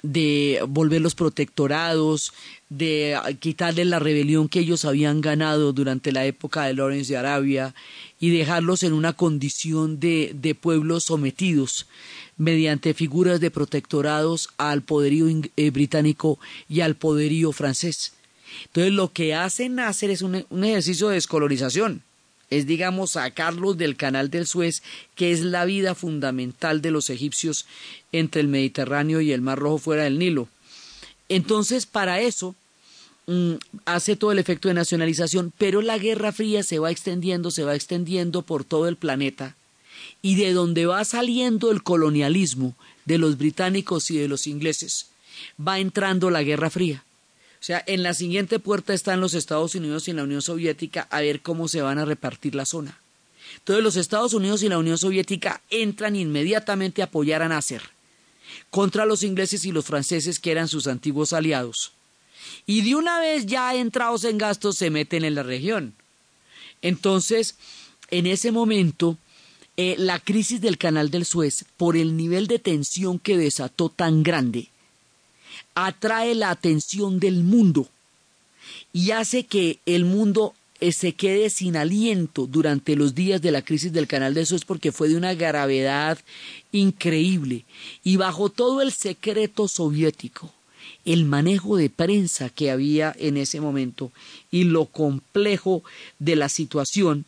de 0.03 0.61
volver 0.69 1.01
los 1.01 1.15
protectorados, 1.15 2.33
de 2.69 3.17
quitarles 3.39 3.87
la 3.87 3.99
rebelión 3.99 4.49
que 4.49 4.61
ellos 4.61 4.85
habían 4.85 5.21
ganado 5.21 5.73
durante 5.73 6.11
la 6.11 6.27
época 6.27 6.65
de 6.65 6.75
Lawrence 6.75 7.13
de 7.13 7.19
Arabia 7.19 7.75
y 8.19 8.31
dejarlos 8.31 8.83
en 8.83 8.93
una 8.93 9.13
condición 9.13 10.01
de, 10.01 10.33
de 10.35 10.55
pueblos 10.55 11.05
sometidos 11.05 11.87
mediante 12.37 12.95
figuras 12.95 13.41
de 13.41 13.51
protectorados 13.51 14.49
al 14.57 14.83
poderío 14.83 15.27
eh, 15.57 15.71
británico 15.71 16.39
y 16.69 16.81
al 16.81 16.97
poderío 16.97 17.53
francés. 17.53 18.15
Entonces 18.67 18.93
lo 18.93 19.13
que 19.13 19.35
hace 19.35 19.69
Nasser 19.69 20.11
es 20.11 20.23
un, 20.23 20.45
un 20.51 20.65
ejercicio 20.65 21.09
de 21.09 21.15
descolonización 21.15 22.03
es, 22.53 22.67
digamos, 22.67 23.13
sacarlos 23.13 23.79
del 23.79 23.97
canal 23.97 24.29
del 24.29 24.47
Suez, 24.47 24.83
que 25.15 25.33
es 25.33 25.41
la 25.41 25.65
vida 25.65 25.95
fundamental 25.95 26.83
de 26.83 26.91
los 26.91 27.09
egipcios 27.09 27.65
entre 28.13 28.43
el 28.43 28.49
Mediterráneo 28.49 29.23
y 29.23 29.33
el 29.33 29.41
Mar 29.41 29.59
Rojo 29.59 29.79
fuera 29.79 30.05
del 30.05 30.19
Nilo. 30.19 30.49
Entonces, 31.31 31.87
para 31.87 32.21
eso, 32.21 32.55
mm, 33.27 33.55
hace 33.87 34.17
todo 34.17 34.33
el 34.33 34.39
efecto 34.39 34.69
de 34.69 34.75
nacionalización, 34.75 35.51
pero 35.57 35.81
la 35.81 35.97
Guerra 35.97 36.31
Fría 36.31 36.63
se 36.63 36.79
va 36.79 36.91
extendiendo, 36.91 37.51
se 37.51 37.65
va 37.65 37.75
extendiendo 37.75 38.43
por 38.43 38.65
todo 38.65 38.87
el 38.87 38.97
planeta, 38.97 39.57
y 40.21 40.35
de 40.35 40.53
donde 40.53 40.85
va 40.85 41.03
saliendo 41.07 41.71
el 41.71 41.83
colonialismo 41.83 42.75
de 43.07 43.17
los 43.17 43.39
británicos 43.39 44.11
y 44.11 44.19
de 44.19 44.29
los 44.29 44.47
ingleses, 44.47 45.07
va 45.57 45.79
entrando 45.79 46.29
la 46.29 46.43
Guerra 46.43 46.69
Fría. 46.69 47.03
O 47.63 47.65
sea, 47.65 47.85
en 47.87 48.03
la 48.03 48.13
siguiente 48.13 48.59
puerta 48.59 48.93
están 48.93 49.21
los 49.21 49.35
Estados 49.35 49.77
Unidos 49.77 50.09
y 50.09 50.13
la 50.13 50.25
Unión 50.25 50.43
Soviética 50.43 51.07
a 51.11 51.21
ver 51.21 51.43
cómo 51.43 51.69
se 51.69 51.81
van 51.81 52.01
a 52.01 52.05
repartir 52.05 52.57
la 52.57 52.67
zona. 52.67 52.99
Entonces 53.59 53.85
los 53.85 53.95
Estados 53.95 54.35
Unidos 54.35 54.65
y 54.65 54.69
la 54.69 54.79
Unión 54.79 54.99
Soviética 54.99 55.63
entran 55.71 56.17
inmediatamente 56.17 57.03
a 57.03 57.05
apoyar 57.05 57.41
a 57.41 57.47
Nasser 57.47 57.83
contra 58.71 59.07
los 59.07 59.23
ingleses 59.23 59.65
y 59.65 59.71
los 59.71 59.85
franceses 59.85 60.41
que 60.41 60.51
eran 60.51 60.67
sus 60.67 60.89
antiguos 60.89 61.33
aliados. 61.33 61.93
Y 62.67 62.81
de 62.83 62.97
una 62.97 63.21
vez 63.21 63.47
ya 63.47 63.73
entrados 63.77 64.25
en 64.25 64.39
gastos 64.39 64.77
se 64.77 64.91
meten 64.91 65.25
en 65.25 65.37
la 65.37 65.45
región. 65.45 65.95
Entonces, 66.83 67.55
en 68.11 68.27
ese 68.27 68.51
momento, 68.51 69.19
eh, 69.77 69.95
la 69.99 70.19
crisis 70.19 70.61
del 70.61 70.79
canal 70.79 71.13
del 71.13 71.25
Suez, 71.25 71.65
por 71.77 71.97
el 71.97 72.17
nivel 72.17 72.49
de 72.49 72.59
tensión 72.59 73.21
que 73.21 73.39
desató 73.39 73.89
tan 73.89 74.25
grande, 74.25 74.72
atrae 75.75 76.35
la 76.35 76.51
atención 76.51 77.19
del 77.21 77.43
mundo 77.43 77.89
y 78.93 79.11
hace 79.11 79.45
que 79.45 79.79
el 79.87 80.05
mundo 80.05 80.55
eh, 80.81 80.93
se 80.93 81.13
quede 81.13 81.51
sin 81.51 81.77
aliento 81.77 82.47
durante 82.47 82.97
los 82.97 83.15
días 83.15 83.41
de 83.41 83.53
la 83.53 83.63
crisis 83.63 83.93
del 83.93 84.07
canal 84.07 84.35
de 84.35 84.47
Suez 84.47 84.65
porque 84.65 84.93
fue 84.93 85.09
de 85.09 85.17
una 85.17 85.35
gravedad 85.35 86.19
increíble 86.73 87.65
y 88.05 88.17
bajo 88.17 88.49
todo 88.49 88.83
el 88.83 88.93
secreto 88.93 89.69
soviético 89.69 90.53
el 91.05 91.25
manejo 91.25 91.77
de 91.77 91.91
prensa 91.91 92.49
que 92.49 92.71
había 92.71 93.15
en 93.19 93.37
ese 93.37 93.61
momento 93.61 94.13
y 94.51 94.65
lo 94.65 94.87
complejo 94.87 95.83
de 96.19 96.37
la 96.37 96.49
situación 96.49 97.25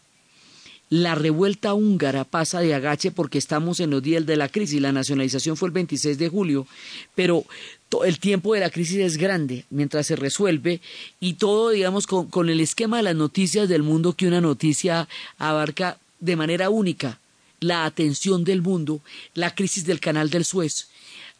la 0.90 1.14
revuelta 1.16 1.74
húngara 1.74 2.22
pasa 2.24 2.60
de 2.60 2.72
agache 2.72 3.10
porque 3.10 3.38
estamos 3.38 3.80
en 3.80 3.90
los 3.90 4.02
días 4.02 4.26
de 4.26 4.36
la 4.36 4.48
crisis. 4.48 4.80
La 4.80 4.92
nacionalización 4.92 5.56
fue 5.56 5.68
el 5.68 5.72
26 5.72 6.18
de 6.18 6.28
julio, 6.28 6.68
pero 7.16 7.44
el 8.02 8.18
tiempo 8.18 8.54
de 8.54 8.60
la 8.60 8.70
crisis 8.70 8.98
es 8.98 9.16
grande 9.16 9.64
mientras 9.70 10.08
se 10.08 10.16
resuelve 10.16 10.80
y 11.20 11.34
todo, 11.34 11.70
digamos, 11.70 12.08
con, 12.08 12.48
el 12.48 12.60
esquema 12.60 12.96
de 12.96 13.04
las 13.04 13.14
noticias 13.14 13.68
del 13.68 13.84
mundo 13.84 14.14
que 14.14 14.26
una 14.26 14.40
noticia 14.40 15.06
abarca 15.38 15.98
de 16.18 16.34
manera 16.34 16.70
única 16.70 17.20
la 17.60 17.84
atención 17.84 18.42
del 18.42 18.62
mundo, 18.62 19.00
la 19.34 19.54
crisis 19.54 19.86
del 19.86 20.00
canal 20.00 20.30
del 20.30 20.44
Suez 20.44 20.88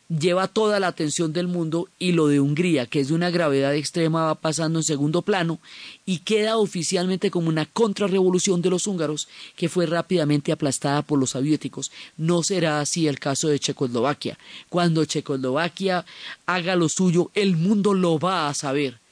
lleva 0.08 0.48
toda 0.48 0.80
la 0.80 0.88
atención 0.88 1.32
del 1.32 1.48
mundo 1.48 1.88
y 1.98 2.12
lo 2.12 2.26
de 2.28 2.40
Hungría, 2.40 2.86
que 2.86 3.00
es 3.00 3.08
de 3.08 3.14
una 3.14 3.30
gravedad 3.30 3.74
extrema, 3.74 4.26
va 4.26 4.34
pasando 4.34 4.78
en 4.78 4.84
segundo 4.84 5.22
plano 5.22 5.60
y 6.04 6.18
queda 6.18 6.58
oficialmente 6.58 7.30
como 7.30 7.48
una 7.48 7.66
contrarrevolución 7.66 8.62
de 8.62 8.70
los 8.70 8.86
húngaros 8.86 9.28
que 9.56 9.68
fue 9.68 9.86
rápidamente 9.86 10.52
aplastada 10.52 11.02
por 11.02 11.18
los 11.18 11.30
soviéticos. 11.30 11.90
No 12.16 12.42
será 12.42 12.80
así 12.80 13.08
el 13.08 13.18
caso 13.18 13.48
de 13.48 13.58
Checoslovaquia. 13.58 14.38
Cuando 14.68 15.04
Checoslovaquia 15.04 16.04
haga 16.46 16.76
lo 16.76 16.88
suyo, 16.88 17.30
el 17.34 17.56
mundo 17.56 17.94
lo 17.94 18.18
va 18.18 18.48
a 18.48 18.54
saber 18.54 19.03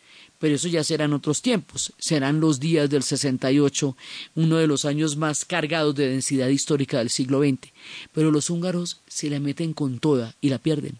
pero 0.42 0.56
eso 0.56 0.66
ya 0.66 0.82
serán 0.82 1.12
otros 1.12 1.40
tiempos, 1.40 1.92
serán 2.00 2.40
los 2.40 2.58
días 2.58 2.90
del 2.90 3.04
68, 3.04 3.96
uno 4.34 4.56
de 4.56 4.66
los 4.66 4.84
años 4.84 5.16
más 5.16 5.44
cargados 5.44 5.94
de 5.94 6.08
densidad 6.08 6.48
histórica 6.48 6.98
del 6.98 7.10
siglo 7.10 7.38
XX. 7.38 7.70
Pero 8.12 8.32
los 8.32 8.50
húngaros 8.50 8.98
se 9.06 9.30
la 9.30 9.38
meten 9.38 9.72
con 9.72 10.00
toda 10.00 10.34
y 10.40 10.48
la 10.48 10.58
pierden. 10.58 10.98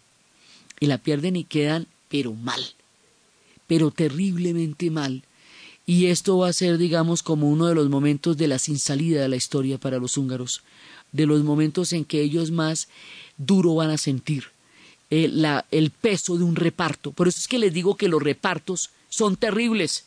Y 0.79 0.85
la 0.85 0.97
pierden 0.97 1.35
y 1.35 1.43
quedan, 1.43 1.87
pero 2.07 2.31
mal, 2.31 2.61
pero 3.67 3.91
terriblemente 3.91 4.89
mal. 4.89 5.23
Y 5.85 6.05
esto 6.05 6.37
va 6.37 6.47
a 6.47 6.53
ser, 6.53 6.77
digamos, 6.77 7.21
como 7.21 7.49
uno 7.49 7.65
de 7.65 7.75
los 7.75 7.89
momentos 7.89 8.37
de 8.37 8.47
la 8.47 8.59
sin 8.59 8.79
salida 8.79 9.23
de 9.23 9.27
la 9.27 9.35
historia 9.35 9.77
para 9.77 9.97
los 9.97 10.17
húngaros, 10.17 10.61
de 11.11 11.25
los 11.25 11.43
momentos 11.43 11.91
en 11.91 12.05
que 12.05 12.21
ellos 12.21 12.51
más 12.51 12.87
duro 13.35 13.75
van 13.75 13.89
a 13.89 13.97
sentir 13.97 14.45
eh, 15.09 15.29
el 15.71 15.89
peso 15.89 16.37
de 16.37 16.45
un 16.45 16.55
reparto. 16.55 17.11
Por 17.11 17.27
eso 17.27 17.39
es 17.39 17.49
que 17.49 17.59
les 17.59 17.73
digo 17.73 17.97
que 17.97 18.07
los 18.07 18.23
repartos 18.23 18.91
son 19.13 19.35
terribles, 19.35 20.05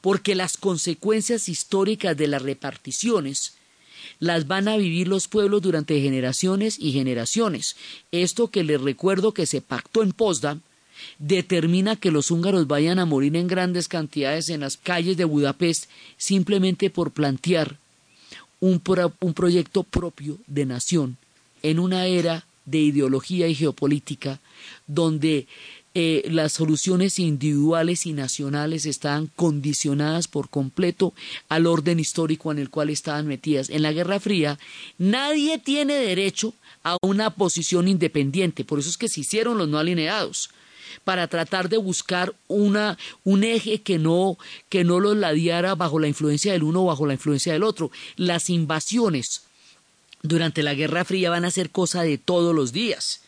porque 0.00 0.36
las 0.36 0.56
consecuencias 0.56 1.48
históricas 1.48 2.16
de 2.16 2.28
las 2.28 2.40
reparticiones 2.40 3.54
las 4.20 4.46
van 4.46 4.68
a 4.68 4.76
vivir 4.76 5.08
los 5.08 5.26
pueblos 5.26 5.60
durante 5.60 6.00
generaciones 6.00 6.78
y 6.78 6.92
generaciones. 6.92 7.74
Esto 8.12 8.48
que 8.48 8.62
les 8.62 8.80
recuerdo 8.80 9.34
que 9.34 9.46
se 9.46 9.60
pactó 9.60 10.04
en 10.04 10.12
Potsdam 10.12 10.60
determina 11.18 11.96
que 11.96 12.12
los 12.12 12.30
húngaros 12.30 12.68
vayan 12.68 13.00
a 13.00 13.06
morir 13.06 13.34
en 13.34 13.48
grandes 13.48 13.88
cantidades 13.88 14.48
en 14.50 14.60
las 14.60 14.76
calles 14.76 15.16
de 15.16 15.24
Budapest 15.24 15.86
simplemente 16.16 16.90
por 16.90 17.10
plantear 17.10 17.78
un, 18.60 18.80
un 19.20 19.34
proyecto 19.34 19.82
propio 19.82 20.38
de 20.46 20.64
nación 20.64 21.16
en 21.64 21.80
una 21.80 22.06
era 22.06 22.46
de 22.66 22.78
ideología 22.78 23.48
y 23.48 23.56
geopolítica 23.56 24.38
donde 24.86 25.48
eh, 25.96 26.24
las 26.28 26.52
soluciones 26.52 27.20
individuales 27.20 28.04
y 28.04 28.12
nacionales 28.12 28.84
estaban 28.84 29.30
condicionadas 29.36 30.26
por 30.26 30.48
completo 30.50 31.14
al 31.48 31.68
orden 31.68 32.00
histórico 32.00 32.50
en 32.50 32.58
el 32.58 32.68
cual 32.68 32.90
estaban 32.90 33.28
metidas. 33.28 33.70
En 33.70 33.82
la 33.82 33.92
Guerra 33.92 34.18
Fría 34.18 34.58
nadie 34.98 35.58
tiene 35.58 35.94
derecho 35.94 36.52
a 36.82 36.96
una 37.00 37.30
posición 37.30 37.86
independiente, 37.86 38.64
por 38.64 38.80
eso 38.80 38.90
es 38.90 38.96
que 38.96 39.08
se 39.08 39.20
hicieron 39.20 39.56
los 39.56 39.68
no 39.68 39.78
alineados 39.78 40.50
para 41.04 41.28
tratar 41.28 41.68
de 41.68 41.76
buscar 41.76 42.34
una, 42.48 42.98
un 43.22 43.44
eje 43.44 43.80
que 43.82 43.98
no, 43.98 44.36
que 44.68 44.82
no 44.82 44.98
los 44.98 45.16
ladeara 45.16 45.76
bajo 45.76 46.00
la 46.00 46.08
influencia 46.08 46.52
del 46.52 46.64
uno 46.64 46.82
o 46.82 46.86
bajo 46.86 47.06
la 47.06 47.14
influencia 47.14 47.52
del 47.52 47.62
otro. 47.62 47.92
Las 48.16 48.50
invasiones 48.50 49.44
durante 50.22 50.64
la 50.64 50.74
Guerra 50.74 51.04
Fría 51.04 51.30
van 51.30 51.44
a 51.44 51.50
ser 51.50 51.70
cosa 51.70 52.02
de 52.02 52.18
todos 52.18 52.54
los 52.54 52.72
días 52.72 53.23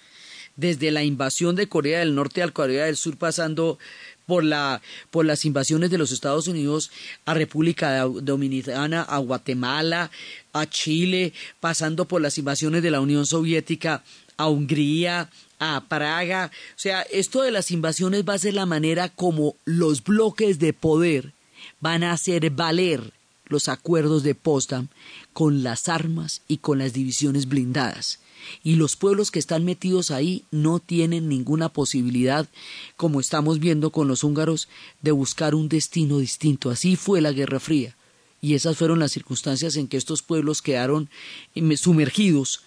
desde 0.56 0.90
la 0.90 1.04
invasión 1.04 1.54
de 1.56 1.68
Corea 1.68 2.00
del 2.00 2.14
Norte 2.14 2.42
a 2.42 2.50
Corea 2.50 2.86
del 2.86 2.96
Sur, 2.96 3.16
pasando 3.16 3.78
por, 4.26 4.44
la, 4.44 4.82
por 5.10 5.24
las 5.24 5.44
invasiones 5.44 5.90
de 5.90 5.98
los 5.98 6.12
Estados 6.12 6.48
Unidos 6.48 6.90
a 7.24 7.34
República 7.34 8.04
Dominicana, 8.04 9.02
a 9.02 9.18
Guatemala, 9.18 10.10
a 10.52 10.66
Chile, 10.66 11.32
pasando 11.60 12.06
por 12.06 12.20
las 12.20 12.38
invasiones 12.38 12.82
de 12.82 12.90
la 12.90 13.00
Unión 13.00 13.24
Soviética 13.26 14.02
a 14.36 14.48
Hungría, 14.48 15.30
a 15.58 15.84
Praga. 15.88 16.50
O 16.70 16.78
sea, 16.78 17.02
esto 17.02 17.42
de 17.42 17.52
las 17.52 17.70
invasiones 17.70 18.24
va 18.28 18.34
a 18.34 18.38
ser 18.38 18.54
la 18.54 18.66
manera 18.66 19.08
como 19.08 19.56
los 19.64 20.02
bloques 20.02 20.58
de 20.58 20.72
poder 20.72 21.32
van 21.80 22.04
a 22.04 22.12
hacer 22.12 22.50
valer 22.50 23.12
los 23.46 23.68
acuerdos 23.68 24.22
de 24.22 24.34
Potsdam 24.34 24.88
con 25.32 25.62
las 25.62 25.88
armas 25.88 26.42
y 26.48 26.58
con 26.58 26.78
las 26.78 26.92
divisiones 26.92 27.48
blindadas 27.48 28.18
y 28.62 28.76
los 28.76 28.96
pueblos 28.96 29.30
que 29.30 29.38
están 29.38 29.64
metidos 29.64 30.10
ahí 30.10 30.44
no 30.50 30.78
tienen 30.78 31.28
ninguna 31.28 31.68
posibilidad, 31.68 32.48
como 32.96 33.20
estamos 33.20 33.58
viendo 33.58 33.90
con 33.90 34.08
los 34.08 34.24
húngaros, 34.24 34.68
de 35.02 35.12
buscar 35.12 35.54
un 35.54 35.68
destino 35.68 36.18
distinto. 36.18 36.70
Así 36.70 36.96
fue 36.96 37.20
la 37.20 37.32
Guerra 37.32 37.60
Fría 37.60 37.96
y 38.40 38.54
esas 38.54 38.76
fueron 38.76 38.98
las 38.98 39.12
circunstancias 39.12 39.76
en 39.76 39.88
que 39.88 39.96
estos 39.96 40.22
pueblos 40.22 40.62
quedaron 40.62 41.08
eh, 41.54 41.76
sumergidos 41.76 42.62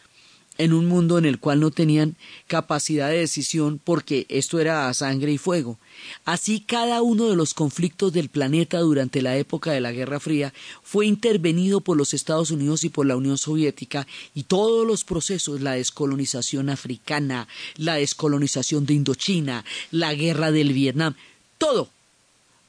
en 0.59 0.73
un 0.73 0.87
mundo 0.87 1.17
en 1.17 1.25
el 1.25 1.39
cual 1.39 1.61
no 1.61 1.71
tenían 1.71 2.17
capacidad 2.47 3.09
de 3.09 3.19
decisión 3.19 3.79
porque 3.81 4.25
esto 4.27 4.59
era 4.59 4.89
a 4.89 4.93
sangre 4.93 5.31
y 5.31 5.37
fuego. 5.37 5.79
Así 6.25 6.59
cada 6.59 7.01
uno 7.01 7.29
de 7.29 7.37
los 7.37 7.53
conflictos 7.53 8.11
del 8.11 8.27
planeta 8.27 8.79
durante 8.79 9.21
la 9.21 9.37
época 9.37 9.71
de 9.71 9.79
la 9.79 9.93
Guerra 9.93 10.19
Fría 10.19 10.53
fue 10.83 11.05
intervenido 11.05 11.79
por 11.79 11.97
los 11.97 12.13
Estados 12.13 12.51
Unidos 12.51 12.83
y 12.83 12.89
por 12.89 13.05
la 13.05 13.15
Unión 13.15 13.37
Soviética 13.37 14.05
y 14.35 14.43
todos 14.43 14.85
los 14.85 15.05
procesos, 15.05 15.61
la 15.61 15.71
descolonización 15.71 16.69
africana, 16.69 17.47
la 17.77 17.95
descolonización 17.95 18.85
de 18.85 18.95
Indochina, 18.95 19.63
la 19.91 20.13
guerra 20.13 20.51
del 20.51 20.73
Vietnam, 20.73 21.15
todo 21.57 21.89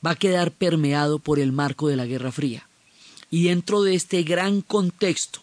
va 0.06 0.12
a 0.12 0.16
quedar 0.16 0.52
permeado 0.52 1.18
por 1.18 1.40
el 1.40 1.50
marco 1.50 1.88
de 1.88 1.96
la 1.96 2.06
Guerra 2.06 2.30
Fría. 2.30 2.68
Y 3.32 3.44
dentro 3.44 3.82
de 3.82 3.96
este 3.96 4.22
gran 4.22 4.60
contexto 4.60 5.40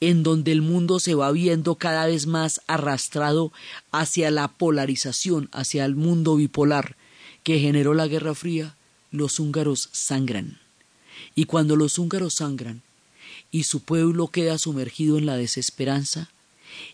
en 0.00 0.22
donde 0.22 0.52
el 0.52 0.62
mundo 0.62 1.00
se 1.00 1.14
va 1.14 1.30
viendo 1.32 1.76
cada 1.76 2.06
vez 2.06 2.26
más 2.26 2.60
arrastrado 2.66 3.52
hacia 3.90 4.30
la 4.30 4.48
polarización, 4.48 5.48
hacia 5.52 5.84
el 5.84 5.94
mundo 5.94 6.36
bipolar 6.36 6.96
que 7.42 7.58
generó 7.58 7.94
la 7.94 8.06
Guerra 8.06 8.34
Fría, 8.34 8.76
los 9.10 9.40
húngaros 9.40 9.88
sangran. 9.92 10.58
Y 11.34 11.44
cuando 11.44 11.76
los 11.76 11.98
húngaros 11.98 12.34
sangran 12.34 12.82
y 13.50 13.64
su 13.64 13.80
pueblo 13.80 14.28
queda 14.28 14.58
sumergido 14.58 15.18
en 15.18 15.26
la 15.26 15.36
desesperanza, 15.36 16.30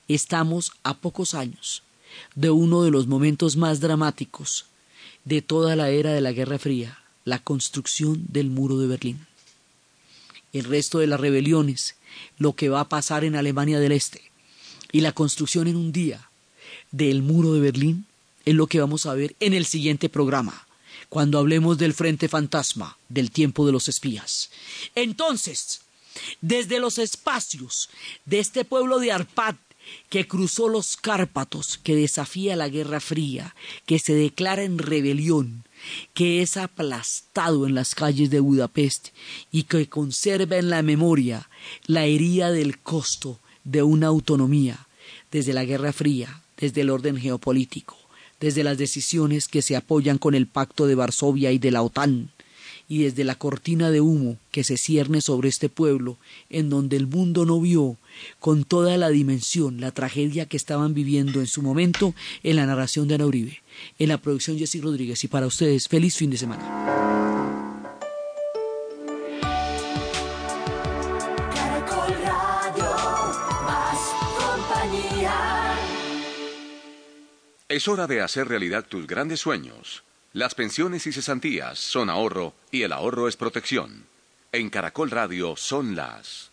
estamos 0.08 0.72
a 0.82 0.94
pocos 0.94 1.34
años 1.34 1.82
de 2.34 2.50
uno 2.50 2.82
de 2.82 2.90
los 2.90 3.06
momentos 3.06 3.56
más 3.56 3.80
dramáticos 3.80 4.66
de 5.24 5.42
toda 5.42 5.76
la 5.76 5.90
era 5.90 6.12
de 6.12 6.20
la 6.20 6.32
Guerra 6.32 6.58
Fría, 6.58 6.98
la 7.24 7.38
construcción 7.38 8.24
del 8.28 8.50
muro 8.50 8.78
de 8.78 8.86
Berlín. 8.86 9.26
El 10.52 10.64
resto 10.64 10.98
de 10.98 11.06
las 11.06 11.20
rebeliones, 11.20 11.96
lo 12.38 12.54
que 12.54 12.68
va 12.68 12.80
a 12.80 12.88
pasar 12.88 13.24
en 13.24 13.36
Alemania 13.36 13.80
del 13.80 13.92
Este 13.92 14.28
y 14.92 15.00
la 15.00 15.12
construcción 15.12 15.68
en 15.68 15.76
un 15.76 15.92
día 15.92 16.30
del 16.90 17.22
muro 17.22 17.52
de 17.52 17.60
Berlín 17.60 18.06
es 18.44 18.54
lo 18.54 18.66
que 18.66 18.80
vamos 18.80 19.06
a 19.06 19.14
ver 19.14 19.36
en 19.40 19.52
el 19.52 19.66
siguiente 19.66 20.08
programa, 20.08 20.66
cuando 21.08 21.38
hablemos 21.38 21.78
del 21.78 21.94
Frente 21.94 22.28
Fantasma 22.28 22.96
del 23.08 23.30
tiempo 23.30 23.66
de 23.66 23.72
los 23.72 23.88
espías. 23.88 24.50
Entonces, 24.94 25.82
desde 26.40 26.80
los 26.80 26.98
espacios 26.98 27.90
de 28.24 28.38
este 28.38 28.64
pueblo 28.64 28.98
de 28.98 29.12
Arpad, 29.12 29.56
que 30.10 30.26
cruzó 30.26 30.68
los 30.68 30.96
Cárpatos, 30.96 31.78
que 31.78 31.94
desafía 31.94 32.56
la 32.56 32.68
Guerra 32.68 33.00
Fría, 33.00 33.54
que 33.86 33.98
se 33.98 34.14
declara 34.14 34.62
en 34.62 34.78
rebelión, 34.78 35.64
que 36.14 36.42
es 36.42 36.56
aplastado 36.56 37.66
en 37.66 37.74
las 37.74 37.94
calles 37.94 38.30
de 38.30 38.40
Budapest 38.40 39.08
y 39.50 39.64
que 39.64 39.88
conserva 39.88 40.56
en 40.56 40.70
la 40.70 40.82
memoria 40.82 41.48
la 41.86 42.04
herida 42.04 42.50
del 42.50 42.78
costo 42.78 43.40
de 43.64 43.82
una 43.82 44.08
autonomía 44.08 44.86
desde 45.30 45.52
la 45.52 45.64
Guerra 45.64 45.92
Fría, 45.92 46.42
desde 46.56 46.80
el 46.80 46.90
orden 46.90 47.16
geopolítico, 47.16 47.96
desde 48.40 48.64
las 48.64 48.78
decisiones 48.78 49.48
que 49.48 49.62
se 49.62 49.76
apoyan 49.76 50.18
con 50.18 50.34
el 50.34 50.46
Pacto 50.46 50.86
de 50.86 50.94
Varsovia 50.94 51.52
y 51.52 51.58
de 51.58 51.70
la 51.70 51.82
OTAN, 51.82 52.30
y 52.88 53.02
desde 53.04 53.24
la 53.24 53.34
cortina 53.34 53.90
de 53.90 54.00
humo 54.00 54.38
que 54.50 54.64
se 54.64 54.78
cierne 54.78 55.20
sobre 55.20 55.48
este 55.50 55.68
pueblo, 55.68 56.16
en 56.48 56.70
donde 56.70 56.96
el 56.96 57.06
mundo 57.06 57.44
no 57.44 57.60
vio 57.60 57.98
con 58.40 58.64
toda 58.64 58.96
la 58.96 59.10
dimensión 59.10 59.80
la 59.80 59.90
tragedia 59.90 60.46
que 60.46 60.56
estaban 60.56 60.94
viviendo 60.94 61.40
en 61.40 61.46
su 61.46 61.62
momento 61.62 62.14
en 62.42 62.56
la 62.56 62.66
narración 62.66 63.06
de 63.06 63.16
Ana 63.16 63.26
Uribe, 63.26 63.62
en 63.98 64.08
la 64.08 64.18
producción 64.18 64.58
Jessy 64.58 64.80
Rodríguez. 64.80 65.22
Y 65.22 65.28
para 65.28 65.46
ustedes, 65.46 65.86
feliz 65.86 66.16
fin 66.16 66.30
de 66.30 66.38
semana. 66.38 66.64
Caracol 71.54 72.14
Radio, 72.24 72.90
más 73.64 73.98
compañía. 74.38 75.78
Es 77.68 77.86
hora 77.86 78.06
de 78.06 78.22
hacer 78.22 78.48
realidad 78.48 78.86
tus 78.88 79.06
grandes 79.06 79.40
sueños. 79.40 80.07
Las 80.34 80.54
pensiones 80.54 81.06
y 81.06 81.12
cesantías 81.12 81.78
son 81.78 82.10
ahorro 82.10 82.52
y 82.70 82.82
el 82.82 82.92
ahorro 82.92 83.28
es 83.28 83.36
protección. 83.36 84.06
En 84.52 84.68
Caracol 84.68 85.10
Radio 85.10 85.56
son 85.56 85.96
las 85.96 86.47